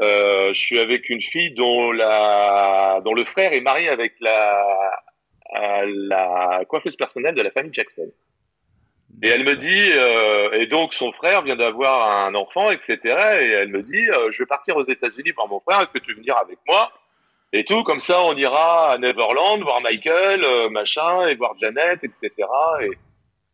je 0.00 0.52
suis 0.54 0.78
avec 0.78 1.08
une 1.08 1.22
fille 1.22 1.52
dont, 1.54 1.92
la, 1.92 3.00
dont 3.04 3.14
le 3.14 3.24
frère 3.24 3.52
est 3.52 3.60
marié 3.60 3.88
avec 3.88 4.14
la, 4.20 4.64
à 5.54 5.82
la 5.86 6.64
coiffeuse 6.68 6.96
personnelle 6.96 7.34
de 7.34 7.42
la 7.42 7.50
famille 7.50 7.72
Jackson. 7.72 8.10
Et 9.22 9.28
elle 9.28 9.44
me 9.44 9.56
dit, 9.56 9.90
euh, 9.92 10.52
et 10.52 10.66
donc 10.66 10.94
son 10.94 11.12
frère 11.12 11.42
vient 11.42 11.56
d'avoir 11.56 12.26
un 12.26 12.34
enfant, 12.34 12.70
etc. 12.70 12.98
Et 13.40 13.50
elle 13.50 13.68
me 13.68 13.82
dit, 13.82 14.06
euh, 14.10 14.30
je 14.30 14.42
vais 14.42 14.46
partir 14.46 14.76
aux 14.76 14.86
États-Unis 14.86 15.32
voir 15.32 15.48
mon 15.48 15.60
frère, 15.60 15.80
est-ce 15.80 15.92
que 15.92 15.98
tu 15.98 16.12
veux 16.12 16.18
venir 16.18 16.36
avec 16.36 16.58
moi? 16.68 16.92
Et 17.52 17.64
tout, 17.64 17.82
comme 17.82 18.00
ça, 18.00 18.22
on 18.22 18.36
ira 18.36 18.92
à 18.92 18.98
Neverland 18.98 19.62
voir 19.62 19.80
Michael, 19.80 20.44
euh, 20.44 20.68
machin, 20.68 21.26
et 21.26 21.34
voir 21.34 21.56
Janet, 21.58 22.04
etc. 22.04 22.30
Et, 22.82 22.90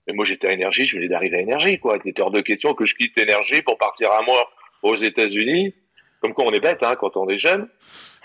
et 0.08 0.12
moi, 0.12 0.24
j'étais 0.24 0.48
à 0.48 0.52
Énergie, 0.52 0.84
je 0.84 0.96
venais 0.96 1.08
d'arriver 1.08 1.38
à 1.38 1.40
Énergie, 1.40 1.78
quoi. 1.78 1.98
Il 2.04 2.10
était 2.10 2.20
hors 2.20 2.32
de 2.32 2.40
question 2.40 2.74
que 2.74 2.84
je 2.84 2.94
quitte 2.94 3.16
Énergie 3.16 3.62
pour 3.62 3.78
partir 3.78 4.12
un 4.12 4.22
mois 4.22 4.50
aux 4.82 4.96
États-Unis. 4.96 5.74
Comme 6.20 6.34
quoi, 6.34 6.44
on 6.44 6.50
est 6.50 6.60
bête, 6.60 6.82
hein, 6.82 6.96
quand 6.96 7.16
on 7.16 7.28
est 7.28 7.38
jeune. 7.38 7.68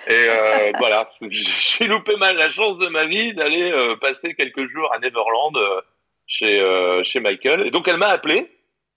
Et 0.09 0.25
euh, 0.27 0.71
voilà, 0.79 1.07
j'ai 1.21 1.85
loupé 1.85 2.15
mal 2.17 2.35
la 2.35 2.49
chance 2.49 2.77
de 2.79 2.87
ma 2.87 3.05
vie 3.05 3.33
d'aller 3.35 3.71
euh, 3.71 3.95
passer 3.97 4.33
quelques 4.33 4.65
jours 4.65 4.91
à 4.91 4.99
Neverland 4.99 5.55
euh, 5.55 5.81
chez 6.27 6.59
chez 7.03 7.19
Michael. 7.19 7.67
Et 7.67 7.71
donc 7.71 7.87
elle 7.87 7.97
m'a 7.97 8.09
appelé 8.09 8.51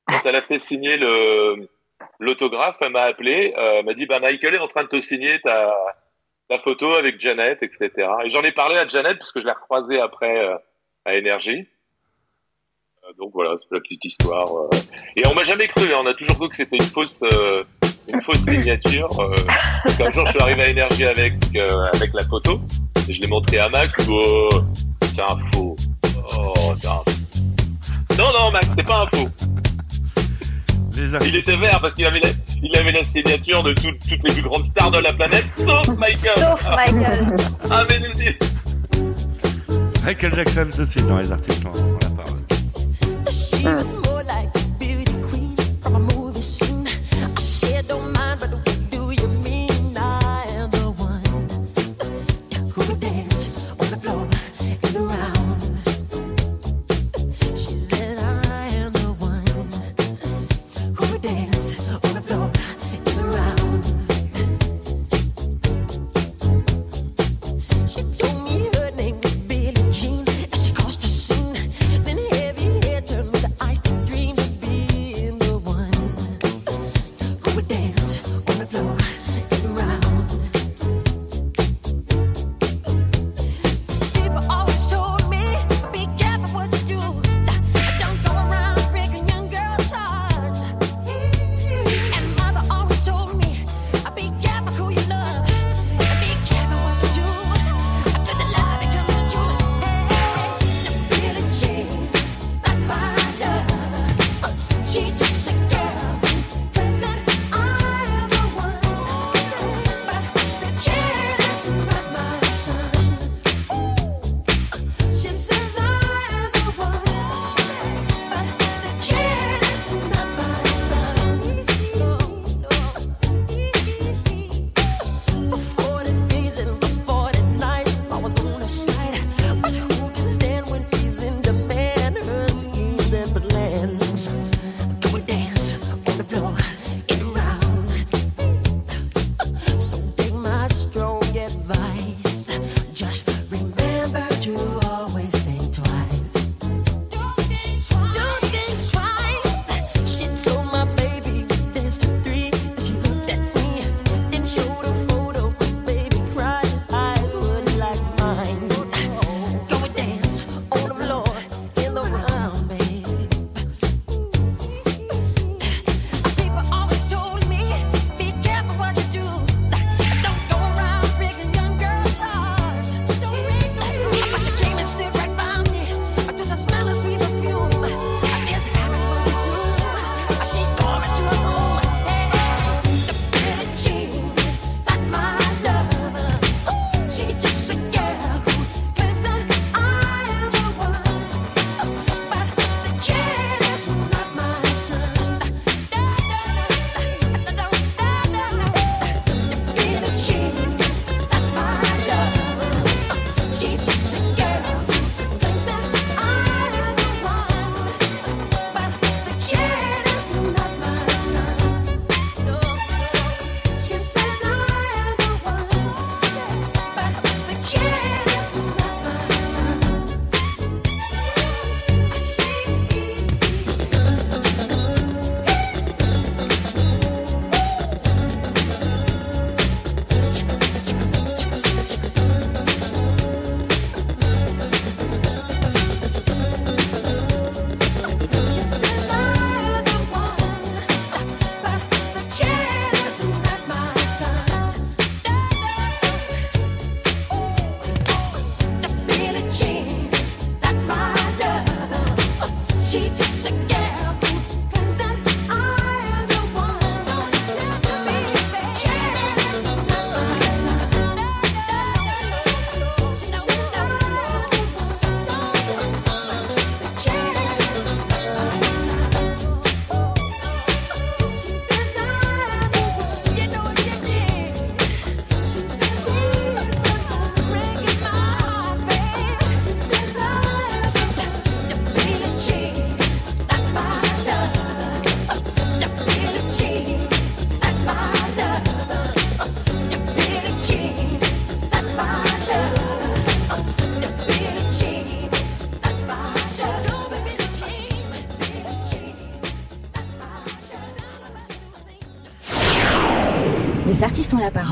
quand 0.06 0.20
elle 0.24 0.36
a 0.36 0.42
fait 0.42 0.58
signer 0.58 0.98
l'autographe. 2.18 2.76
Elle 2.80 2.92
m'a 2.92 3.02
appelé, 3.02 3.54
elle 3.56 3.84
m'a 3.84 3.94
dit 3.94 4.06
bah 4.06 4.20
Michael 4.20 4.54
est 4.54 4.58
en 4.58 4.68
train 4.68 4.84
de 4.84 4.88
te 4.88 5.00
signer 5.00 5.40
ta 5.40 5.74
ta 6.48 6.58
photo 6.58 6.92
avec 6.94 7.20
Janet, 7.20 7.62
etc. 7.62 8.08
Et 8.24 8.30
j'en 8.30 8.42
ai 8.42 8.52
parlé 8.52 8.76
à 8.76 8.86
Janet 8.86 9.18
parce 9.18 9.32
que 9.32 9.40
je 9.40 9.46
l'ai 9.46 9.52
recroisée 9.52 10.00
après 10.00 10.46
à 11.04 11.14
Énergie. 11.14 11.66
Donc 13.18 13.32
voilà, 13.34 13.56
c'est 13.60 13.74
la 13.74 13.80
petite 13.80 14.04
histoire. 14.04 14.46
Et 15.16 15.26
on 15.26 15.34
m'a 15.34 15.44
jamais 15.44 15.68
cru, 15.68 15.92
hein, 15.92 16.00
on 16.02 16.06
a 16.06 16.14
toujours 16.14 16.36
cru 16.36 16.48
que 16.48 16.56
c'était 16.56 16.76
une 16.76 16.82
fausse 16.82 17.20
une 18.12 18.22
fausse 18.22 18.38
signature. 18.38 19.08
Euh, 19.20 19.34
qu'un 19.98 20.10
jour, 20.12 20.24
je 20.26 20.30
suis 20.32 20.40
arrivé 20.40 20.62
à 20.62 20.68
Énergie 20.68 21.04
avec 21.06 21.34
euh, 21.56 21.88
avec 21.94 22.12
la 22.14 22.24
photo 22.24 22.60
et 23.08 23.14
je 23.14 23.20
l'ai 23.20 23.26
montré 23.28 23.58
à 23.58 23.68
Max. 23.68 23.92
Je 23.98 24.04
dis, 24.04 24.10
Oh, 24.12 24.48
c'est 25.02 25.20
un 25.20 25.36
faux. 25.52 25.76
Oh, 26.38 26.74
c'est 26.80 26.88
un 26.88 26.92
faux. 26.92 28.18
Non, 28.18 28.26
non, 28.38 28.50
Max, 28.52 28.66
c'est 28.76 28.82
pas 28.86 29.02
un 29.12 29.16
faux. 29.16 29.28
Les 30.94 31.28
Il 31.28 31.36
était 31.36 31.56
vert 31.56 31.80
parce 31.80 31.94
qu'il 31.94 32.04
avait 32.06 32.20
la, 32.20 32.28
il 32.62 32.76
avait 32.76 32.92
la 32.92 33.02
signature 33.02 33.62
de 33.62 33.72
tout- 33.72 33.92
toutes 34.08 34.22
les 34.28 34.32
plus 34.34 34.42
grandes 34.42 34.66
stars 34.66 34.90
de 34.90 34.98
la 34.98 35.12
planète, 35.12 35.46
sauf 35.58 35.88
Michael. 35.96 36.32
Sauf 36.36 36.68
Michael. 36.76 37.34
Ah, 37.70 37.84
mais 37.88 37.98
nous 37.98 38.12
dit. 38.12 38.36
Michael 40.04 40.34
Jackson 40.34 40.68
tout 40.74 40.82
de 40.82 40.86
suite 40.86 41.06
dans 41.08 41.18
les 41.18 41.32
artistes. 41.32 41.62
On 41.64 41.72
la 42.04 42.10
parole. 42.10 42.42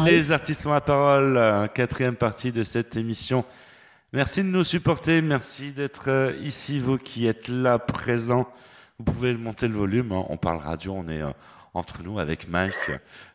Les 0.04 0.32
artistes 0.32 0.66
ont 0.66 0.72
la 0.72 0.80
parole, 0.80 1.36
euh, 1.36 1.66
quatrième 1.66 2.16
partie 2.16 2.52
de 2.52 2.62
cette 2.62 2.96
émission. 2.96 3.44
Merci 4.12 4.42
de 4.42 4.48
nous 4.48 4.64
supporter, 4.64 5.22
merci 5.22 5.72
d'être 5.72 6.08
euh, 6.08 6.32
ici, 6.42 6.78
vous 6.78 6.98
qui 6.98 7.26
êtes 7.26 7.48
là, 7.48 7.78
présents. 7.78 8.48
Vous 8.98 9.04
pouvez 9.04 9.34
monter 9.34 9.68
le 9.68 9.74
volume, 9.74 10.12
hein. 10.12 10.24
on 10.28 10.36
parle 10.36 10.58
radio, 10.58 10.94
on 10.94 11.08
est 11.08 11.22
euh, 11.22 11.30
entre 11.74 12.02
nous 12.02 12.18
avec 12.18 12.48
Mike. 12.48 12.90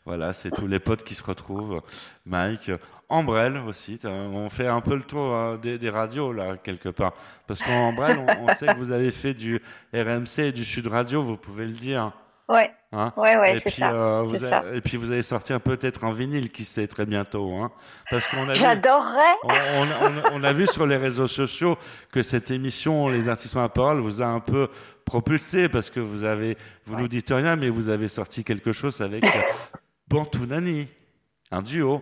Voilà, 0.06 0.34
c'est 0.34 0.52
tous 0.52 0.68
les 0.68 0.80
potes 0.80 1.04
qui 1.04 1.16
se 1.16 1.24
retrouvent. 1.24 1.82
Mike, 2.26 2.72
Ambrel 3.08 3.58
aussi, 3.58 4.00
on 4.04 4.50
fait 4.50 4.68
un 4.68 4.82
peu 4.82 4.96
le 4.96 5.04
tour 5.04 5.34
euh, 5.34 5.58
des, 5.58 5.90
radios 5.90 6.34
là, 6.34 6.58
quelque 6.58 6.90
part. 6.90 7.14
Parce 7.48 7.62
qu'en 7.62 7.90
Ambrel, 7.90 8.20
on 8.42 8.54
sait 8.56 8.68
que 8.68 8.78
vous 8.78 8.92
avez 8.92 9.12
fait 9.12 9.34
du 9.34 9.62
RMC 9.94 10.40
et 10.40 10.52
du 10.52 10.66
Sud 10.66 10.88
Radio, 10.88 11.22
vous 11.22 11.38
pouvez 11.38 11.68
le 11.68 11.74
dire. 11.74 12.12
Ouais. 12.48 12.72
Hein 12.92 13.12
Ouais, 13.18 13.36
ouais, 13.38 13.56
et 13.56 13.60
c'est 13.60 13.70
puis, 13.72 13.80
ça, 13.80 13.92
euh, 13.92 14.22
vous 14.24 14.36
avez- 14.36 14.50
ça. 14.50 14.64
et 14.76 14.80
puis 14.82 14.98
vous 14.98 15.12
allez 15.12 15.24
sortir 15.24 15.60
peut-être 15.62 16.04
un 16.04 16.14
vinyle 16.14 16.52
qui 16.52 16.64
sait 16.64 16.86
très 16.88 17.06
bientôt, 17.08 17.52
hein, 17.56 17.72
parce 18.12 18.28
qu'on 18.28 18.54
J'adorerais. 18.54 19.36
on, 19.44 19.50
on- 19.50 19.84
on- 19.84 20.40
on 20.40 20.44
a 20.44 20.54
vu 20.54 20.68
sur 20.68 20.86
les 20.86 20.98
réseaux 20.98 21.26
sociaux 21.28 21.76
que 22.14 22.22
cette 22.22 22.52
émission, 22.52 23.08
les 23.10 23.30
artistes 23.30 23.56
la 23.56 23.68
parole, 23.70 24.00
vous 24.00 24.22
a 24.22 24.26
un 24.28 24.40
peu 24.40 24.70
propulsé 25.06 25.70
parce 25.70 25.90
que 25.90 26.00
vous 26.00 26.24
avez, 26.24 26.56
vous 26.86 26.98
nous 26.98 27.08
dites 27.08 27.30
rien, 27.32 27.56
mais 27.56 27.70
vous 27.70 27.90
avez 27.90 28.08
sorti 28.08 28.44
quelque 28.44 28.72
chose 28.74 29.02
avec 29.02 29.24
euh, 29.26 29.30
Bantounani, 30.08 30.88
un 31.52 31.62
duo. 31.64 32.02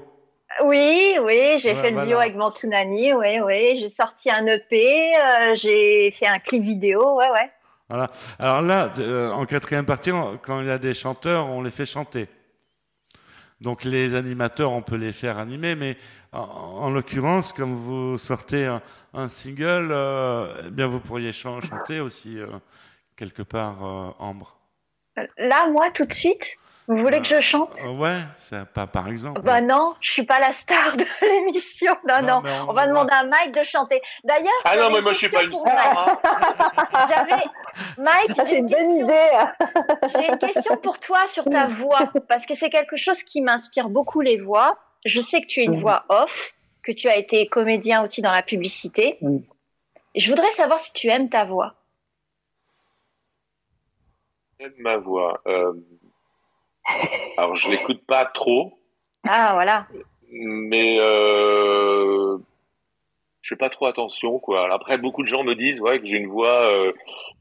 Oui, 0.66 1.18
oui, 1.22 1.58
j'ai 1.58 1.74
Ouais, 1.74 1.82
fait 1.82 1.92
le 1.92 2.06
duo 2.06 2.18
avec 2.18 2.36
Mantounani, 2.36 3.14
oui, 3.14 3.40
oui. 3.40 3.78
J'ai 3.80 3.90
sorti 3.90 4.30
un 4.30 4.46
EP, 4.46 5.16
euh, 5.16 5.56
j'ai 5.56 6.12
fait 6.12 6.28
un 6.28 6.40
clip 6.40 6.62
vidéo, 6.64 7.16
ouais, 7.18 7.30
ouais. 7.32 7.50
Alors 8.40 8.62
là, 8.62 8.92
euh, 9.00 9.32
en 9.32 9.46
quatrième 9.46 9.86
partie, 9.86 10.12
quand 10.42 10.62
il 10.62 10.68
y 10.68 10.72
a 10.72 10.78
des 10.80 10.94
chanteurs, 10.94 11.48
on 11.48 11.62
les 11.62 11.72
fait 11.72 11.86
chanter. 11.86 12.28
Donc 13.62 13.84
les 13.84 14.16
animateurs, 14.16 14.72
on 14.72 14.82
peut 14.82 14.98
les 14.98 15.14
faire 15.14 15.38
animer, 15.38 15.76
mais 15.76 15.98
en, 16.32 16.40
en 16.42 16.90
l'occurrence, 16.90 17.54
comme 17.54 17.76
vous 17.76 18.18
sortez 18.18 18.66
un, 19.14 19.28
single, 19.28 19.90
euh, 19.92 20.64
eh 20.68 20.70
bien 20.72 20.88
vous 20.88 21.00
pourriez 21.00 21.32
chan- 21.32 21.62
chanter 21.62 22.00
aussi 22.00 22.40
euh, 22.40 22.48
quelque 23.16 23.44
part, 23.44 23.82
Ambre. 24.20 24.58
Là, 25.38 25.68
moi, 25.70 25.92
tout 25.92 26.06
de 26.06 26.14
suite, 26.14 26.58
vous 26.88 26.98
voulez 26.98 27.20
que 27.22 27.28
je 27.28 27.40
chante? 27.40 27.76
Euh, 27.86 27.92
ouais, 27.94 28.20
c'est 28.38 28.66
pas 28.70 28.88
par 28.88 29.08
exemple. 29.08 29.42
Bah 29.42 29.62
non, 29.62 29.94
je 30.02 30.12
suis 30.12 30.24
pas 30.24 30.40
la 30.40 30.52
star 30.54 30.98
de 30.98 31.06
l'émission. 31.22 31.96
Non, 32.08 32.22
non, 32.22 32.42
on 32.44 32.70
on, 32.70 32.74
va 32.74 32.82
va 32.84 32.88
demander 32.88 33.14
à 33.14 33.24
Mike 33.24 33.54
de 33.58 33.64
chanter. 33.64 34.02
D'ailleurs, 34.24 34.52
Ah 34.66 34.76
non, 34.78 34.92
mais 34.92 35.02
moi 35.02 35.14
je 35.14 35.18
suis 35.20 35.30
question 35.30 35.40
pas 35.40 35.44
une 35.46 35.52
pour 35.52 35.62
star. 35.62 36.20
Mike. 36.24 36.88
hein. 36.94 37.08
J'avais 37.10 37.44
Mike, 37.98 38.34
Ça, 38.36 38.44
j'ai 38.46 38.50
c'est 38.52 38.58
une 38.58 38.68
bonne 38.68 38.78
question. 38.80 39.06
idée. 39.06 39.30
J'ai 40.14 40.28
une 40.32 40.38
question 40.38 40.78
pour 40.78 41.00
toi 41.00 41.26
sur 41.28 41.46
ta 41.46 41.68
voix, 41.68 42.12
parce 42.28 42.46
que 42.46 42.54
c'est 42.56 42.70
quelque 42.70 42.98
chose 42.98 43.24
qui 43.24 43.42
m'inspire 43.42 43.90
beaucoup 43.90 44.22
les 44.22 44.38
voix. 44.40 44.78
Je 45.06 45.20
sais 45.22 45.42
que 45.42 45.48
tu 45.48 45.62
as 45.62 45.64
une 45.64 45.76
voix 45.76 46.06
off, 46.10 46.54
que 46.82 46.92
tu 46.92 47.08
as 47.10 47.16
été 47.18 47.48
comédien 47.48 48.04
aussi 48.04 48.22
dans 48.22 48.32
la 48.32 48.42
publicité. 48.44 49.20
Je 50.16 50.30
voudrais 50.30 50.52
savoir 50.52 50.80
si 50.80 50.94
tu 50.94 51.08
aimes 51.08 51.30
ta 51.30 51.46
voix. 51.46 51.74
J'aime 54.60 54.74
ma 54.80 54.98
voix. 54.98 55.42
Euh, 55.48 55.74
Alors 57.38 57.56
je 57.56 57.70
l'écoute 57.70 58.02
pas 58.06 58.26
trop, 58.26 58.74
Ah, 59.28 59.52
voilà. 59.54 59.88
mais 60.32 60.98
euh... 61.00 62.38
je 63.42 63.50
fais 63.50 63.56
pas 63.58 63.70
trop 63.70 63.86
attention 63.88 64.40
quoi. 64.40 64.64
Alors 64.66 64.76
Après 64.76 64.98
beaucoup 64.98 65.24
de 65.24 65.28
gens 65.28 65.44
me 65.44 65.56
disent 65.56 65.80
ouais 65.82 66.00
que 66.00 66.06
j'ai 66.06 66.18
une 66.18 66.28
voix. 66.30 66.48
euh, 66.72 66.92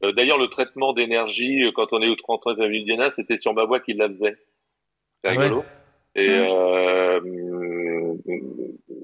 euh, 0.03 0.11
D'ailleurs 0.13 0.37
le 0.39 0.47
traitement 0.47 0.93
d'énergie 0.93 1.63
euh, 1.63 1.71
quand 1.73 1.87
on 1.93 2.01
est 2.01 2.09
au 2.09 2.15
33 2.15 2.53
avenue 2.61 2.81
Diana, 2.83 3.09
c'était 3.11 3.37
sur 3.37 3.53
ma 3.53 3.65
voix 3.65 3.79
qu'il 3.79 3.97
la 3.97 4.09
faisait. 4.09 4.35
C'est 5.23 5.31
Ah 5.31 5.35
ouais. 5.35 5.43
rigolo. 5.43 5.63
Et 6.15 6.29
euh, 6.29 7.19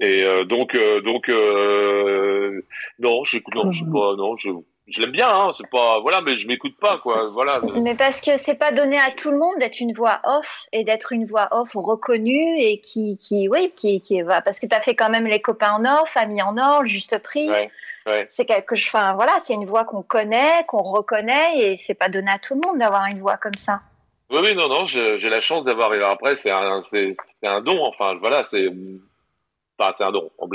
et 0.00 0.22
euh, 0.22 0.44
donc 0.44 0.74
euh, 0.76 1.00
donc 1.00 1.28
euh, 1.28 2.62
non, 3.00 3.24
j'écoute 3.24 3.54
non, 3.56 3.70
je 3.72 3.84
pas 3.84 4.14
non, 4.16 4.36
je 4.36 4.50
je 4.90 5.00
l'aime 5.00 5.12
bien 5.12 5.28
hein, 5.28 5.52
c'est 5.56 5.68
pas 5.70 6.00
voilà 6.00 6.20
mais 6.20 6.36
je 6.36 6.46
m'écoute 6.46 6.76
pas 6.80 6.98
quoi, 6.98 7.28
voilà. 7.30 7.60
Mais 7.80 7.94
parce 7.94 8.20
que 8.20 8.36
c'est 8.36 8.54
pas 8.54 8.72
donné 8.72 8.98
à 8.98 9.10
tout 9.10 9.30
le 9.30 9.38
monde 9.38 9.54
d'être 9.58 9.80
une 9.80 9.92
voix 9.92 10.20
off 10.24 10.66
et 10.72 10.84
d'être 10.84 11.12
une 11.12 11.26
voix 11.26 11.48
off 11.52 11.72
reconnue 11.74 12.58
et 12.58 12.80
qui, 12.80 13.16
qui 13.18 13.48
oui, 13.48 13.72
qui, 13.76 14.00
qui 14.00 14.22
va. 14.22 14.40
Parce 14.42 14.60
que 14.60 14.66
tu 14.66 14.74
as 14.74 14.80
fait 14.80 14.94
quand 14.94 15.10
même 15.10 15.26
les 15.26 15.40
copains 15.40 15.72
en 15.72 15.84
or, 15.84 16.08
famille 16.08 16.42
en 16.42 16.56
or, 16.56 16.82
le 16.82 16.88
juste 16.88 17.18
prix. 17.22 17.48
Ouais, 17.48 17.70
ouais. 18.06 18.26
C'est 18.30 18.44
quelque 18.44 18.74
chose. 18.74 18.90
Enfin, 18.94 19.14
voilà, 19.14 19.38
c'est 19.40 19.54
une 19.54 19.66
voix 19.66 19.84
qu'on 19.84 20.02
connaît, 20.02 20.64
qu'on 20.66 20.82
reconnaît 20.82 21.58
et 21.58 21.76
c'est 21.76 21.94
pas 21.94 22.08
donné 22.08 22.30
à 22.30 22.38
tout 22.38 22.54
le 22.54 22.60
monde 22.66 22.78
d'avoir 22.78 23.06
une 23.06 23.20
voix 23.20 23.36
comme 23.36 23.54
ça. 23.54 23.80
Oui, 24.30 24.38
oui, 24.42 24.54
non, 24.54 24.68
non, 24.68 24.86
j'ai 24.86 25.18
la 25.18 25.40
chance 25.40 25.64
d'avoir. 25.64 25.92
Après, 26.08 26.36
c'est 26.36 26.50
un, 26.50 26.82
c'est, 26.82 27.16
un 27.42 27.60
don. 27.60 27.84
Enfin, 27.84 28.14
voilà, 28.20 28.46
c'est, 28.50 28.68
enfin, 29.78 29.94
c'est 29.98 30.04
un 30.04 30.12
don. 30.12 30.30
On 30.38 30.48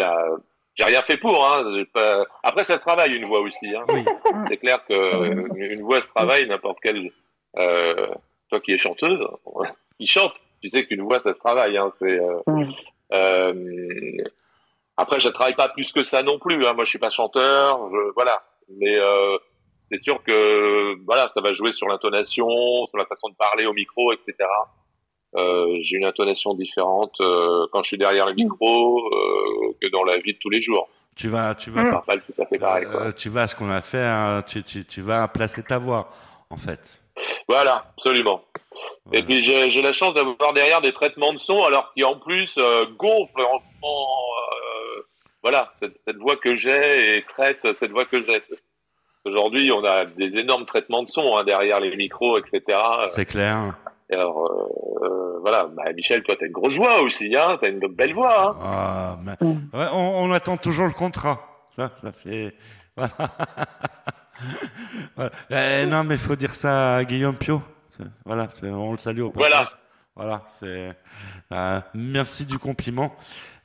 J'ai 0.76 0.84
rien 0.84 1.02
fait 1.04 1.18
pour. 1.18 1.46
Hein. 1.46 1.84
pas- 1.94 2.26
Après, 2.44 2.64
ça 2.66 2.78
se 2.78 2.82
travaille 2.82 3.12
une 3.14 3.26
voix 3.26 3.40
aussi. 3.40 3.68
Hein. 3.76 3.84
Oui. 3.90 4.04
C'est 4.50 4.58
clair 4.58 4.86
que 4.86 5.74
une 5.76 5.82
voix 5.84 6.02
se 6.02 6.08
travaille 6.10 6.48
n'importe 6.48 6.80
quelle. 6.82 7.12
Euh, 7.58 8.08
toi 8.50 8.60
qui 8.60 8.74
es 8.74 8.78
chanteuse, 8.78 9.26
qui 10.00 10.06
chante, 10.06 10.34
tu 10.62 10.70
sais 10.70 10.86
qu'une 10.86 11.02
voix 11.04 11.20
ça 11.22 11.34
se 11.34 11.40
travaille. 11.40 11.78
Hein. 11.78 11.92
C'est. 12.00 12.20
euh, 12.20 12.40
euh, 13.14 14.24
après, 14.98 15.20
je 15.20 15.30
travaille 15.30 15.56
pas 15.56 15.70
plus 15.70 15.92
que 15.92 16.04
ça 16.04 16.24
non 16.24 16.40
plus. 16.40 16.66
Hein. 16.66 16.74
Moi, 16.74 16.86
je 16.86 16.90
suis 16.90 17.00
pas 17.00 17.10
chanteur. 17.10 17.90
Je, 17.92 18.12
voilà. 18.14 18.44
Mais 18.70 18.96
euh, 19.00 19.38
c'est 19.92 20.00
sûr 20.02 20.24
que 20.24 20.96
voilà, 21.06 21.30
ça 21.34 21.42
va 21.42 21.54
jouer 21.54 21.72
sur 21.74 21.88
l'intonation, 21.88 22.48
sur 22.88 22.98
la 22.98 23.06
façon 23.06 23.30
de 23.30 23.36
parler 23.36 23.66
au 23.66 23.74
micro, 23.74 24.12
etc. 24.14 24.34
Euh, 25.36 25.78
j'ai 25.82 25.98
une 25.98 26.06
intonation 26.06 26.54
différente 26.54 27.14
euh, 27.20 27.68
quand 27.72 27.84
je 27.84 27.90
suis 27.90 27.98
derrière 27.98 28.28
le 28.28 28.34
micro 28.34 29.00
euh, 29.00 29.76
que 29.82 29.88
dans 29.88 30.04
la 30.04 30.18
vie 30.18 30.34
de 30.34 30.40
tous 30.40 30.50
les 30.50 30.62
jours. 30.62 30.88
Tu 31.16 31.28
vas, 31.28 31.56
tu 31.56 31.72
vas, 31.72 31.84
Mm. 31.84 32.02
Pas 32.06 32.18
tout 32.18 32.42
à 32.42 32.46
fait 32.46 32.58
pareil. 32.58 32.86
Quoi. 32.86 33.14
tu 33.14 33.30
vas 33.30 33.44
à 33.44 33.48
ce 33.48 33.56
qu'on 33.56 33.70
a 33.70 33.82
fait, 33.82 34.00
hein, 34.00 34.42
tu, 34.48 34.64
tu, 34.64 34.86
tu 34.86 35.02
vas 35.02 35.28
placer 35.28 35.64
ta 35.64 35.78
voix, 35.78 36.10
en 36.50 36.58
fait. 36.58 37.02
Voilà, 37.48 37.86
absolument. 37.98 38.44
Voilà. 39.06 39.20
Et 39.20 39.24
puis 39.24 39.42
j'ai 39.42 39.82
la 39.82 39.94
chance 39.94 40.14
d'avoir 40.14 40.54
derrière 40.54 40.82
des 40.82 40.94
traitements 40.94 41.32
de 41.32 41.38
son, 41.38 41.64
alors 41.64 41.94
qui 41.94 42.04
en 42.04 42.18
plus 42.18 42.56
euh, 42.58 42.86
gonflent 42.98 43.42
en, 43.42 43.62
en, 43.82 44.08
euh, 44.08 45.02
voilà 45.44 45.72
cette, 45.80 46.00
cette 46.06 46.18
voix 46.18 46.36
que 46.38 46.56
j'ai 46.56 47.18
et 47.18 47.24
traite 47.24 47.60
cette 47.80 47.92
voix 47.92 48.06
que 48.06 48.22
j'ai. 48.22 48.42
Aujourd'hui, 49.26 49.72
on 49.72 49.84
a 49.84 50.06
des 50.06 50.38
énormes 50.38 50.66
traitements 50.66 51.04
de 51.04 51.10
son 51.10 51.38
hein, 51.38 51.44
derrière 51.44 51.80
les 51.80 51.96
micros, 51.96 52.38
etc. 52.38 52.80
C'est 53.08 53.26
clair. 53.26 53.76
Et 54.10 54.14
Alors 54.14 54.46
euh, 54.46 55.06
euh, 55.06 55.40
voilà, 55.42 55.66
bah, 55.66 55.92
Michel, 55.96 56.22
toi 56.24 56.36
t'as 56.40 56.46
une 56.46 56.52
grosse 56.52 56.76
voix 56.76 57.02
aussi, 57.02 57.36
hein, 57.36 57.58
t'as 57.60 57.70
une 57.70 57.80
belle 57.80 58.14
voix. 58.14 58.50
Hein. 58.52 58.56
Ah, 58.62 59.18
mais- 59.24 59.48
ouais, 59.48 59.88
on, 59.94 60.24
on 60.26 60.32
attend 60.34 60.58
toujours 60.58 60.86
le 60.88 60.94
contrat. 60.94 61.40
Ça, 61.76 61.92
ça 62.02 62.12
fait. 62.12 62.56
Voilà. 62.98 63.12
Voilà. 65.16 65.32
Eh, 65.50 65.86
non, 65.88 66.04
mais 66.04 66.18
faut 66.18 66.36
dire 66.36 66.54
ça 66.56 66.96
à 66.98 67.04
Guillaume 67.06 67.38
Pio. 67.38 67.62
Voilà, 68.26 68.48
on 68.64 68.92
le 68.92 68.98
salue 68.98 69.22
au 69.22 69.30
passage. 69.32 69.50
Voilà. 69.52 69.70
Voilà, 70.16 70.42
c'est. 70.48 70.96
euh, 71.52 71.82
merci 71.94 72.46
du 72.46 72.58
compliment. 72.58 73.14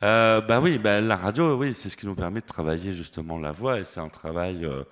Euh, 0.03 0.41
bah 0.41 0.61
oui, 0.61 0.79
bah, 0.79 1.01
la 1.01 1.17
radio, 1.17 1.55
oui, 1.57 1.75
c'est 1.75 1.89
ce 1.89 1.97
qui 1.97 2.07
nous 2.07 2.15
permet 2.15 2.41
de 2.41 2.47
travailler 2.47 2.93
justement 2.93 3.39
la 3.39 3.53
voix 3.53 3.79
et 3.79 3.85
c'est 3.85 4.01
un 4.01 4.09
travail 4.09 4.65
euh, 4.65 4.83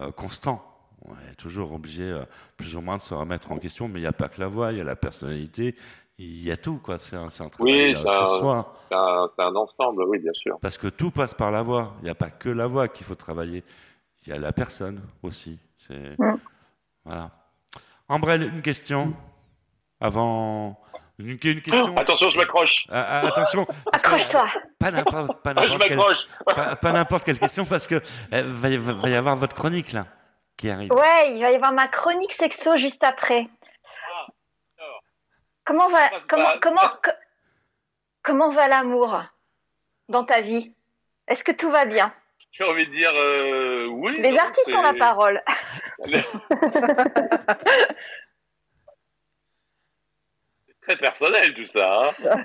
euh, 0.00 0.10
constant. 0.12 0.64
On 1.08 1.12
est 1.30 1.34
toujours 1.36 1.72
obligé, 1.72 2.02
euh, 2.04 2.24
plus 2.56 2.74
ou 2.76 2.80
moins, 2.80 2.96
de 2.96 3.02
se 3.02 3.14
remettre 3.14 3.52
en 3.52 3.58
question, 3.58 3.86
mais 3.88 4.00
il 4.00 4.02
n'y 4.02 4.08
a 4.08 4.12
pas 4.12 4.28
que 4.28 4.40
la 4.40 4.48
voix, 4.48 4.72
il 4.72 4.78
y 4.78 4.80
a 4.80 4.84
la 4.84 4.96
personnalité, 4.96 5.76
il 6.18 6.42
y 6.42 6.50
a 6.50 6.56
tout, 6.56 6.78
quoi. 6.78 6.98
C'est 6.98 7.16
un, 7.16 7.26
un 7.26 7.48
travail 7.48 7.54
Oui, 7.60 7.94
euh, 7.94 7.96
sur 7.96 8.38
soi. 8.38 8.74
C'est 9.34 9.42
un, 9.42 9.54
ensemble, 9.54 10.02
oui, 10.08 10.18
bien 10.18 10.32
sûr. 10.32 10.58
Parce 10.60 10.78
que 10.78 10.88
tout 10.88 11.10
passe 11.10 11.34
par 11.34 11.50
la 11.50 11.62
voix. 11.62 11.94
Il 12.00 12.04
n'y 12.04 12.10
a 12.10 12.14
pas 12.14 12.30
que 12.30 12.48
la 12.48 12.66
voix 12.66 12.88
qu'il 12.88 13.06
faut 13.06 13.14
travailler. 13.14 13.62
Il 14.26 14.30
y 14.30 14.32
a 14.32 14.38
la 14.38 14.52
personne 14.52 15.00
aussi. 15.22 15.58
C'est 15.76 16.16
Mm. 16.18 16.36
voilà. 17.04 17.30
Ambrelle, 18.08 18.42
une 18.54 18.62
question 18.62 19.12
avant. 20.00 20.80
Une, 21.18 21.28
une 21.30 21.38
question. 21.60 21.94
Oh, 21.96 21.98
attention, 21.98 22.28
je 22.30 22.36
m'accroche. 22.38 22.86
Ah, 22.90 23.06
ah, 23.22 23.26
attention. 23.28 23.66
Accroche-toi. 23.92 24.46
Pas 24.78 24.90
n'importe 24.90 25.42
pas 25.42 25.52
Ah, 25.56 25.64
quelle, 25.66 25.96
m'accroche. 25.96 26.26
pas, 26.44 26.76
pas 26.76 26.92
n'importe 26.92 27.24
quelle 27.24 27.38
question 27.38 27.64
parce 27.64 27.86
que 27.86 27.94
euh, 27.94 28.42
va, 28.46 28.68
y- 28.68 28.76
va 28.76 29.08
y 29.08 29.14
avoir 29.14 29.34
votre 29.36 29.56
chronique 29.56 29.92
là 29.92 30.06
qui 30.56 30.70
arrive. 30.70 30.92
Ouais, 30.92 31.32
il 31.34 31.40
va 31.42 31.50
y 31.50 31.54
avoir 31.54 31.72
ma 31.72 31.88
chronique 31.88 32.32
sexo 32.32 32.76
juste 32.76 33.04
après. 33.04 33.48
Comment 35.64 35.88
va, 35.88 36.08
de 36.08 36.14
comment, 36.28 36.44
balle. 36.44 36.60
comment, 36.60 36.88
co- 37.02 37.10
comment 38.22 38.50
va 38.50 38.68
l'amour 38.68 39.20
dans 40.08 40.24
ta 40.24 40.40
vie? 40.40 40.72
Est-ce 41.26 41.42
que 41.42 41.50
tout 41.52 41.70
va 41.70 41.84
bien? 41.86 42.12
J'ai 42.52 42.62
envie 42.64 42.86
de 42.86 42.92
dire 42.92 43.10
euh, 43.14 43.86
oui. 43.86 44.14
Les 44.20 44.30
non, 44.30 44.38
artistes 44.38 44.74
ont 44.74 44.80
la 44.82 44.92
c'est- 44.92 44.98
parole. 44.98 45.42
C'est 50.68 50.80
très 50.80 50.96
personnel 50.96 51.54
tout 51.54 51.64
ça. 51.66 52.10
hein. 52.22 52.36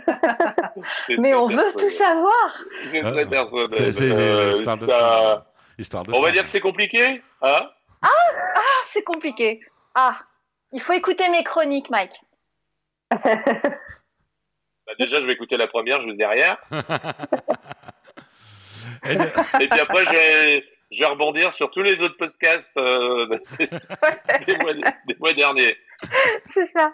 C'est 1.07 1.18
Mais 1.18 1.34
on 1.34 1.47
veut 1.47 1.74
tout 1.78 1.89
savoir. 1.89 2.64
C'est 2.91 3.01
Ah, 3.05 3.12
très 3.12 3.26
personnel. 3.28 3.68
C'est 3.72 3.91
c'est- 3.91 4.12
Euh, 4.12 4.53
histoire 4.53 4.78
de 4.78 4.88
ça- 4.88 5.45
histoire 5.78 6.03
de 6.03 6.12
On 6.12 6.20
va 6.22 6.26
faire. 6.28 6.34
dire 6.34 6.43
que 6.45 6.49
c'est 6.49 6.59
compliqué, 6.59 7.22
hein? 7.41 7.70
Ah, 8.02 8.08
c'est 8.86 9.04
compliqué. 9.04 9.60
Ah, 9.95 10.16
il 10.72 10.82
faut 10.82 10.93
écouter 10.93 11.28
mes 11.30 11.43
chroniques, 11.43 11.89
Mike. 11.89 12.20
Bah, 14.88 14.93
déjà, 14.99 15.22
je 15.22 15.28
vais 15.28 15.34
écouter 15.34 15.58
la 15.58 15.68
première, 15.68 16.02
je 16.02 16.08
vous 16.08 16.14
dis 16.14 16.26
rien. 16.26 16.58
Et 19.06 19.16
de- 19.16 19.62
Et 19.64 19.68
puis 19.70 19.80
après, 19.80 20.06
je 20.06 20.12
vais, 20.12 20.66
je 20.91 20.99
vais 20.99 21.06
rebondir 21.06 21.54
sur 21.54 21.70
tous 21.70 21.84
les 21.84 22.02
autres 22.02 22.18
podcasts 22.18 22.70
euh, 22.78 23.28
des, 23.60 24.58
mois, 24.58 24.74
des 25.08 25.16
mois 25.20 25.34
derniers. 25.34 25.78
C'est 26.47 26.66
ça. 26.66 26.93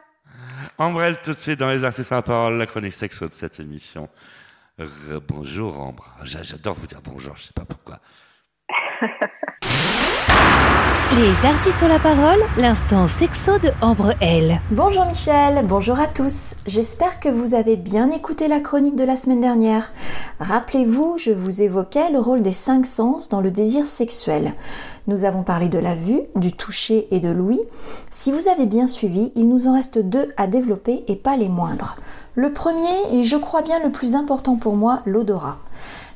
Ambrelle, 0.77 1.19
tout 1.21 1.31
de 1.31 1.37
suite 1.37 1.59
dans 1.59 1.71
les 1.71 1.85
artistes 1.85 2.11
à 2.11 2.15
la 2.15 2.21
parole, 2.21 2.57
la 2.57 2.65
chronique 2.65 2.91
sexo 2.93 3.27
de 3.29 3.33
cette 3.33 3.59
émission. 3.61 4.09
Re- 4.77 5.19
bonjour 5.25 5.79
Ambre. 5.79 6.13
J'a- 6.23 6.43
J'adore 6.43 6.73
vous 6.75 6.87
dire 6.87 6.99
bonjour, 7.01 7.37
je 7.37 7.43
sais 7.43 7.53
pas 7.53 7.65
pourquoi. 7.65 7.99
Les 11.15 11.47
artistes 11.47 11.81
ont 11.81 11.87
la 11.87 11.99
parole, 11.99 12.43
l'instant 12.57 13.07
sexo 13.07 13.57
de 13.59 13.71
Ambre 13.81 14.13
L. 14.19 14.59
Bonjour 14.71 15.05
Michel, 15.05 15.65
bonjour 15.65 15.97
à 16.01 16.05
tous. 16.05 16.53
J'espère 16.65 17.21
que 17.21 17.29
vous 17.29 17.53
avez 17.53 17.77
bien 17.77 18.11
écouté 18.11 18.49
la 18.49 18.59
chronique 18.59 18.97
de 18.97 19.05
la 19.05 19.15
semaine 19.15 19.39
dernière. 19.39 19.93
Rappelez-vous, 20.41 21.17
je 21.17 21.31
vous 21.31 21.61
évoquais 21.61 22.11
le 22.11 22.19
rôle 22.19 22.41
des 22.41 22.51
cinq 22.51 22.85
sens 22.85 23.29
dans 23.29 23.39
le 23.39 23.51
désir 23.51 23.85
sexuel. 23.85 24.51
Nous 25.07 25.23
avons 25.23 25.43
parlé 25.43 25.69
de 25.69 25.79
la 25.79 25.95
vue, 25.95 26.23
du 26.35 26.51
toucher 26.51 27.07
et 27.11 27.21
de 27.21 27.29
l'ouïe. 27.29 27.61
Si 28.09 28.33
vous 28.33 28.49
avez 28.49 28.65
bien 28.65 28.87
suivi, 28.87 29.31
il 29.35 29.47
nous 29.47 29.69
en 29.69 29.75
reste 29.75 29.99
deux 29.99 30.27
à 30.35 30.45
développer 30.45 31.05
et 31.07 31.15
pas 31.15 31.37
les 31.37 31.49
moindres. 31.49 31.95
Le 32.35 32.51
premier, 32.51 33.13
et 33.13 33.23
je 33.23 33.37
crois 33.37 33.61
bien 33.61 33.79
le 33.81 33.91
plus 33.91 34.13
important 34.13 34.57
pour 34.57 34.75
moi, 34.75 35.01
l'odorat. 35.05 35.55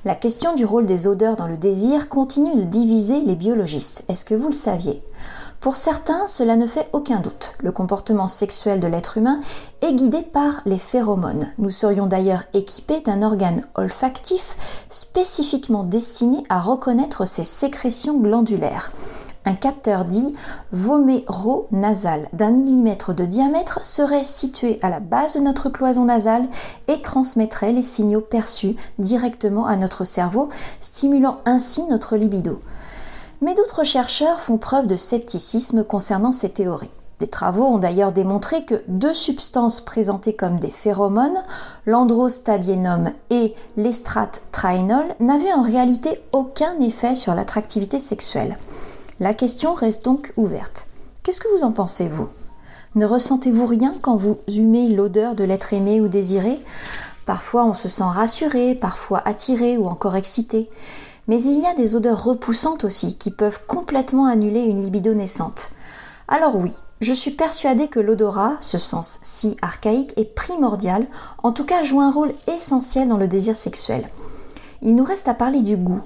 La 0.03 0.15
question 0.15 0.55
du 0.55 0.65
rôle 0.65 0.87
des 0.87 1.05
odeurs 1.05 1.35
dans 1.35 1.45
le 1.45 1.57
désir 1.57 2.09
continue 2.09 2.55
de 2.55 2.63
diviser 2.63 3.21
les 3.21 3.35
biologistes. 3.35 4.03
Est-ce 4.09 4.25
que 4.25 4.33
vous 4.33 4.47
le 4.47 4.53
saviez? 4.53 5.03
Pour 5.59 5.75
certains, 5.75 6.25
cela 6.25 6.55
ne 6.55 6.65
fait 6.65 6.89
aucun 6.91 7.19
doute. 7.19 7.53
Le 7.59 7.71
comportement 7.71 8.25
sexuel 8.25 8.79
de 8.79 8.87
l'être 8.87 9.19
humain 9.19 9.41
est 9.83 9.93
guidé 9.93 10.23
par 10.23 10.61
les 10.65 10.79
phéromones. 10.79 11.51
Nous 11.59 11.69
serions 11.69 12.07
d'ailleurs 12.07 12.45
équipés 12.55 13.01
d'un 13.01 13.21
organe 13.21 13.63
olfactif 13.75 14.55
spécifiquement 14.89 15.83
destiné 15.83 16.43
à 16.49 16.61
reconnaître 16.61 17.25
ces 17.25 17.43
sécrétions 17.43 18.19
glandulaires. 18.19 18.91
Un 19.43 19.55
capteur 19.55 20.05
dit 20.05 20.33
voméro-nasal 20.71 22.29
d'un 22.31 22.51
millimètre 22.51 23.15
de 23.15 23.25
diamètre 23.25 23.79
serait 23.83 24.23
situé 24.23 24.77
à 24.83 24.89
la 24.89 24.99
base 24.99 25.33
de 25.35 25.39
notre 25.39 25.69
cloison 25.69 26.05
nasale 26.05 26.47
et 26.87 27.01
transmettrait 27.01 27.71
les 27.71 27.81
signaux 27.81 28.21
perçus 28.21 28.75
directement 28.99 29.65
à 29.65 29.77
notre 29.77 30.05
cerveau, 30.05 30.49
stimulant 30.79 31.39
ainsi 31.45 31.83
notre 31.85 32.17
libido. 32.17 32.61
Mais 33.41 33.55
d'autres 33.55 33.83
chercheurs 33.83 34.39
font 34.39 34.59
preuve 34.59 34.85
de 34.85 34.95
scepticisme 34.95 35.83
concernant 35.83 36.31
ces 36.31 36.49
théories. 36.49 36.91
Des 37.19 37.27
travaux 37.27 37.65
ont 37.65 37.79
d'ailleurs 37.79 38.11
démontré 38.11 38.65
que 38.65 38.83
deux 38.87 39.13
substances 39.13 39.81
présentées 39.81 40.35
comme 40.35 40.59
des 40.59 40.69
phéromones, 40.69 41.43
l'androstadienum 41.87 43.11
et 43.31 43.55
l'estratraénol, 43.77 45.05
n'avaient 45.19 45.53
en 45.53 45.63
réalité 45.63 46.19
aucun 46.31 46.79
effet 46.79 47.15
sur 47.15 47.33
l'attractivité 47.33 47.99
sexuelle. 47.99 48.57
La 49.21 49.35
question 49.35 49.75
reste 49.75 50.03
donc 50.03 50.33
ouverte. 50.35 50.87
Qu'est-ce 51.21 51.39
que 51.39 51.55
vous 51.55 51.63
en 51.63 51.71
pensez, 51.71 52.07
vous? 52.07 52.27
Ne 52.95 53.05
ressentez-vous 53.05 53.67
rien 53.67 53.93
quand 54.01 54.15
vous 54.15 54.39
humez 54.47 54.89
l'odeur 54.89 55.35
de 55.35 55.43
l'être 55.43 55.73
aimé 55.73 56.01
ou 56.01 56.07
désiré? 56.07 56.59
Parfois 57.27 57.63
on 57.65 57.75
se 57.75 57.87
sent 57.87 58.03
rassuré, 58.03 58.73
parfois 58.73 59.21
attiré 59.23 59.77
ou 59.77 59.85
encore 59.85 60.15
excité. 60.15 60.71
Mais 61.27 61.39
il 61.39 61.61
y 61.61 61.67
a 61.67 61.75
des 61.75 61.95
odeurs 61.95 62.23
repoussantes 62.23 62.83
aussi 62.83 63.15
qui 63.15 63.29
peuvent 63.29 63.59
complètement 63.67 64.25
annuler 64.25 64.63
une 64.63 64.81
libido 64.81 65.13
naissante. 65.13 65.69
Alors 66.27 66.55
oui, 66.55 66.75
je 66.99 67.13
suis 67.13 67.29
persuadée 67.29 67.89
que 67.89 67.99
l'odorat, 67.99 68.57
ce 68.59 68.79
sens 68.79 69.19
si 69.21 69.55
archaïque, 69.61 70.17
est 70.17 70.33
primordial, 70.33 71.05
en 71.43 71.51
tout 71.51 71.63
cas 71.65 71.83
joue 71.83 72.01
un 72.01 72.09
rôle 72.09 72.33
essentiel 72.47 73.07
dans 73.07 73.17
le 73.17 73.27
désir 73.27 73.55
sexuel. 73.55 74.07
Il 74.81 74.95
nous 74.95 75.03
reste 75.03 75.27
à 75.27 75.35
parler 75.35 75.61
du 75.61 75.77
goût, 75.77 76.01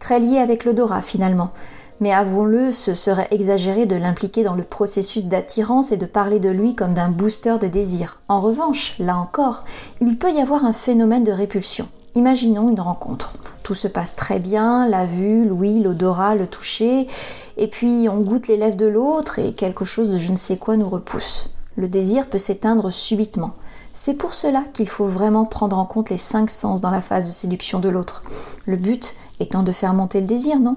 très 0.00 0.18
lié 0.18 0.38
avec 0.38 0.64
l'odorat 0.64 1.00
finalement. 1.00 1.52
Mais 2.00 2.12
avouons-le, 2.12 2.70
ce 2.72 2.92
serait 2.92 3.28
exagéré 3.30 3.86
de 3.86 3.96
l'impliquer 3.96 4.42
dans 4.42 4.54
le 4.54 4.62
processus 4.62 5.26
d'attirance 5.26 5.92
et 5.92 5.96
de 5.96 6.04
parler 6.04 6.40
de 6.40 6.50
lui 6.50 6.74
comme 6.74 6.92
d'un 6.92 7.08
booster 7.08 7.56
de 7.58 7.68
désir. 7.68 8.20
En 8.28 8.40
revanche, 8.40 8.94
là 8.98 9.16
encore, 9.16 9.64
il 10.00 10.18
peut 10.18 10.32
y 10.32 10.40
avoir 10.40 10.64
un 10.64 10.74
phénomène 10.74 11.24
de 11.24 11.32
répulsion. 11.32 11.88
Imaginons 12.14 12.70
une 12.70 12.80
rencontre. 12.80 13.34
Tout 13.62 13.74
se 13.74 13.88
passe 13.88 14.14
très 14.14 14.38
bien, 14.38 14.88
la 14.88 15.06
vue, 15.06 15.46
l'ouïe, 15.46 15.82
l'odorat, 15.82 16.34
le 16.34 16.46
toucher, 16.46 17.08
et 17.56 17.66
puis 17.66 18.08
on 18.10 18.20
goûte 18.20 18.48
les 18.48 18.56
lèvres 18.56 18.76
de 18.76 18.86
l'autre 18.86 19.38
et 19.38 19.52
quelque 19.52 19.84
chose 19.84 20.10
de 20.10 20.16
je 20.16 20.32
ne 20.32 20.36
sais 20.36 20.56
quoi 20.56 20.76
nous 20.76 20.88
repousse. 20.88 21.50
Le 21.76 21.88
désir 21.88 22.26
peut 22.26 22.38
s'éteindre 22.38 22.90
subitement. 22.90 23.52
C'est 23.92 24.14
pour 24.14 24.34
cela 24.34 24.64
qu'il 24.74 24.88
faut 24.88 25.06
vraiment 25.06 25.46
prendre 25.46 25.78
en 25.78 25.86
compte 25.86 26.10
les 26.10 26.18
cinq 26.18 26.50
sens 26.50 26.82
dans 26.82 26.90
la 26.90 27.00
phase 27.00 27.26
de 27.26 27.32
séduction 27.32 27.80
de 27.80 27.88
l'autre. 27.88 28.22
Le 28.66 28.76
but 28.76 29.14
étant 29.40 29.62
de 29.62 29.72
faire 29.72 29.94
monter 29.94 30.20
le 30.20 30.26
désir, 30.26 30.58
non? 30.58 30.76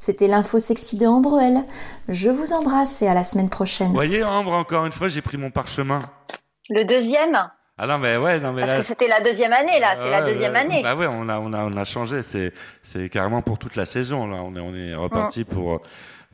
C'était 0.00 0.28
l'info 0.28 0.58
sexy 0.58 0.96
de 0.96 1.06
Ambrel. 1.06 1.62
Je 2.08 2.30
vous 2.30 2.54
embrasse 2.54 3.02
et 3.02 3.06
à 3.06 3.12
la 3.12 3.22
semaine 3.22 3.50
prochaine. 3.50 3.88
Vous 3.88 3.92
voyez 3.94 4.24
Ambre, 4.24 4.52
encore 4.52 4.86
une 4.86 4.92
fois, 4.92 5.08
j'ai 5.08 5.20
pris 5.20 5.36
mon 5.36 5.50
parchemin. 5.50 6.00
Le 6.70 6.84
deuxième? 6.84 7.50
Ah 7.76 7.86
non, 7.86 7.98
mais 7.98 8.16
ouais, 8.16 8.40
non, 8.40 8.52
mais 8.54 8.62
Parce 8.62 8.72
là. 8.72 8.78
que 8.80 8.86
c'était 8.86 9.08
la 9.08 9.20
deuxième 9.20 9.52
année, 9.52 9.78
là. 9.78 9.94
C'est 10.02 10.10
la 10.10 10.22
deuxième 10.22 10.52
ouais. 10.54 10.58
année. 10.58 10.82
Bah 10.82 10.94
ouais, 10.96 11.06
on 11.06 11.28
a, 11.28 11.38
on 11.38 11.52
a, 11.52 11.64
on 11.64 11.76
a 11.76 11.84
changé. 11.84 12.22
C'est, 12.22 12.54
c'est 12.82 13.10
carrément 13.10 13.42
pour 13.42 13.58
toute 13.58 13.76
la 13.76 13.84
saison. 13.84 14.26
Là, 14.26 14.38
on 14.42 14.56
est, 14.56 14.60
on 14.60 14.74
est 14.74 14.94
reparti 14.94 15.44
pour 15.44 15.74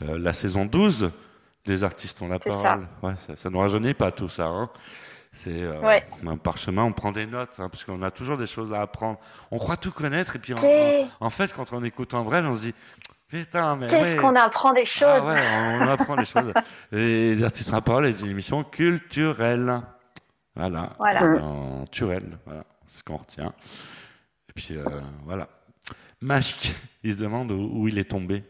euh, 0.02 0.18
la 0.18 0.32
saison 0.32 0.64
12 0.64 1.10
des 1.66 1.82
artistes 1.82 2.22
ont 2.22 2.28
la 2.28 2.38
C'est 2.40 2.48
parole. 2.48 2.86
Ouais, 3.02 3.14
ça, 3.26 3.34
ça 3.34 3.50
nous 3.50 3.58
rajeunit 3.58 3.94
pas 3.94 4.12
tout 4.12 4.28
ça. 4.28 4.46
Hein. 4.46 4.70
C'est 5.32 5.50
euh, 5.62 5.80
Ouais. 5.80 6.04
un 6.24 6.36
parchemin, 6.36 6.84
on 6.84 6.92
prend 6.92 7.10
des 7.10 7.26
notes, 7.26 7.56
hein, 7.58 7.68
parce 7.68 7.84
qu'on 7.84 8.00
a 8.02 8.12
toujours 8.12 8.36
des 8.36 8.46
choses 8.46 8.72
à 8.72 8.80
apprendre. 8.80 9.18
On 9.50 9.58
croit 9.58 9.76
tout 9.76 9.90
connaître, 9.90 10.36
et 10.36 10.38
puis 10.38 10.54
en 11.20 11.30
fait, 11.30 11.52
quand 11.52 11.72
on 11.72 11.82
écoute 11.82 12.14
en 12.14 12.22
vrai, 12.22 12.40
on 12.44 12.54
se 12.54 12.62
dit 12.62 12.74
putain, 13.28 13.76
mais 13.76 13.88
Qu'est-ce 13.88 14.16
ouais. 14.16 14.20
qu'on 14.20 14.36
apprend 14.36 14.72
des 14.72 14.86
choses 14.86 15.06
Ah 15.08 15.24
ouais, 15.26 15.40
on 15.86 15.88
apprend 15.88 16.16
des 16.16 16.24
choses. 16.24 16.52
Et 16.92 17.34
les 17.34 17.42
artistes 17.44 17.72
la 17.72 17.80
parole 17.80 18.06
est 18.06 18.20
une 18.20 18.30
émission 18.30 18.62
culturelle. 18.64 19.80
Voilà. 20.54 20.90
Voilà. 20.98 21.22
En 21.42 21.84
Turel, 21.90 22.38
voilà, 22.46 22.64
c'est 22.86 22.98
ce 22.98 23.04
qu'on 23.04 23.16
retient. 23.18 23.52
Et 24.48 24.52
puis 24.54 24.68
euh, 24.76 24.84
voilà. 25.24 25.48
Mashk, 26.22 26.74
il 27.02 27.12
se 27.12 27.18
demande 27.18 27.52
où, 27.52 27.70
où 27.82 27.88
il 27.88 27.98
est 27.98 28.10
tombé. 28.10 28.42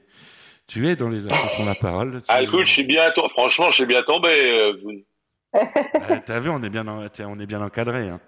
Tu 0.69 0.87
es 0.89 0.97
dans 0.97 1.09
les 1.09 1.27
artistes 1.29 1.61
à 1.61 1.65
la 1.65 1.75
parole. 1.75 2.19
tu- 2.21 2.27
Ah, 2.29 2.43
écoute, 2.43 2.67
je 2.67 2.73
suis 2.73 2.85
bien. 2.85 3.11
Franchement, 3.33 3.67
je 3.71 3.77
suis 3.77 3.87
bien 3.87 4.03
tombé. 4.03 4.29
euh, 4.31 4.73
Euh, 5.55 6.19
T'as 6.25 6.39
vu, 6.41 6.51
on 6.51 6.63
est 6.63 6.69
bien, 6.71 6.87
en- 6.87 7.09
tiens, 7.09 7.29
on 7.31 7.39
est 7.41 7.47
bien 7.47 7.61
encadré. 7.63 8.09
hein. 8.09 8.21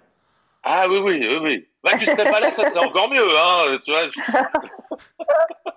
Ah 0.63 0.87
oui, 0.89 0.97
oui, 0.97 1.25
oui, 1.29 1.37
oui. 1.41 1.67
Bah, 1.83 1.91
tu 1.97 2.05
serais 2.05 2.29
pas 2.29 2.39
là, 2.41 2.51
ça 2.55 2.69
serait 2.69 2.85
encore 2.85 3.09
mieux, 3.09 3.27
hein. 3.37 3.77
Tu 3.85 3.91
vois. 3.91 4.01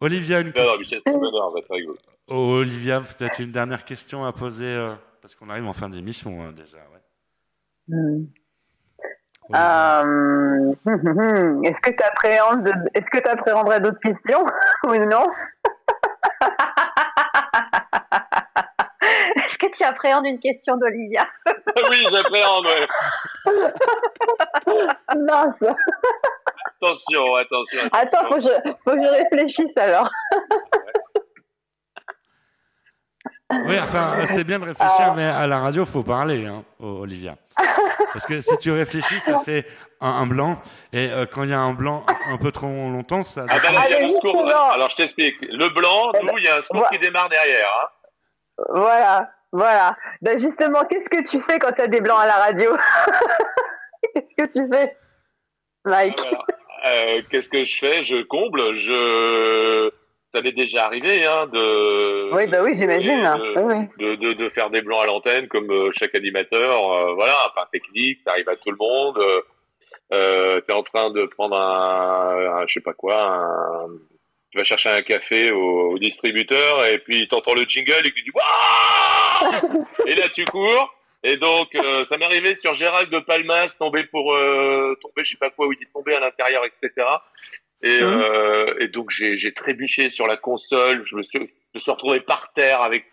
Olivia, 0.00 0.40
une 0.40 0.52
question. 0.52 0.76
Oh, 2.28 2.56
Olivia, 2.60 3.00
peut-être 3.00 3.38
une 3.40 3.52
dernière 3.52 3.84
question 3.84 4.24
à 4.24 4.32
poser, 4.32 4.64
euh, 4.64 4.94
parce 5.20 5.34
qu'on 5.34 5.50
arrive 5.50 5.66
en 5.66 5.72
fin 5.74 5.90
d'émission 5.90 6.40
hein, 6.42 6.52
déjà. 6.52 6.78
Ouais. 6.78 7.02
Hmm. 7.88 8.18
Euh. 9.52 10.72
Est-ce 11.64 11.80
que 11.80 11.90
tu 11.90 12.02
appréhendes, 12.02 12.62
de- 12.64 12.72
est-ce 12.94 13.10
que 13.10 13.18
tu 13.18 13.28
appréhenderais 13.28 13.80
d'autres 13.80 13.98
questions 14.00 14.46
ou 14.84 14.94
non? 15.06 15.26
Est-ce 19.36 19.58
que 19.58 19.66
tu 19.76 19.82
appréhendes 19.84 20.26
une 20.26 20.38
question 20.38 20.76
d'Olivia? 20.76 21.26
Oui, 21.90 22.06
j'appréhende. 22.10 22.66
Mince. 25.16 25.64
Attention, 26.82 27.34
attention. 27.36 27.80
Attends, 27.92 28.28
faut 28.28 28.34
que, 28.36 28.40
je, 28.40 28.70
faut 28.84 28.90
que 28.92 29.02
je 29.02 29.08
réfléchisse 29.08 29.76
alors. 29.76 30.08
Oui, 33.66 33.74
enfin, 33.82 34.24
c'est 34.26 34.44
bien 34.44 34.58
de 34.60 34.64
réfléchir, 34.66 35.06
Ah. 35.10 35.14
mais 35.16 35.24
à 35.24 35.46
la 35.48 35.58
radio, 35.58 35.84
faut 35.84 36.04
parler, 36.04 36.46
hein, 36.46 36.62
Olivia. 36.78 37.34
Parce 38.12 38.24
que 38.24 38.40
si 38.40 38.56
tu 38.58 38.70
réfléchis, 38.70 39.18
ça 39.20 39.40
fait 39.40 39.66
un, 40.00 40.08
un 40.08 40.26
blanc, 40.26 40.60
et 40.92 41.10
euh, 41.10 41.26
quand 41.26 41.42
il 41.42 41.50
y 41.50 41.52
a 41.52 41.58
un 41.58 41.74
blanc 41.74 42.04
un 42.28 42.38
peu 42.38 42.52
trop 42.52 42.66
longtemps, 42.68 43.22
ça. 43.24 43.44
Ah, 43.48 43.58
bah, 43.60 43.70
là, 43.72 43.80
il 43.88 43.90
y 43.90 43.94
a 43.94 43.98
un 44.06 44.12
secours. 44.12 44.44
justement. 44.46 44.70
Alors, 44.70 44.90
je 44.90 44.96
t'explique. 44.96 45.36
Le 45.42 45.68
blanc, 45.70 46.12
nous, 46.22 46.38
il 46.38 46.44
y 46.44 46.48
a 46.48 46.56
un 46.56 46.60
secours 46.62 46.76
Voilà. 46.80 46.90
qui 46.90 46.98
démarre 47.00 47.28
derrière. 47.28 47.68
Hein. 47.82 47.88
Voilà, 48.68 49.30
voilà. 49.52 49.96
Ben 50.22 50.38
justement, 50.38 50.84
qu'est-ce 50.84 51.08
que 51.08 51.26
tu 51.28 51.40
fais 51.40 51.58
quand 51.58 51.72
tu 51.72 51.82
as 51.82 51.86
des 51.86 52.00
blancs 52.00 52.20
à 52.20 52.26
la 52.26 52.34
radio 52.34 52.76
Qu'est-ce 54.14 54.34
que 54.36 54.52
tu 54.52 54.68
fais, 54.72 54.96
Mike 55.84 56.18
Voilà. 56.20 56.44
Euh, 56.86 57.20
Qu'est-ce 57.30 57.48
que 57.48 57.62
je 57.64 57.78
fais? 57.78 58.02
Je 58.02 58.22
comble. 58.22 58.74
Je. 58.74 59.90
Ça 60.32 60.40
m'est 60.42 60.52
déjà 60.52 60.84
arrivé, 60.86 61.26
hein, 61.26 61.46
de. 61.52 62.32
Oui, 62.34 62.46
bah 62.46 62.62
oui, 62.62 62.72
j'imagine. 62.74 63.20
de- 63.20 63.60
Oui, 63.60 63.88
de, 63.98 64.14
de, 64.14 64.32
de 64.34 64.48
faire 64.50 64.70
des 64.70 64.80
blancs 64.80 65.02
à 65.02 65.06
l'antenne 65.06 65.48
comme 65.48 65.70
euh, 65.72 65.90
chaque 65.92 66.14
animateur. 66.14 66.92
euh, 66.92 67.14
voilà, 67.14 67.34
enfin 67.50 67.66
technique, 67.72 68.20
ça 68.24 68.30
arrive 68.32 68.48
à 68.48 68.56
tout 68.56 68.70
le 68.70 68.76
monde. 68.78 69.18
Euh, 70.14 70.60
T'es 70.60 70.72
en 70.72 70.84
train 70.84 71.10
de 71.10 71.24
prendre 71.24 71.58
un, 71.60 72.60
un- 72.62 72.66
je 72.68 72.74
sais 72.74 72.80
pas 72.80 72.92
quoi, 72.94 73.20
un, 73.24 73.86
tu 74.50 74.58
vas 74.58 74.64
chercher 74.64 74.88
un 74.90 75.02
café 75.02 75.50
au, 75.52 75.92
au 75.92 75.98
distributeur 75.98 76.84
et 76.86 76.98
puis 76.98 77.26
t'entends 77.28 77.54
le 77.54 77.62
jingle 77.64 78.04
et 78.04 78.10
tu 78.12 78.22
dis 78.22 78.30
Waouh 78.34 79.84
Et 80.06 80.14
là 80.14 80.28
tu 80.34 80.44
cours 80.44 80.94
Et 81.22 81.36
donc, 81.36 81.74
euh, 81.74 82.04
ça 82.06 82.16
m'est 82.16 82.24
arrivé 82.24 82.54
sur 82.54 82.72
Gérald 82.74 83.10
de 83.10 83.18
Palmas, 83.20 83.74
tomber 83.78 84.04
pour 84.04 84.34
euh, 84.34 84.96
tomber, 85.02 85.22
je 85.22 85.30
sais 85.32 85.36
pas 85.38 85.50
quoi, 85.50 85.66
où 85.66 85.72
il 85.72 85.78
dit 85.78 85.86
tomber 85.92 86.14
à 86.14 86.20
l'intérieur, 86.20 86.62
etc. 86.64 87.06
Et, 87.82 88.00
Mhm. 88.02 88.20
euh, 88.22 88.74
et 88.80 88.88
donc 88.88 89.10
j'ai 89.10 89.38
j'ai 89.38 89.52
trébuché 89.54 90.10
sur 90.10 90.26
la 90.26 90.36
console. 90.36 91.02
Je 91.02 91.14
me 91.16 91.22
suis, 91.22 91.38
je 91.38 91.44
me 91.74 91.78
suis 91.80 91.90
retrouvé 91.90 92.20
par 92.20 92.52
terre 92.52 92.80
avec 92.82 93.04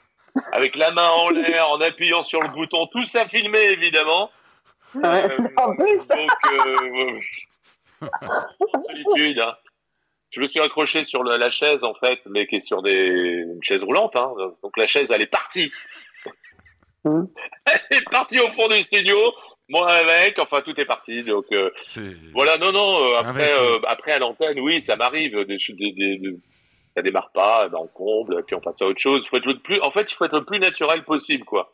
avec 0.52 0.76
la 0.76 0.92
main 0.92 1.08
en 1.10 1.30
l'air, 1.30 1.70
en 1.70 1.80
appuyant 1.82 2.24
sur 2.24 2.42
le 2.42 2.50
bouton. 2.50 2.88
Tout 2.88 3.06
ça 3.06 3.28
filmé 3.28 3.60
évidemment. 3.72 4.30
Euh, 5.04 5.28
en 5.58 5.76
plus. 5.76 6.06
donc, 6.08 6.32
euh, 6.54 7.20
solitude. 8.88 9.40
Hein. 9.40 9.56
Je 10.32 10.42
me 10.42 10.46
suis 10.46 10.60
accroché 10.60 11.04
sur 11.04 11.24
la 11.24 11.50
chaise 11.50 11.84
en 11.84 11.94
fait, 11.96 12.20
mais 12.26 12.48
qui 12.48 12.58
est 12.58 12.60
sur 12.62 12.82
des 12.82 12.92
une 12.94 13.64
chaise 13.64 13.84
roulante. 13.84 14.16
Hein. 14.16 14.32
Donc 14.62 14.76
la 14.78 14.86
chaise, 14.88 15.10
elle 15.12 15.22
est 15.22 15.26
partie. 15.26 15.72
Mhm. 17.06 17.28
Elle 17.90 17.98
est 17.98 18.10
partie 18.10 18.40
au 18.40 18.52
fond 18.54 18.68
du 18.68 18.82
studio. 18.84 19.18
Moi 19.70 19.90
avec, 19.90 20.40
enfin 20.40 20.62
tout 20.62 20.80
est 20.80 20.86
parti. 20.86 21.24
Donc 21.24 21.46
euh, 21.52 21.72
voilà, 22.34 22.58
non, 22.58 22.72
non. 22.72 23.06
euh, 23.12 23.16
après, 23.20 23.52
euh, 23.54 23.80
après 23.88 24.12
à 24.14 24.20
l'antenne, 24.20 24.60
oui, 24.60 24.82
ça 24.82 24.96
m'arrive. 24.96 25.38
Des, 25.46 25.58
des, 25.58 25.74
des, 25.94 26.18
des- 26.18 26.38
ça 26.96 27.02
démarre 27.04 27.30
pas, 27.32 27.66
eh 27.68 27.70
ben, 27.70 27.78
on 27.80 27.88
comble, 27.88 28.44
puis 28.46 28.56
on 28.56 28.60
passe 28.60 28.82
à 28.82 28.86
autre 28.88 29.00
chose. 29.00 29.28
Faut 29.28 29.38
être 29.38 29.46
le 29.46 29.60
plus, 29.60 29.80
en 29.82 29.92
fait, 29.92 30.12
il 30.12 30.16
faut 30.16 30.26
être 30.26 30.34
le 30.40 30.46
plus 30.46 30.58
naturel 30.60 31.04
possible, 31.04 31.46
quoi. 31.46 31.72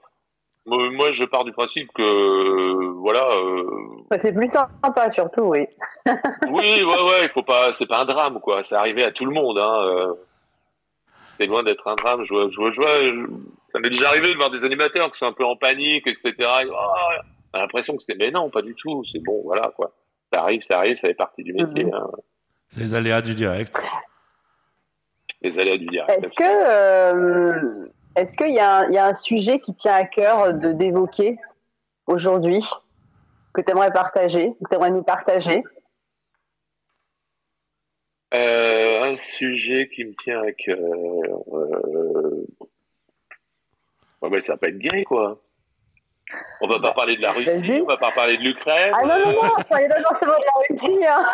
Moi, 0.65 0.89
moi, 0.91 1.11
je 1.11 1.25
pars 1.25 1.43
du 1.43 1.51
principe 1.51 1.91
que, 1.93 2.01
euh, 2.01 2.93
voilà. 2.99 3.25
euh, 3.31 3.65
Bah, 4.09 4.17
c'est 4.17 4.31
plus 4.31 4.47
sympa, 4.47 5.09
surtout, 5.09 5.41
oui. 5.41 5.65
oui, 6.47 6.83
ouais, 6.83 6.85
ouais, 6.85 7.23
il 7.23 7.29
faut 7.33 7.43
pas, 7.43 7.73
c'est 7.73 7.85
pas 7.85 7.99
un 8.01 8.05
drame, 8.05 8.39
quoi. 8.39 8.63
C'est 8.63 8.75
arrivé 8.75 9.03
à 9.03 9.11
tout 9.11 9.25
le 9.25 9.31
monde, 9.33 9.57
hein. 9.57 9.83
euh, 9.85 10.13
C'est 11.37 11.47
loin 11.47 11.63
d'être 11.63 11.85
un 11.87 11.95
drame. 11.95 12.23
Je 12.23 12.33
vois, 12.33 12.47
je 12.49 12.55
vois, 12.55 12.71
je 12.71 12.81
vois, 12.81 13.03
je- 13.03 13.27
ça 13.67 13.79
m'est 13.79 13.89
déjà 13.89 14.07
arrivé 14.09 14.31
de 14.31 14.37
voir 14.37 14.51
des 14.51 14.63
animateurs 14.63 15.11
qui 15.11 15.17
sont 15.17 15.25
un 15.27 15.33
peu 15.33 15.43
en 15.45 15.57
panique, 15.57 16.07
etc. 16.07 16.33
Et, 16.63 16.67
oh, 16.71 16.75
on 17.53 17.57
a 17.57 17.61
l'impression 17.61 17.97
que 17.97 18.03
c'est, 18.03 18.15
mais 18.15 18.31
non, 18.31 18.49
pas 18.49 18.61
du 18.61 18.73
tout. 18.75 19.03
C'est 19.11 19.19
bon, 19.23 19.41
voilà, 19.43 19.71
quoi. 19.75 19.91
Ça 20.31 20.41
arrive, 20.43 20.61
ça 20.69 20.77
arrive, 20.79 20.95
ça 21.01 21.07
fait 21.09 21.13
partie 21.13 21.43
du 21.43 21.53
métier. 21.53 21.83
Mhm. 21.85 21.93
hein. 21.93 22.07
c'est 22.69 22.79
les 22.81 22.93
aléas 22.95 23.21
du 23.21 23.35
direct. 23.35 23.83
Les 25.41 25.59
aléas 25.59 25.77
du 25.77 25.87
direct. 25.87 26.23
Est-ce 26.25 26.35
que, 26.35 26.43
euh, 26.43 27.87
est-ce 28.15 28.37
qu'il 28.37 28.53
y, 28.53 28.59
a 28.59 29.05
un- 29.05 29.13
sujet 29.13 29.59
qui 29.59 29.73
tient 29.73 29.95
à 29.95 30.05
cœur 30.05 30.53
d'évoquer 30.53 31.37
aujourd'hui, 32.07 32.63
que 33.53 33.61
tu 33.61 33.71
aimerais 33.71 33.91
partager, 33.91 34.53
que 34.63 34.69
tu 34.69 34.75
aimerais 34.75 34.91
nous 34.91 35.03
partager? 35.03 35.63
Euh, 38.33 39.03
un 39.03 39.15
sujet 39.15 39.89
qui 39.93 40.05
me 40.05 40.13
tient 40.15 40.41
à 40.41 40.51
cœur. 40.51 40.79
Euh... 40.79 42.45
Ouais, 44.21 44.41
ça 44.41 44.55
va 44.55 44.69
être 44.69 44.77
gay, 44.79 45.03
quoi. 45.03 45.42
On 46.61 46.67
va 46.67 46.79
pas 46.79 46.93
parler 46.93 47.15
de 47.17 47.21
la 47.21 47.31
Russie, 47.33 47.81
on 47.83 47.85
va 47.87 47.97
pas 47.97 48.11
parler 48.11 48.37
de 48.37 48.43
l'Ukraine. 48.43 48.91
Ah 48.95 49.05
non, 49.05 49.19
non, 49.19 49.33
non, 49.33 49.49
faut 49.67 49.75
aller 49.75 49.87
dans 49.89 50.01
forcément 50.07 50.31
de 50.33 50.45
la 50.45 50.85
Russie. 50.87 51.05
hein. 51.05 51.25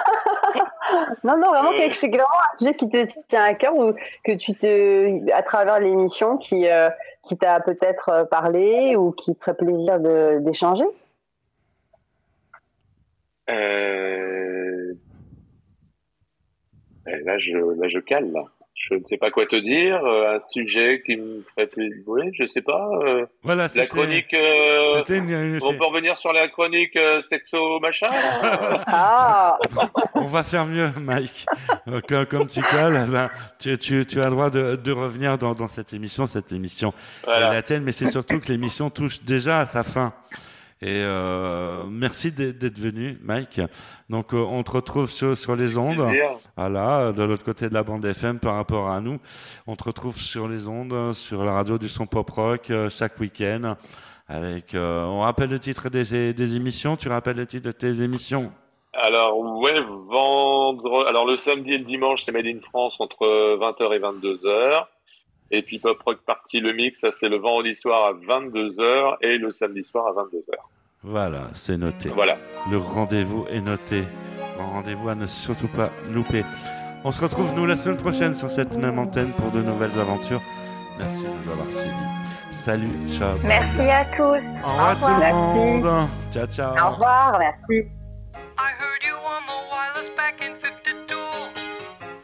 non, 1.23 1.37
non, 1.37 1.49
vraiment, 1.51 1.71
Euh. 1.71 1.77
chose, 1.77 2.09
vraiment 2.09 2.25
un 2.51 2.57
sujet 2.57 2.73
qui 2.75 2.89
te 2.89 3.05
tient 3.27 3.43
à 3.43 3.53
cœur 3.53 3.75
ou 3.75 3.93
que 4.23 4.31
tu 4.33 4.55
te, 4.55 5.31
à 5.31 5.43
travers 5.43 5.79
l'émission, 5.79 6.37
qui, 6.37 6.67
euh, 6.67 6.89
qui 7.23 7.37
t'a 7.37 7.59
peut-être 7.59 8.09
euh, 8.09 8.23
parlé 8.25 8.95
ou 8.95 9.11
qui 9.11 9.35
te 9.35 9.39
ferait 9.43 9.55
plaisir 9.55 9.99
d'échanger? 9.99 10.85
Euh... 13.49 14.93
eh, 17.07 17.17
Là, 17.23 17.37
je, 17.37 17.57
là, 17.57 17.87
je 17.87 17.99
cale, 17.99 18.31
là. 18.31 18.41
Je 18.87 18.95
ne 18.95 19.01
sais 19.09 19.17
pas 19.17 19.29
quoi 19.29 19.45
te 19.45 19.57
dire. 19.57 20.03
Euh, 20.05 20.37
un 20.37 20.39
sujet 20.39 21.03
qui 21.05 21.17
me 21.17 21.43
ferait 21.53 21.67
plaisir. 21.67 21.97
Oui, 22.07 22.23
je 22.39 22.45
sais 22.45 22.61
pas. 22.61 22.89
euh, 23.03 23.25
Voilà, 23.43 23.63
la 23.63 23.69
c'était. 23.69 23.87
chronique. 23.87 24.33
euh, 24.33 24.97
C'était 24.99 25.17
une- 25.17 25.29
une- 25.29 25.59
On 25.61 25.73
peut 25.77 25.85
revenir 25.85 26.17
sur 26.17 26.31
la 26.31 26.47
chronique 26.47 26.95
euh, 26.95 27.21
sexo 27.29 27.79
machin. 27.81 28.07
Ah 28.87 29.57
On 30.15 30.25
va 30.25 30.43
faire 30.43 30.65
mieux, 30.65 30.89
Mike. 31.01 31.45
Euh, 31.87 32.01
que- 32.01 32.23
comme 32.23 32.47
tu 32.47 32.61
colles, 32.61 33.05
ben, 33.09 33.29
tu, 33.59 33.77
tu, 33.77 34.05
tu 34.05 34.21
as 34.21 34.25
le 34.25 34.31
droit 34.31 34.49
de, 34.49 34.75
de 34.75 34.91
revenir 34.91 35.37
dans, 35.37 35.53
dans 35.53 35.67
cette 35.67 35.93
émission. 35.93 36.25
Cette 36.25 36.51
émission 36.51 36.93
Voilà. 37.25 37.51
la 37.53 37.61
tienne, 37.61 37.83
mais 37.83 37.91
c'est 37.91 38.07
surtout 38.07 38.39
que 38.39 38.47
l'émission 38.47 38.89
touche 38.89 39.21
déjà 39.23 39.59
à 39.59 39.65
sa 39.65 39.83
fin. 39.83 40.13
Et 40.81 41.03
euh, 41.03 41.83
merci 41.89 42.31
d'être 42.31 42.79
venu, 42.79 43.17
Mike. 43.21 43.59
Donc, 44.09 44.33
euh, 44.33 44.37
on 44.37 44.63
te 44.63 44.71
retrouve 44.71 45.11
sur, 45.11 45.37
sur 45.37 45.57
les 45.57 45.77
ondes. 45.77 46.05
Voilà, 46.55 47.11
de 47.11 47.23
l'autre 47.23 47.43
côté 47.43 47.67
de 47.67 47.73
la 47.73 47.83
bande 47.83 48.05
FM 48.05 48.39
par 48.39 48.55
rapport 48.55 48.89
à 48.89 49.01
nous. 49.01 49.19
On 49.67 49.75
te 49.75 49.83
retrouve 49.83 50.17
sur 50.17 50.47
les 50.47 50.69
ondes, 50.69 51.13
sur 51.13 51.43
la 51.43 51.51
radio 51.51 51.77
du 51.77 51.89
son 51.89 52.05
pop 52.05 52.29
rock 52.29 52.69
euh, 52.69 52.89
chaque 52.89 53.19
week-end. 53.19 53.75
Avec, 54.29 54.73
euh, 54.73 55.03
on 55.03 55.21
rappelle 55.21 55.49
le 55.49 55.59
titre 55.59 55.89
des, 55.89 56.33
des 56.33 56.55
émissions. 56.55 56.95
Tu 56.95 57.09
rappelles 57.09 57.37
le 57.37 57.45
titre 57.45 57.65
de 57.65 57.71
tes 57.73 58.01
émissions? 58.01 58.49
Alors, 58.93 59.37
ouais, 59.59 59.81
vendre. 60.07 61.07
Alors, 61.07 61.25
le 61.25 61.35
samedi 61.35 61.73
et 61.73 61.77
le 61.77 61.83
dimanche, 61.83 62.23
c'est 62.23 62.31
Made 62.31 62.45
in 62.45 62.59
France 62.69 62.95
entre 62.99 63.25
20h 63.57 63.93
et 63.95 63.99
22h. 63.99 64.85
Et 65.51 65.61
puis 65.63 65.79
Pop 65.79 65.99
Rock 66.05 66.19
Party, 66.25 66.59
le 66.59 66.73
mix, 66.73 66.99
ça 66.99 67.09
c'est 67.11 67.29
le 67.29 67.37
vendredi 67.37 67.73
soir 67.75 68.05
à 68.05 68.13
22h 68.13 69.17
et 69.21 69.37
le 69.37 69.51
samedi 69.51 69.83
soir 69.83 70.07
à 70.07 70.11
22h. 70.11 70.53
Voilà, 71.03 71.49
c'est 71.53 71.77
noté. 71.77 72.09
Voilà. 72.09 72.37
Le 72.69 72.77
rendez-vous 72.77 73.45
est 73.49 73.61
noté. 73.61 74.03
Un 74.59 74.65
rendez-vous 74.65 75.09
à 75.09 75.15
ne 75.15 75.25
surtout 75.25 75.69
pas 75.69 75.91
louper. 76.11 76.43
On 77.05 77.11
se 77.11 77.21
retrouve 77.21 77.53
nous 77.55 77.65
la 77.65 77.77
semaine 77.77 77.97
prochaine 77.97 78.35
sur 78.35 78.51
cette 78.51 78.75
même 78.75 78.99
antenne 78.99 79.31
pour 79.31 79.49
de 79.51 79.61
nouvelles 79.61 79.97
aventures. 79.97 80.41
Merci 80.99 81.23
de 81.23 81.29
nous 81.29 81.51
avoir 81.51 81.69
suivis. 81.71 82.19
Salut, 82.51 83.07
ciao. 83.07 83.37
Merci 83.43 83.81
à 83.81 84.03
tous. 84.05 84.43
Au 84.63 84.67
revoir 84.67 84.99
tout 84.99 85.13
le 85.13 85.19
Merci. 85.19 85.57
monde. 85.57 86.09
Ciao, 86.31 86.45
ciao. 86.47 86.71
Au 86.73 86.91
revoir, 86.91 87.39
merci. 87.39 87.87
I 88.57 88.71
heard 88.77 89.03
you 89.07 89.15
on 89.15 89.41
the 89.47 89.59
wireless 89.71 90.09
back 90.17 90.41
in 90.41 90.55
52. 90.59 91.15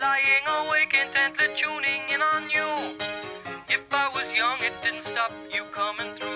Lying 0.01 0.45
awake 0.47 0.93
intently 0.93 1.47
tuning 1.55 1.84
stop 5.25 5.31
you 5.51 5.63
coming 5.71 6.13
through. 6.17 6.34